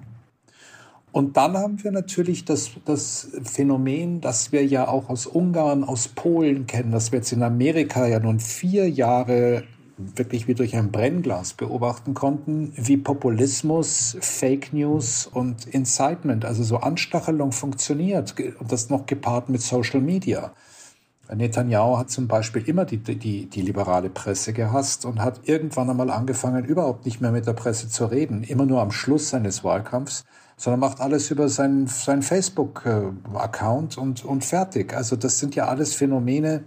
Und 1.11 1.35
dann 1.35 1.57
haben 1.57 1.83
wir 1.83 1.91
natürlich 1.91 2.45
das, 2.45 2.71
das 2.85 3.29
Phänomen, 3.43 4.21
das 4.21 4.51
wir 4.51 4.65
ja 4.65 4.87
auch 4.87 5.09
aus 5.09 5.25
Ungarn, 5.25 5.83
aus 5.83 6.07
Polen 6.07 6.67
kennen, 6.67 6.91
das 6.91 7.11
wir 7.11 7.19
jetzt 7.19 7.33
in 7.33 7.43
Amerika 7.43 8.07
ja 8.07 8.19
nun 8.19 8.39
vier 8.39 8.89
Jahre 8.89 9.63
wirklich 10.15 10.47
wie 10.47 10.53
durch 10.53 10.75
ein 10.75 10.91
Brennglas 10.91 11.53
beobachten 11.53 12.13
konnten, 12.13 12.73
wie 12.75 12.97
Populismus, 12.97 14.17
Fake 14.19 14.73
News 14.73 15.27
und 15.27 15.67
Incitement, 15.67 16.45
also 16.45 16.63
so 16.63 16.77
Anstachelung 16.77 17.51
funktioniert 17.51 18.33
und 18.59 18.71
das 18.71 18.89
noch 18.89 19.05
gepaart 19.05 19.49
mit 19.49 19.61
Social 19.61 20.01
Media. 20.01 20.53
Netanyahu 21.33 21.97
hat 21.97 22.09
zum 22.09 22.27
Beispiel 22.27 22.67
immer 22.67 22.83
die, 22.83 22.97
die, 22.97 23.45
die 23.45 23.61
liberale 23.61 24.09
Presse 24.09 24.51
gehasst 24.53 25.05
und 25.05 25.21
hat 25.21 25.41
irgendwann 25.43 25.89
einmal 25.89 26.09
angefangen, 26.09 26.65
überhaupt 26.65 27.05
nicht 27.05 27.21
mehr 27.21 27.31
mit 27.31 27.47
der 27.47 27.53
Presse 27.53 27.87
zu 27.87 28.05
reden, 28.05 28.43
immer 28.43 28.65
nur 28.65 28.81
am 28.81 28.91
Schluss 28.91 29.29
seines 29.29 29.63
Wahlkampfs, 29.63 30.25
sondern 30.61 30.79
macht 30.79 31.01
alles 31.01 31.31
über 31.31 31.49
seinen, 31.49 31.87
seinen 31.87 32.21
Facebook-Account 32.21 33.97
und, 33.97 34.23
und 34.23 34.45
fertig. 34.45 34.93
Also 34.93 35.15
das 35.15 35.39
sind 35.39 35.55
ja 35.55 35.65
alles 35.65 35.95
Phänomene, 35.95 36.65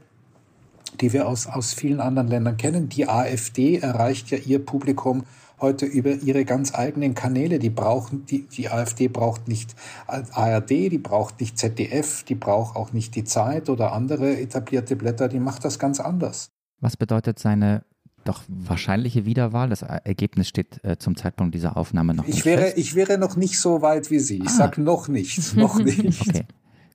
die 1.01 1.13
wir 1.13 1.29
aus, 1.29 1.47
aus 1.47 1.75
vielen 1.75 2.01
anderen 2.01 2.27
Ländern 2.27 2.57
kennen. 2.57 2.89
Die 2.89 3.09
AfD 3.09 3.79
erreicht 3.79 4.33
ja 4.33 4.39
ihr 4.39 4.59
Publikum 4.67 5.23
heute 5.61 5.87
über 5.87 6.11
ihre 6.11 6.45
ganz 6.45 6.75
eigenen 6.75 7.15
Kanäle. 7.15 7.61
Die 7.61 7.71
brauchen, 7.71 8.27
die, 8.27 8.49
die 8.49 8.69
AfD 8.69 9.07
braucht 9.07 9.47
nicht 9.47 9.77
ARD, 10.09 10.71
die 10.71 10.99
braucht 10.99 11.39
nicht 11.39 11.57
ZDF, 11.57 12.25
die 12.25 12.35
braucht 12.35 12.75
auch 12.75 12.93
nicht 12.93 13.15
die 13.15 13.23
Zeit 13.23 13.71
oder 13.71 13.93
andere 13.93 14.41
etablierte 14.41 14.97
Blätter, 14.97 15.29
die 15.29 15.39
macht 15.39 15.65
das 15.65 15.79
ganz 15.79 16.01
anders. 16.01 16.51
Was 16.81 16.97
bedeutet 16.97 17.39
seine 17.39 17.85
doch 18.25 18.43
wahrscheinliche 18.49 19.25
Wiederwahl? 19.25 19.69
Das 19.69 19.83
Ergebnis 19.83 20.49
steht 20.49 20.83
äh, 20.85 20.99
zum 20.99 21.17
Zeitpunkt 21.17 21.55
dieser 21.55 21.77
Aufnahme 21.77 22.15
noch 22.15 22.25
ich 22.27 22.37
nicht 22.37 22.45
wäre, 22.45 22.63
fest. 22.63 22.79
Ich 22.79 22.95
wäre 22.95 23.19
noch 23.19 23.37
nicht 23.37 23.59
so 23.59 23.83
weit 23.83 24.11
wie 24.11 24.19
Sie. 24.19 24.39
Ich 24.39 24.49
ah. 24.49 24.57
sage 24.57 24.83
noch 24.83 25.09
nicht, 25.09 25.57
noch 25.57 25.79
nicht. 25.79 26.21
Okay, 26.21 26.45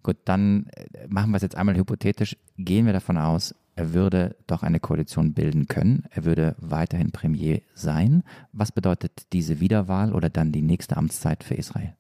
gut, 0.04 0.18
dann 0.26 0.68
äh, 0.76 1.08
machen 1.08 1.32
wir 1.32 1.38
es 1.38 1.44
jetzt 1.44 1.56
einmal 1.56 1.76
hypothetisch. 1.76 2.38
Gehen 2.58 2.86
wir 2.86 2.94
davon 2.94 3.18
aus, 3.18 3.56
er 3.80 3.94
würde 3.94 4.36
doch 4.46 4.62
eine 4.62 4.82
Koalition 4.82 5.34
bilden 5.34 5.68
können. 5.68 6.04
Er 6.10 6.26
würde 6.26 6.56
weiterhin 6.60 7.12
Premier 7.12 7.62
sein. 7.74 8.24
Was 8.52 8.74
bedeutet 8.74 9.12
diese 9.32 9.62
Wiederwahl 9.62 10.14
oder 10.14 10.30
dann 10.30 10.52
die 10.52 10.62
nächste 10.62 10.98
Amtszeit 10.98 11.46
für 11.46 11.54
Israel? 11.54 11.94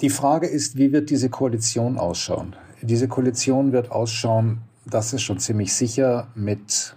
Die 0.00 0.10
Frage 0.10 0.46
ist, 0.46 0.76
wie 0.76 0.92
wird 0.92 1.10
diese 1.10 1.30
Koalition 1.30 1.98
ausschauen? 1.98 2.54
Diese 2.82 3.08
Koalition 3.08 3.72
wird 3.72 3.90
ausschauen, 3.90 4.58
das 4.86 5.12
ist 5.12 5.22
schon 5.22 5.38
ziemlich 5.38 5.72
sicher, 5.72 6.28
mit 6.34 6.96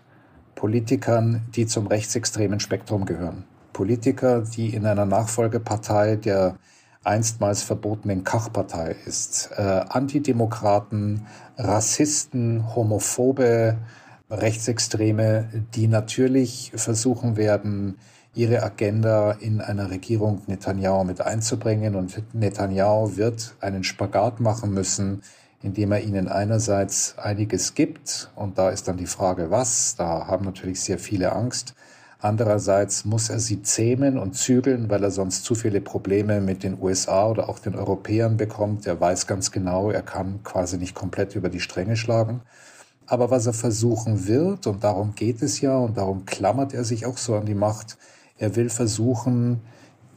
Politikern, 0.58 1.44
die 1.56 1.68
zum 1.68 1.86
rechtsextremen 1.86 2.60
Spektrum 2.60 3.06
gehören. 3.06 3.44
Politiker, 3.74 4.42
die 4.42 4.74
in 4.74 4.88
einer 4.88 5.06
Nachfolgepartei 5.06 6.16
der 6.16 6.58
einstmals 7.04 7.62
verbotenen 7.62 8.24
Kach-Partei 8.24 8.96
ist. 9.06 9.52
Äh, 9.56 9.62
Antidemokraten, 9.62 11.28
Rassisten, 11.60 12.76
Homophobe, 12.76 13.78
Rechtsextreme, 14.32 15.48
die 15.76 15.88
natürlich 15.88 16.72
versuchen 16.76 17.38
werden, 17.38 18.00
ihre 18.34 18.64
Agenda 18.64 19.34
in 19.34 19.62
einer 19.62 19.92
Regierung 19.92 20.42
Netanyahu 20.48 21.04
mit 21.04 21.22
einzubringen. 21.22 21.96
Und 21.96 22.24
Netanyahu 22.34 23.16
wird 23.16 23.56
einen 23.62 23.84
Spagat 23.84 24.40
machen 24.40 24.74
müssen, 24.74 25.22
indem 25.62 25.92
er 25.92 26.02
ihnen 26.02 26.28
einerseits 26.28 27.18
einiges 27.18 27.74
gibt. 27.74 28.32
Und 28.36 28.58
da 28.58 28.70
ist 28.70 28.88
dann 28.88 28.98
die 28.98 29.08
Frage, 29.08 29.50
was. 29.50 29.96
Da 29.96 30.28
haben 30.28 30.46
natürlich 30.46 30.82
sehr 30.82 31.00
viele 31.00 31.34
Angst. 31.34 31.74
Andererseits 32.20 33.06
muss 33.06 33.30
er 33.30 33.40
sie 33.40 33.62
zähmen 33.62 34.18
und 34.18 34.34
zügeln, 34.36 34.90
weil 34.90 35.04
er 35.04 35.12
sonst 35.12 35.44
zu 35.44 35.54
viele 35.54 35.82
Probleme 35.82 36.42
mit 36.42 36.64
den 36.64 36.82
USA 36.82 37.28
oder 37.28 37.48
auch 37.48 37.60
den 37.60 37.76
Europäern 37.76 38.38
bekommt. 38.38 38.88
Er 38.88 39.00
weiß 39.00 39.28
ganz 39.28 39.52
genau, 39.52 39.92
er 39.92 40.02
kann 40.02 40.42
quasi 40.44 40.78
nicht 40.78 40.96
komplett 40.96 41.36
über 41.36 41.50
die 41.50 41.60
Stränge 41.60 41.96
schlagen. 41.96 42.42
Aber 43.06 43.30
was 43.30 43.46
er 43.46 43.54
versuchen 43.54 44.28
wird, 44.28 44.68
und 44.68 44.84
darum 44.84 45.14
geht 45.16 45.42
es 45.42 45.62
ja, 45.62 45.78
und 45.78 45.98
darum 45.98 46.26
klammert 46.26 46.74
er 46.74 46.84
sich 46.84 47.06
auch 47.06 47.18
so 47.18 47.36
an 47.36 47.46
die 47.46 47.56
Macht, 47.56 47.98
er 48.38 48.56
will 48.56 48.70
versuchen, 48.70 49.62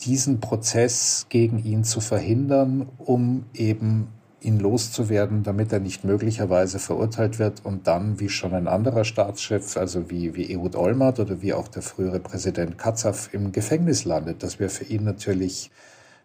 diesen 0.01 0.41
Prozess 0.41 1.27
gegen 1.29 1.63
ihn 1.63 1.85
zu 1.85 2.01
verhindern, 2.01 2.89
um 2.99 3.45
eben 3.53 4.09
ihn 4.41 4.59
loszuwerden, 4.59 5.43
damit 5.43 5.73
er 5.73 5.81
nicht 5.81 6.05
möglicherweise 6.05 6.79
verurteilt 6.79 7.39
wird 7.39 7.65
und 7.65 7.87
dann, 7.87 8.21
wie 8.21 8.29
schon 8.29 8.55
ein 8.55 8.69
anderer 8.69 9.05
Staatschef, 9.05 9.77
also 9.77 10.11
wie, 10.11 10.35
wie 10.35 10.51
Ehud 10.51 10.77
Olmert 10.77 11.21
oder 11.21 11.43
wie 11.43 11.53
auch 11.53 11.69
der 11.69 11.83
frühere 11.83 12.21
Präsident 12.21 12.79
Katzav 12.79 13.31
im 13.33 13.53
Gefängnis 13.53 14.05
landet. 14.05 14.43
Das 14.43 14.59
wäre 14.59 14.71
für 14.71 14.85
ihn 14.85 15.05
natürlich 15.05 15.71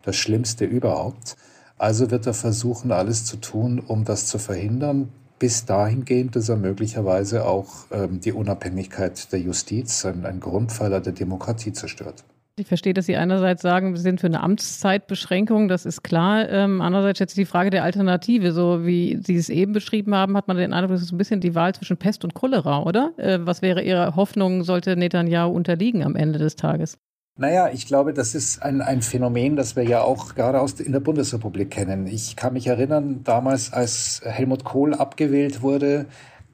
das 0.03 0.16
Schlimmste 0.16 0.66
überhaupt. 0.66 1.36
Also 1.78 2.11
wird 2.11 2.26
er 2.26 2.34
versuchen, 2.34 2.91
alles 2.91 3.26
zu 3.26 3.38
tun, 3.38 3.80
um 3.80 4.05
das 4.05 4.28
zu 4.28 4.38
verhindern 4.38 5.09
bis 5.39 5.66
dahingehend, 5.66 6.36
dass 6.36 6.49
er 6.49 6.55
möglicherweise 6.55 7.45
auch 7.45 7.88
ähm, 7.91 8.22
die 8.22 8.32
Unabhängigkeit 8.32 9.32
der 9.32 9.39
Justiz, 9.39 10.05
ein, 10.05 10.26
ein 10.26 10.39
Grundpfeiler 10.39 11.01
der 11.01 11.13
Demokratie 11.13 11.74
zerstört. 11.74 12.24
Ich 12.57 12.67
verstehe, 12.67 12.93
dass 12.93 13.05
Sie 13.05 13.17
einerseits 13.17 13.61
sagen, 13.61 13.91
wir 13.91 13.99
sind 13.99 14.21
für 14.21 14.27
eine 14.27 14.41
Amtszeitbeschränkung, 14.41 15.67
das 15.67 15.85
ist 15.85 16.03
klar. 16.03 16.47
Ähm, 16.49 16.79
andererseits 16.79 17.19
jetzt 17.19 17.35
die 17.35 17.43
Frage 17.43 17.69
der 17.69 17.83
Alternative. 17.83 18.53
So 18.53 18.85
wie 18.85 19.19
Sie 19.21 19.35
es 19.35 19.49
eben 19.49 19.73
beschrieben 19.73 20.15
haben, 20.15 20.37
hat 20.37 20.47
man 20.47 20.55
den 20.55 20.71
Eindruck, 20.71 20.93
das 20.93 21.01
ist 21.01 21.11
ein 21.11 21.17
bisschen 21.17 21.41
die 21.41 21.53
Wahl 21.53 21.75
zwischen 21.75 21.97
Pest 21.97 22.23
und 22.23 22.33
Cholera, 22.33 22.83
oder? 22.83 23.11
Äh, 23.17 23.39
was 23.41 23.61
wäre 23.61 23.83
Ihre 23.83 24.15
Hoffnung, 24.15 24.63
sollte 24.63 24.95
Netanyahu 24.95 25.51
unterliegen 25.51 26.01
am 26.01 26.15
Ende 26.15 26.39
des 26.39 26.55
Tages? 26.55 26.97
Naja, 27.37 27.67
ich 27.73 27.87
glaube, 27.87 28.13
das 28.13 28.33
ist 28.33 28.63
ein, 28.63 28.81
ein 28.81 29.01
Phänomen, 29.01 29.57
das 29.57 29.75
wir 29.75 29.83
ja 29.83 30.01
auch 30.01 30.35
gerade 30.35 30.61
aus, 30.61 30.79
in 30.79 30.93
der 30.93 31.01
Bundesrepublik 31.01 31.69
kennen. 31.69 32.07
Ich 32.07 32.37
kann 32.37 32.53
mich 32.53 32.67
erinnern, 32.67 33.25
damals, 33.25 33.73
als 33.73 34.21
Helmut 34.23 34.63
Kohl 34.63 34.93
abgewählt 34.93 35.61
wurde, 35.61 36.05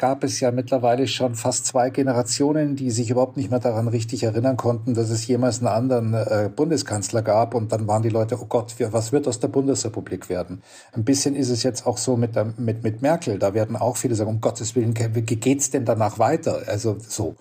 gab 0.01 0.23
es 0.23 0.39
ja 0.39 0.49
mittlerweile 0.49 1.07
schon 1.07 1.35
fast 1.35 1.67
zwei 1.67 1.91
Generationen, 1.91 2.75
die 2.75 2.89
sich 2.89 3.11
überhaupt 3.11 3.37
nicht 3.37 3.51
mehr 3.51 3.59
daran 3.59 3.87
richtig 3.87 4.23
erinnern 4.23 4.57
konnten, 4.57 4.95
dass 4.95 5.11
es 5.11 5.27
jemals 5.27 5.59
einen 5.59 5.67
anderen 5.67 6.13
äh, 6.15 6.49
Bundeskanzler 6.53 7.21
gab. 7.21 7.53
Und 7.53 7.71
dann 7.71 7.87
waren 7.87 8.01
die 8.01 8.09
Leute, 8.09 8.35
oh 8.41 8.47
Gott, 8.47 8.73
was 8.79 9.11
wird 9.11 9.27
aus 9.27 9.39
der 9.39 9.49
Bundesrepublik 9.49 10.27
werden? 10.27 10.63
Ein 10.93 11.05
bisschen 11.05 11.35
ist 11.35 11.49
es 11.49 11.61
jetzt 11.61 11.85
auch 11.85 11.99
so 11.99 12.17
mit, 12.17 12.35
der, 12.35 12.51
mit, 12.57 12.81
mit 12.81 13.03
Merkel. 13.03 13.37
Da 13.37 13.53
werden 13.53 13.75
auch 13.75 13.95
viele 13.95 14.15
sagen, 14.15 14.31
um 14.31 14.41
Gottes 14.41 14.75
Willen, 14.75 14.95
wie 14.97 15.21
geht's 15.21 15.69
denn 15.69 15.85
danach 15.85 16.17
weiter? 16.17 16.63
Also 16.65 16.97
so. 16.99 17.35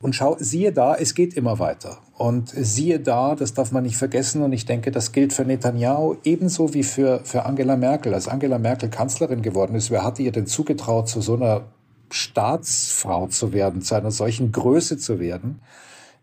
Und 0.00 0.16
schau, 0.16 0.38
siehe 0.40 0.72
da, 0.72 0.94
es 0.94 1.14
geht 1.14 1.34
immer 1.34 1.58
weiter. 1.58 1.98
Und 2.16 2.48
siehe 2.48 2.98
da, 2.98 3.34
das 3.34 3.52
darf 3.52 3.72
man 3.72 3.82
nicht 3.82 3.98
vergessen. 3.98 4.42
Und 4.42 4.54
ich 4.54 4.64
denke, 4.64 4.90
das 4.90 5.12
gilt 5.12 5.34
für 5.34 5.44
Netanyahu 5.44 6.16
ebenso 6.24 6.72
wie 6.72 6.82
für, 6.82 7.20
für 7.24 7.44
Angela 7.44 7.76
Merkel. 7.76 8.14
Als 8.14 8.26
Angela 8.26 8.58
Merkel 8.58 8.88
Kanzlerin 8.88 9.42
geworden 9.42 9.74
ist, 9.74 9.90
wer 9.90 10.02
hatte 10.02 10.22
ihr 10.22 10.32
denn 10.32 10.46
zugetraut, 10.46 11.06
zu 11.06 11.20
so 11.20 11.34
einer 11.34 11.64
Staatsfrau 12.10 13.26
zu 13.28 13.52
werden, 13.52 13.82
zu 13.82 13.94
einer 13.94 14.10
solchen 14.10 14.52
Größe 14.52 14.98
zu 14.98 15.20
werden? 15.20 15.60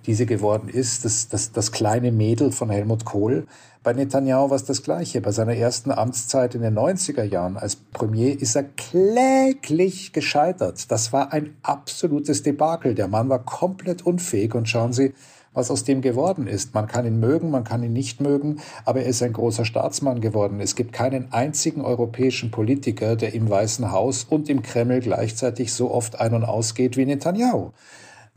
die 0.07 0.13
sie 0.13 0.25
geworden 0.25 0.69
ist, 0.69 1.03
das, 1.03 1.27
das, 1.27 1.51
das 1.51 1.71
kleine 1.71 2.11
Mädel 2.11 2.51
von 2.51 2.69
Helmut 2.69 3.03
Kohl. 3.03 3.45
Bei 3.83 3.93
Netanyahu 3.93 4.49
war 4.49 4.55
es 4.55 4.63
das 4.63 4.81
Gleiche. 4.81 5.21
Bei 5.21 5.31
seiner 5.31 5.55
ersten 5.55 5.91
Amtszeit 5.91 6.55
in 6.55 6.61
den 6.61 6.77
90er 6.77 7.23
Jahren 7.23 7.57
als 7.57 7.75
Premier 7.75 8.39
ist 8.39 8.55
er 8.55 8.63
kläglich 8.63 10.13
gescheitert. 10.13 10.89
Das 10.91 11.11
war 11.11 11.33
ein 11.33 11.55
absolutes 11.61 12.41
Debakel. 12.41 12.95
Der 12.95 13.09
Mann 13.09 13.27
war 13.29 13.39
komplett 13.39 14.05
unfähig 14.05 14.55
und 14.55 14.69
schauen 14.69 14.93
Sie, 14.93 15.13
was 15.57 15.71
aus 15.71 15.83
dem 15.83 16.01
geworden 16.01 16.47
ist. 16.47 16.73
Man 16.73 16.87
kann 16.87 17.05
ihn 17.05 17.19
mögen, 17.19 17.49
man 17.49 17.63
kann 17.63 17.83
ihn 17.83 17.91
nicht 17.91 18.21
mögen, 18.21 18.61
aber 18.85 19.01
er 19.01 19.07
ist 19.07 19.23
ein 19.23 19.33
großer 19.33 19.65
Staatsmann 19.65 20.21
geworden. 20.21 20.61
Es 20.61 20.75
gibt 20.75 20.93
keinen 20.93 21.33
einzigen 21.33 21.81
europäischen 21.81 22.51
Politiker, 22.51 23.15
der 23.15 23.33
im 23.33 23.49
Weißen 23.49 23.91
Haus 23.91 24.23
und 24.23 24.49
im 24.49 24.61
Kreml 24.61 25.01
gleichzeitig 25.01 25.73
so 25.73 25.91
oft 25.91 26.19
ein- 26.21 26.35
und 26.35 26.45
ausgeht 26.45 26.95
wie 26.95 27.05
Netanyahu. 27.05 27.71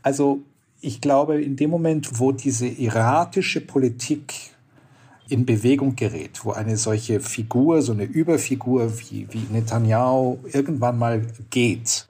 Also 0.01 0.39
ich 0.81 0.99
glaube, 0.99 1.41
in 1.41 1.55
dem 1.55 1.69
Moment, 1.69 2.19
wo 2.19 2.31
diese 2.31 2.67
erratische 2.67 3.61
Politik 3.61 4.33
in 5.29 5.45
Bewegung 5.45 5.95
gerät, 5.95 6.43
wo 6.43 6.51
eine 6.51 6.75
solche 6.75 7.19
Figur, 7.19 7.83
so 7.83 7.93
eine 7.93 8.03
Überfigur 8.03 8.91
wie, 8.99 9.27
wie 9.29 9.45
Netanyahu 9.51 10.39
irgendwann 10.51 10.97
mal 10.97 11.27
geht, 11.51 12.07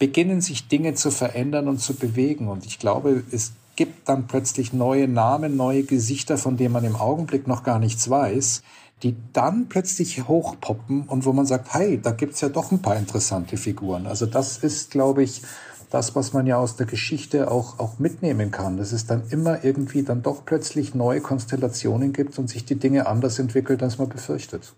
beginnen 0.00 0.40
sich 0.40 0.68
Dinge 0.68 0.94
zu 0.94 1.10
verändern 1.10 1.68
und 1.68 1.78
zu 1.78 1.94
bewegen. 1.94 2.48
Und 2.48 2.66
ich 2.66 2.78
glaube, 2.78 3.22
es 3.30 3.52
gibt 3.78 4.08
dann 4.08 4.26
plötzlich 4.26 4.72
neue 4.72 5.06
Namen, 5.06 5.56
neue 5.56 5.84
Gesichter, 5.84 6.36
von 6.36 6.56
denen 6.56 6.72
man 6.72 6.82
im 6.84 6.96
Augenblick 6.96 7.46
noch 7.46 7.62
gar 7.62 7.78
nichts 7.78 8.10
weiß, 8.10 8.64
die 9.04 9.14
dann 9.32 9.68
plötzlich 9.68 10.26
hochpoppen 10.26 11.02
und 11.02 11.24
wo 11.24 11.32
man 11.32 11.46
sagt, 11.46 11.72
hey, 11.74 12.00
da 12.02 12.10
gibt's 12.10 12.40
ja 12.40 12.48
doch 12.48 12.72
ein 12.72 12.82
paar 12.82 12.96
interessante 12.96 13.56
Figuren. 13.56 14.08
Also 14.08 14.26
das 14.26 14.58
ist, 14.58 14.90
glaube 14.90 15.22
ich, 15.22 15.42
das, 15.90 16.16
was 16.16 16.32
man 16.32 16.48
ja 16.48 16.58
aus 16.58 16.74
der 16.74 16.86
Geschichte 16.86 17.52
auch, 17.52 17.78
auch 17.78 18.00
mitnehmen 18.00 18.50
kann, 18.50 18.78
dass 18.78 18.90
es 18.90 19.06
dann 19.06 19.22
immer 19.30 19.62
irgendwie 19.64 20.02
dann 20.02 20.24
doch 20.24 20.44
plötzlich 20.44 20.96
neue 20.96 21.20
Konstellationen 21.20 22.12
gibt 22.12 22.36
und 22.36 22.50
sich 22.50 22.64
die 22.64 22.80
Dinge 22.80 23.06
anders 23.06 23.38
entwickeln, 23.38 23.80
als 23.80 23.96
man 23.96 24.08
befürchtet. 24.08 24.74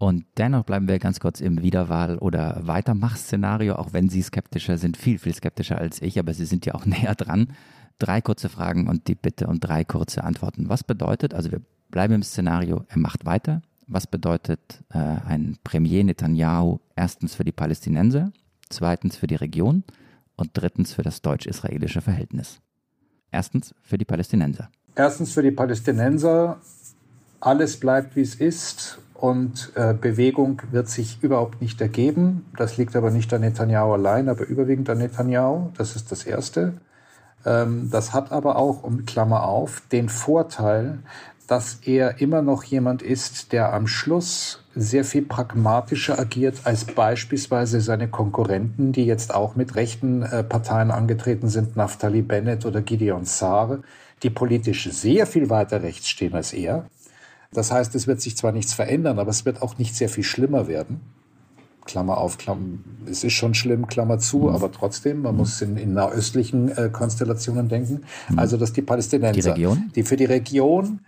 Und 0.00 0.24
dennoch 0.36 0.64
bleiben 0.64 0.88
wir 0.88 0.98
ganz 0.98 1.20
kurz 1.20 1.40
im 1.40 1.62
Wiederwahl- 1.62 2.18
oder 2.18 2.60
Weitermach-Szenario, 2.66 3.76
auch 3.76 3.92
wenn 3.92 4.08
Sie 4.08 4.20
skeptischer 4.20 4.76
sind, 4.78 4.96
viel, 4.96 5.20
viel 5.20 5.32
skeptischer 5.32 5.78
als 5.78 6.02
ich, 6.02 6.18
aber 6.18 6.34
Sie 6.34 6.44
sind 6.44 6.66
ja 6.66 6.74
auch 6.74 6.86
näher 6.86 7.14
dran. 7.14 7.54
Drei 8.02 8.20
kurze 8.20 8.48
Fragen 8.48 8.88
und 8.88 9.06
die 9.06 9.14
Bitte 9.14 9.46
um 9.46 9.60
drei 9.60 9.84
kurze 9.84 10.24
Antworten. 10.24 10.68
Was 10.68 10.82
bedeutet, 10.82 11.34
also 11.34 11.52
wir 11.52 11.60
bleiben 11.88 12.14
im 12.14 12.24
Szenario, 12.24 12.84
er 12.88 12.98
macht 12.98 13.24
weiter. 13.24 13.62
Was 13.86 14.08
bedeutet 14.08 14.58
äh, 14.92 14.98
ein 14.98 15.56
Premier 15.62 16.02
Netanyahu 16.02 16.80
erstens 16.96 17.36
für 17.36 17.44
die 17.44 17.52
Palästinenser, 17.52 18.32
zweitens 18.70 19.16
für 19.16 19.28
die 19.28 19.36
Region 19.36 19.84
und 20.34 20.50
drittens 20.54 20.92
für 20.94 21.02
das 21.02 21.22
deutsch-israelische 21.22 22.00
Verhältnis? 22.00 22.58
Erstens 23.30 23.72
für 23.82 23.98
die 23.98 24.04
Palästinenser. 24.04 24.68
Erstens 24.96 25.32
für 25.32 25.44
die 25.44 25.52
Palästinenser, 25.52 26.56
alles 27.38 27.78
bleibt 27.78 28.16
wie 28.16 28.22
es 28.22 28.34
ist 28.34 28.98
und 29.14 29.70
äh, 29.76 29.94
Bewegung 29.94 30.60
wird 30.72 30.88
sich 30.88 31.22
überhaupt 31.22 31.62
nicht 31.62 31.80
ergeben. 31.80 32.46
Das 32.56 32.78
liegt 32.78 32.96
aber 32.96 33.12
nicht 33.12 33.32
an 33.32 33.42
Netanyahu 33.42 33.92
allein, 33.92 34.28
aber 34.28 34.44
überwiegend 34.44 34.90
an 34.90 34.98
Netanyahu. 34.98 35.70
Das 35.78 35.94
ist 35.94 36.10
das 36.10 36.24
Erste. 36.24 36.74
Ähm, 37.44 37.88
das 37.90 38.12
hat 38.12 38.32
aber 38.32 38.56
auch, 38.56 38.82
um 38.82 39.04
Klammer 39.06 39.44
auf, 39.44 39.82
den 39.90 40.08
Vorteil, 40.08 41.00
dass 41.46 41.80
er 41.84 42.20
immer 42.20 42.40
noch 42.40 42.64
jemand 42.64 43.02
ist, 43.02 43.52
der 43.52 43.72
am 43.72 43.86
Schluss 43.86 44.64
sehr 44.74 45.04
viel 45.04 45.22
pragmatischer 45.22 46.18
agiert 46.18 46.60
als 46.64 46.84
beispielsweise 46.84 47.80
seine 47.80 48.08
Konkurrenten, 48.08 48.92
die 48.92 49.04
jetzt 49.04 49.34
auch 49.34 49.54
mit 49.54 49.74
rechten 49.74 50.22
äh, 50.22 50.44
Parteien 50.44 50.90
angetreten 50.90 51.48
sind, 51.48 51.76
Naftali 51.76 52.22
Bennett 52.22 52.64
oder 52.64 52.80
Gideon 52.80 53.24
Saar, 53.24 53.80
die 54.22 54.30
politisch 54.30 54.90
sehr 54.90 55.26
viel 55.26 55.50
weiter 55.50 55.82
rechts 55.82 56.08
stehen 56.08 56.34
als 56.34 56.52
er. 56.52 56.86
Das 57.52 57.70
heißt, 57.70 57.94
es 57.94 58.06
wird 58.06 58.20
sich 58.20 58.36
zwar 58.36 58.52
nichts 58.52 58.72
verändern, 58.72 59.18
aber 59.18 59.30
es 59.30 59.44
wird 59.44 59.60
auch 59.60 59.76
nicht 59.76 59.94
sehr 59.94 60.08
viel 60.08 60.24
schlimmer 60.24 60.68
werden. 60.68 61.00
Klammer 61.84 62.18
auf, 62.18 62.38
Klammer, 62.38 62.78
es 63.06 63.24
ist 63.24 63.32
schon 63.32 63.54
schlimm, 63.54 63.86
Klammer 63.86 64.18
zu, 64.18 64.40
mhm. 64.40 64.48
aber 64.50 64.70
trotzdem, 64.72 65.22
man 65.22 65.36
muss 65.36 65.60
in, 65.60 65.76
in 65.76 65.94
nahöstlichen 65.94 66.68
äh, 66.70 66.90
Konstellationen 66.92 67.68
denken. 67.68 68.02
Mhm. 68.28 68.38
Also, 68.38 68.56
dass 68.56 68.72
die 68.72 68.82
Palästinenser, 68.82 69.40
die, 69.40 69.48
Region? 69.48 69.90
die 69.94 70.02
für 70.02 70.16
die 70.16 70.24
Region 70.24 71.00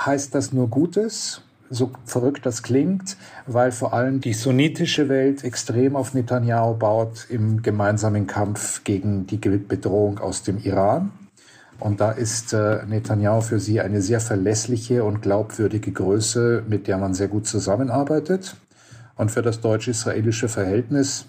heißt 0.00 0.34
das 0.34 0.52
nur 0.52 0.68
Gutes, 0.68 1.42
so 1.70 1.90
verrückt 2.04 2.46
das 2.46 2.62
klingt, 2.62 3.16
weil 3.46 3.72
vor 3.72 3.92
allem 3.92 4.20
die 4.20 4.34
sunnitische 4.34 5.08
Welt 5.08 5.42
extrem 5.44 5.96
auf 5.96 6.14
Netanyahu 6.14 6.74
baut 6.74 7.26
im 7.28 7.62
gemeinsamen 7.62 8.26
Kampf 8.26 8.84
gegen 8.84 9.26
die 9.26 9.36
Bedrohung 9.36 10.18
aus 10.18 10.42
dem 10.42 10.58
Iran. 10.58 11.10
Und 11.78 12.00
da 12.00 12.10
ist 12.10 12.52
äh, 12.52 12.86
Netanyahu 12.86 13.42
für 13.42 13.60
sie 13.60 13.80
eine 13.80 14.00
sehr 14.00 14.20
verlässliche 14.20 15.04
und 15.04 15.20
glaubwürdige 15.20 15.92
Größe, 15.92 16.62
mit 16.66 16.86
der 16.86 16.98
man 16.98 17.12
sehr 17.12 17.28
gut 17.28 17.46
zusammenarbeitet. 17.46 18.56
Und 19.16 19.30
für 19.30 19.42
das 19.42 19.60
deutsch-israelische 19.60 20.48
Verhältnis, 20.48 21.26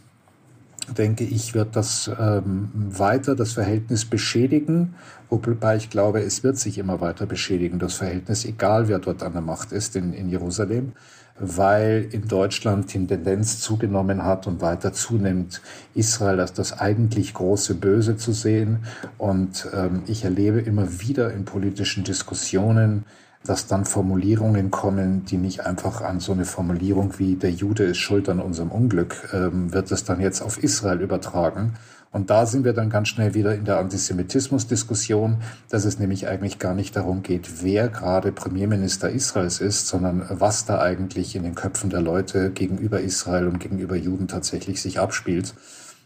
denke 0.97 1.23
ich, 1.23 1.53
wird 1.53 1.75
das 1.75 2.09
ähm, 2.19 2.69
weiter 2.75 3.35
das 3.35 3.53
Verhältnis 3.53 4.05
beschädigen, 4.05 4.95
wobei 5.29 5.75
ich 5.75 5.89
glaube, 5.89 6.21
es 6.21 6.43
wird 6.43 6.57
sich 6.57 6.77
immer 6.77 7.01
weiter 7.01 7.25
beschädigen, 7.25 7.79
das 7.79 7.95
Verhältnis, 7.95 8.45
egal 8.45 8.87
wer 8.87 8.99
dort 8.99 9.23
an 9.23 9.33
der 9.33 9.41
Macht 9.41 9.71
ist 9.71 9.95
in, 9.95 10.13
in 10.13 10.29
Jerusalem 10.29 10.93
weil 11.39 12.07
in 12.11 12.27
Deutschland 12.27 12.93
die 12.93 13.05
Tendenz 13.05 13.59
zugenommen 13.59 14.23
hat 14.23 14.47
und 14.47 14.61
weiter 14.61 14.93
zunimmt, 14.93 15.61
Israel 15.93 16.39
als 16.39 16.53
das 16.53 16.79
eigentlich 16.79 17.33
große 17.33 17.75
Böse 17.75 18.17
zu 18.17 18.31
sehen. 18.31 18.79
Und 19.17 19.67
ähm, 19.73 20.03
ich 20.07 20.23
erlebe 20.23 20.59
immer 20.59 20.99
wieder 20.99 21.33
in 21.33 21.45
politischen 21.45 22.03
Diskussionen, 22.03 23.05
dass 23.45 23.67
dann 23.67 23.85
Formulierungen 23.85 24.71
kommen, 24.71 25.25
die 25.25 25.37
nicht 25.37 25.65
einfach 25.65 26.01
an 26.01 26.19
so 26.19 26.31
eine 26.33 26.45
Formulierung 26.45 27.17
wie 27.17 27.35
der 27.35 27.51
Jude 27.51 27.83
ist 27.83 27.97
schuld 27.97 28.29
an 28.29 28.39
unserem 28.39 28.71
Unglück, 28.71 29.29
ähm, 29.33 29.73
wird 29.73 29.91
es 29.91 30.03
dann 30.03 30.19
jetzt 30.19 30.41
auf 30.41 30.61
Israel 30.61 31.01
übertragen, 31.01 31.73
und 32.11 32.29
da 32.29 32.45
sind 32.45 32.63
wir 32.63 32.73
dann 32.73 32.89
ganz 32.89 33.09
schnell 33.09 33.33
wieder 33.33 33.53
in 33.53 33.65
der 33.65 33.79
Antisemitismus-Diskussion, 33.79 35.37
dass 35.69 35.85
es 35.85 35.99
nämlich 35.99 36.27
eigentlich 36.27 36.57
gar 36.57 36.73
nicht 36.73 36.95
darum 36.95 37.21
geht, 37.21 37.63
wer 37.63 37.89
gerade 37.89 38.31
Premierminister 38.31 39.09
Israels 39.09 39.59
ist, 39.59 39.87
sondern 39.87 40.25
was 40.29 40.65
da 40.65 40.79
eigentlich 40.79 41.35
in 41.35 41.43
den 41.43 41.55
Köpfen 41.55 41.89
der 41.89 42.01
Leute 42.01 42.51
gegenüber 42.51 43.01
Israel 43.01 43.47
und 43.47 43.59
gegenüber 43.59 43.95
Juden 43.95 44.27
tatsächlich 44.27 44.81
sich 44.81 44.99
abspielt. 44.99 45.53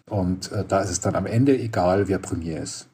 Und 0.10 0.52
äh, 0.52 0.66
da 0.68 0.82
ist 0.82 0.90
es 0.90 1.02
dann 1.02 1.16
am 1.16 1.26
Ende 1.26 1.58
egal, 1.58 2.08
wer 2.08 2.20
Premier 2.20 2.60
ist. 2.60 2.91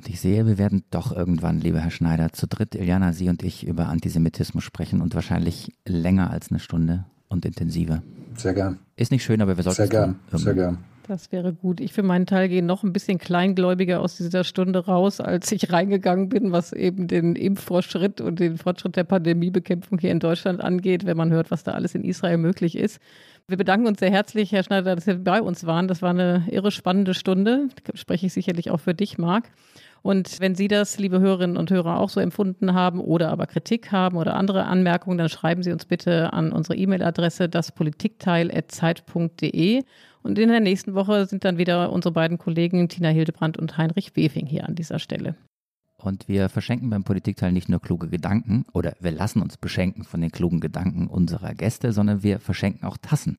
Und 0.00 0.08
ich 0.08 0.18
sehe, 0.18 0.46
wir 0.46 0.56
werden 0.56 0.82
doch 0.90 1.14
irgendwann, 1.14 1.60
lieber 1.60 1.80
Herr 1.80 1.90
Schneider, 1.90 2.32
zu 2.32 2.46
dritt, 2.46 2.74
Iliana, 2.74 3.12
Sie 3.12 3.28
und 3.28 3.42
ich, 3.42 3.66
über 3.66 3.90
Antisemitismus 3.90 4.64
sprechen 4.64 5.02
und 5.02 5.14
wahrscheinlich 5.14 5.74
länger 5.86 6.30
als 6.30 6.50
eine 6.50 6.58
Stunde 6.58 7.04
und 7.28 7.44
intensiver. 7.44 8.02
Sehr 8.34 8.54
gern. 8.54 8.78
Ist 8.96 9.12
nicht 9.12 9.22
schön, 9.22 9.42
aber 9.42 9.58
wir 9.58 9.62
sollten 9.62 9.76
Sehr 9.76 9.88
gern, 9.88 10.18
sehr 10.32 10.54
gern. 10.54 10.78
Das 11.06 11.32
wäre 11.32 11.52
gut. 11.52 11.80
Ich 11.80 11.92
für 11.92 12.02
meinen 12.02 12.24
Teil 12.24 12.48
gehe 12.48 12.62
noch 12.62 12.82
ein 12.82 12.94
bisschen 12.94 13.18
kleingläubiger 13.18 14.00
aus 14.00 14.16
dieser 14.16 14.42
Stunde 14.42 14.86
raus, 14.86 15.20
als 15.20 15.52
ich 15.52 15.70
reingegangen 15.70 16.30
bin, 16.30 16.50
was 16.50 16.72
eben 16.72 17.06
den 17.06 17.36
Impffortschritt 17.36 18.22
und 18.22 18.40
den 18.40 18.56
Fortschritt 18.56 18.96
der 18.96 19.04
Pandemiebekämpfung 19.04 19.98
hier 19.98 20.12
in 20.12 20.20
Deutschland 20.20 20.62
angeht, 20.62 21.04
wenn 21.04 21.18
man 21.18 21.30
hört, 21.30 21.50
was 21.50 21.62
da 21.62 21.72
alles 21.72 21.94
in 21.94 22.04
Israel 22.04 22.38
möglich 22.38 22.74
ist. 22.74 23.00
Wir 23.48 23.58
bedanken 23.58 23.86
uns 23.86 24.00
sehr 24.00 24.10
herzlich, 24.10 24.52
Herr 24.52 24.62
Schneider, 24.62 24.94
dass 24.94 25.04
Sie 25.04 25.14
bei 25.14 25.42
uns 25.42 25.66
waren. 25.66 25.88
Das 25.88 26.00
war 26.00 26.10
eine 26.10 26.44
irre 26.48 26.70
spannende 26.70 27.12
Stunde. 27.12 27.68
Das 27.84 28.00
spreche 28.00 28.26
ich 28.26 28.32
sicherlich 28.32 28.70
auch 28.70 28.80
für 28.80 28.94
dich, 28.94 29.18
Marc. 29.18 29.50
Und 30.02 30.40
wenn 30.40 30.54
Sie 30.54 30.68
das, 30.68 30.98
liebe 30.98 31.20
Hörerinnen 31.20 31.56
und 31.56 31.70
Hörer, 31.70 31.98
auch 31.98 32.08
so 32.08 32.20
empfunden 32.20 32.74
haben 32.74 33.00
oder 33.00 33.30
aber 33.30 33.46
Kritik 33.46 33.92
haben 33.92 34.16
oder 34.16 34.34
andere 34.34 34.64
Anmerkungen, 34.64 35.18
dann 35.18 35.28
schreiben 35.28 35.62
Sie 35.62 35.72
uns 35.72 35.84
bitte 35.84 36.32
an 36.32 36.52
unsere 36.52 36.76
E-Mail-Adresse 36.76 37.48
daspolitikteil.zeit.de. 37.48 39.82
Und 40.22 40.38
in 40.38 40.48
der 40.48 40.60
nächsten 40.60 40.94
Woche 40.94 41.26
sind 41.26 41.44
dann 41.44 41.58
wieder 41.58 41.92
unsere 41.92 42.12
beiden 42.12 42.38
Kollegen 42.38 42.88
Tina 42.88 43.08
Hildebrand 43.08 43.58
und 43.58 43.76
Heinrich 43.76 44.16
Wefing 44.16 44.46
hier 44.46 44.66
an 44.66 44.74
dieser 44.74 44.98
Stelle. 44.98 45.36
Und 45.96 46.28
wir 46.28 46.48
verschenken 46.48 46.88
beim 46.88 47.04
Politikteil 47.04 47.52
nicht 47.52 47.68
nur 47.68 47.80
kluge 47.80 48.08
Gedanken 48.08 48.64
oder 48.72 48.94
wir 49.00 49.10
lassen 49.10 49.42
uns 49.42 49.58
beschenken 49.58 50.04
von 50.04 50.22
den 50.22 50.32
klugen 50.32 50.60
Gedanken 50.60 51.08
unserer 51.08 51.54
Gäste, 51.54 51.92
sondern 51.92 52.22
wir 52.22 52.40
verschenken 52.40 52.84
auch 52.84 52.96
Tassen. 52.96 53.36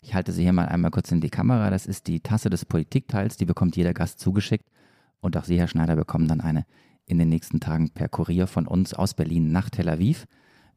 Ich 0.00 0.14
halte 0.14 0.30
sie 0.32 0.42
hier 0.42 0.52
mal 0.52 0.66
einmal 0.66 0.92
kurz 0.92 1.10
in 1.10 1.20
die 1.20 1.30
Kamera. 1.30 1.70
Das 1.70 1.86
ist 1.86 2.06
die 2.06 2.20
Tasse 2.20 2.50
des 2.50 2.66
Politikteils, 2.66 3.36
die 3.36 3.46
bekommt 3.46 3.76
jeder 3.76 3.94
Gast 3.94 4.20
zugeschickt. 4.20 4.64
Und 5.24 5.36
auch 5.38 5.44
Sie, 5.44 5.58
Herr 5.58 5.68
Schneider, 5.68 5.96
bekommen 5.96 6.28
dann 6.28 6.42
eine 6.42 6.66
in 7.06 7.18
den 7.18 7.30
nächsten 7.30 7.58
Tagen 7.58 7.88
per 7.88 8.08
Kurier 8.08 8.46
von 8.46 8.66
uns 8.66 8.92
aus 8.92 9.14
Berlin 9.14 9.52
nach 9.52 9.70
Tel 9.70 9.88
Aviv. 9.88 10.26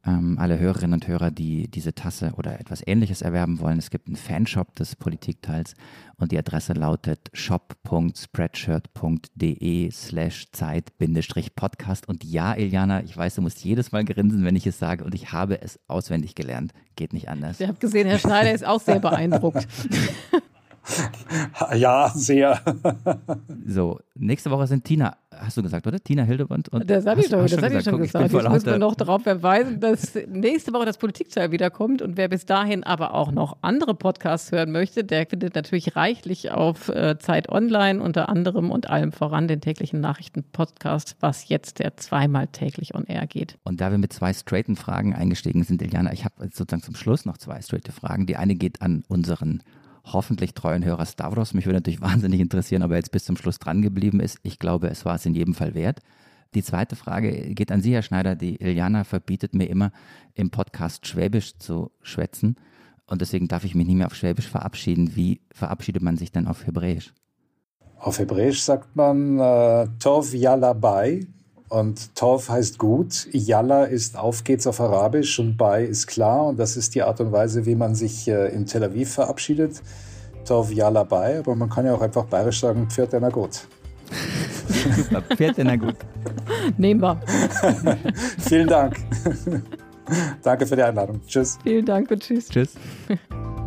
Ähm, 0.06 0.38
alle 0.40 0.58
Hörerinnen 0.58 0.94
und 0.94 1.06
Hörer, 1.06 1.32
die 1.32 1.70
diese 1.70 1.94
Tasse 1.94 2.32
oder 2.38 2.58
etwas 2.58 2.82
ähnliches 2.86 3.22
erwerben 3.22 3.60
wollen, 3.60 3.78
es 3.78 3.90
gibt 3.90 4.08
einen 4.08 4.16
Fanshop 4.16 4.74
des 4.76 4.96
Politikteils 4.96 5.74
und 6.16 6.32
die 6.32 6.38
Adresse 6.38 6.72
lautet 6.72 7.30
shop.spreadshirt.de 7.34 9.92
slash 9.92 10.50
Zeit-Podcast. 10.54 12.08
Und 12.08 12.24
ja, 12.24 12.54
Iliana, 12.54 13.04
ich 13.04 13.18
weiß, 13.18 13.36
du 13.36 13.42
musst 13.42 13.66
jedes 13.66 13.92
Mal 13.92 14.06
grinsen, 14.06 14.46
wenn 14.46 14.56
ich 14.56 14.66
es 14.66 14.80
sage 14.80 15.04
und 15.04 15.14
ich 15.14 15.34
habe 15.34 15.62
es 15.62 15.78
auswendig 15.90 16.36
gelernt. 16.36 16.72
Geht 16.96 17.12
nicht 17.12 17.28
anders. 17.28 17.60
Ich 17.60 17.68
habe 17.68 17.80
gesehen, 17.80 18.08
Herr 18.08 18.20
Schneider 18.20 18.54
ist 18.54 18.66
auch 18.66 18.80
sehr 18.80 19.00
beeindruckt. 19.00 19.68
ja, 21.76 22.12
sehr. 22.14 22.62
so, 23.66 24.00
nächste 24.16 24.52
Woche 24.52 24.68
sind 24.68 24.84
Tina, 24.84 25.18
hast 25.32 25.58
du 25.58 25.64
gesagt, 25.64 25.86
oder? 25.88 26.00
Tina 26.00 26.24
Hildebrand 26.24 26.70
und. 26.70 26.90
Das 26.90 27.06
habe 27.06 27.22
ich, 27.22 27.30
doch, 27.30 27.46
das 27.46 27.62
hab 27.62 27.72
ich 27.72 27.84
schon 27.84 28.00
gesagt. 28.00 28.32
Jetzt 28.32 28.50
müssen 28.50 28.66
wir 28.66 28.78
noch 28.78 28.96
darauf 28.96 29.24
verweisen, 29.24 29.80
dass 29.80 30.18
nächste 30.28 30.74
Woche 30.74 30.86
das 30.86 30.98
Politikteil 30.98 31.52
wiederkommt 31.52 32.02
und 32.02 32.18
wer 32.18 32.28
bis 32.30 32.46
dahin 32.46 32.84
aber 32.84 33.14
auch 33.14 33.32
noch 33.32 33.58
andere 33.62 33.96
Podcasts 33.96 34.52
hören 34.52 34.72
möchte, 34.72 35.04
der 35.04 35.26
findet 35.26 35.56
natürlich 35.56 35.96
reichlich 35.96 36.52
auf 36.52 36.90
äh, 36.90 37.18
Zeit 37.20 37.50
Online 37.50 38.02
unter 38.02 38.30
anderem 38.30 38.72
und 38.72 38.90
allem 38.90 39.12
voran 39.12 39.48
den 39.48 39.62
täglichen 39.62 40.00
Nachrichten-Podcast, 40.00 41.18
was 41.20 41.50
jetzt 41.50 41.80
der 41.80 41.98
zweimal 41.98 42.48
täglich 42.48 42.96
on 42.96 43.06
air 43.06 43.28
geht. 43.28 43.58
Und 43.64 43.82
da 43.82 43.92
wir 43.92 43.98
mit 43.98 44.14
zwei 44.14 44.34
straighten 44.34 44.76
Fragen 44.76 45.14
eingestiegen 45.14 45.64
sind, 45.64 45.82
Iliana, 45.82 46.14
ich 46.14 46.26
habe 46.26 46.36
sozusagen 46.52 46.84
zum 46.84 46.96
Schluss 46.96 47.26
noch 47.26 47.38
zwei 47.38 47.62
straighte 47.62 47.92
Fragen. 47.92 48.26
Die 48.26 48.38
eine 48.38 48.56
geht 48.56 48.82
an 48.82 49.04
unseren 49.08 49.64
hoffentlich 50.14 50.54
treuen 50.54 50.84
Hörer 50.84 51.06
Stavros. 51.06 51.54
Mich 51.54 51.66
würde 51.66 51.78
natürlich 51.78 52.02
wahnsinnig 52.10 52.40
interessieren, 52.40 52.84
ob 52.84 52.92
er 52.92 52.98
jetzt 52.98 53.12
bis 53.12 53.26
zum 53.26 53.38
Schluss 53.38 53.60
dran 53.60 53.82
geblieben 53.82 54.20
ist. 54.20 54.40
Ich 54.44 54.60
glaube, 54.60 54.90
es 54.90 55.06
war 55.06 55.16
es 55.16 55.26
in 55.26 55.36
jedem 55.36 55.54
Fall 55.54 55.74
wert. 55.74 56.02
Die 56.54 56.64
zweite 56.64 56.96
Frage 56.96 57.54
geht 57.54 57.72
an 57.72 57.82
Sie, 57.82 57.94
Herr 57.94 58.02
Schneider. 58.02 58.36
Die 58.36 58.56
Iliana 58.56 59.04
verbietet 59.04 59.54
mir 59.54 59.70
immer, 59.70 59.92
im 60.34 60.50
Podcast 60.50 61.06
Schwäbisch 61.06 61.58
zu 61.58 61.92
schwätzen. 62.02 62.56
Und 63.06 63.22
deswegen 63.22 63.48
darf 63.48 63.64
ich 63.64 63.76
mich 63.76 63.88
nicht 63.88 63.98
mehr 63.98 64.08
auf 64.08 64.16
Schwäbisch 64.16 64.48
verabschieden. 64.48 65.16
Wie 65.16 65.42
verabschiedet 65.54 66.02
man 66.02 66.18
sich 66.18 66.32
denn 66.32 66.48
auf 66.48 66.66
Hebräisch? 66.66 67.14
Auf 68.00 68.20
Hebräisch 68.20 68.62
sagt 68.62 68.96
man 68.96 69.40
äh, 69.40 69.88
Tov 70.00 70.34
Yalla 70.34 70.74
Bay. 70.74 71.28
Und 71.70 72.16
Tov 72.16 72.50
heißt 72.50 72.78
gut, 72.78 73.28
Yalla 73.34 73.84
ist 73.84 74.18
auf 74.18 74.44
geht's 74.44 74.68
auf 74.68 74.80
Arabisch 74.80 75.38
und 75.40 75.58
Bay 75.58 75.86
ist 75.86 76.08
klar. 76.08 76.48
Und 76.48 76.60
das 76.60 76.78
ist 76.78 76.96
die 76.96 77.04
Art 77.04 77.20
und 77.20 77.32
Weise, 77.32 77.66
wie 77.66 77.76
man 77.76 77.94
sich 77.94 78.28
äh, 78.28 78.48
in 78.54 78.66
Tel 78.66 78.84
Aviv 78.84 79.14
verabschiedet. 79.14 79.82
Tov 80.46 80.72
Yalla 80.72 81.04
Bay. 81.04 81.38
Aber 81.40 81.56
man 81.56 81.70
kann 81.70 81.86
ja 81.86 81.94
auch 81.94 82.02
einfach 82.02 82.26
bayerisch 82.26 82.62
sagen, 82.62 82.90
Pfiat 82.90 83.10
na 83.20 83.30
gut. 83.30 83.68
Pfiat 85.36 85.58
na 85.58 85.76
gut. 85.76 85.96
Nehmen 86.78 87.02
wir. 87.02 87.20
Vielen 88.40 88.68
Dank. 88.68 88.96
Danke 90.42 90.66
für 90.66 90.76
die 90.78 90.84
Einladung. 90.84 91.20
Tschüss. 91.28 91.58
Vielen 91.64 91.86
Dank 91.86 92.10
und 92.12 92.22
tschüss. 92.22 92.48
Tschüss. 92.48 92.76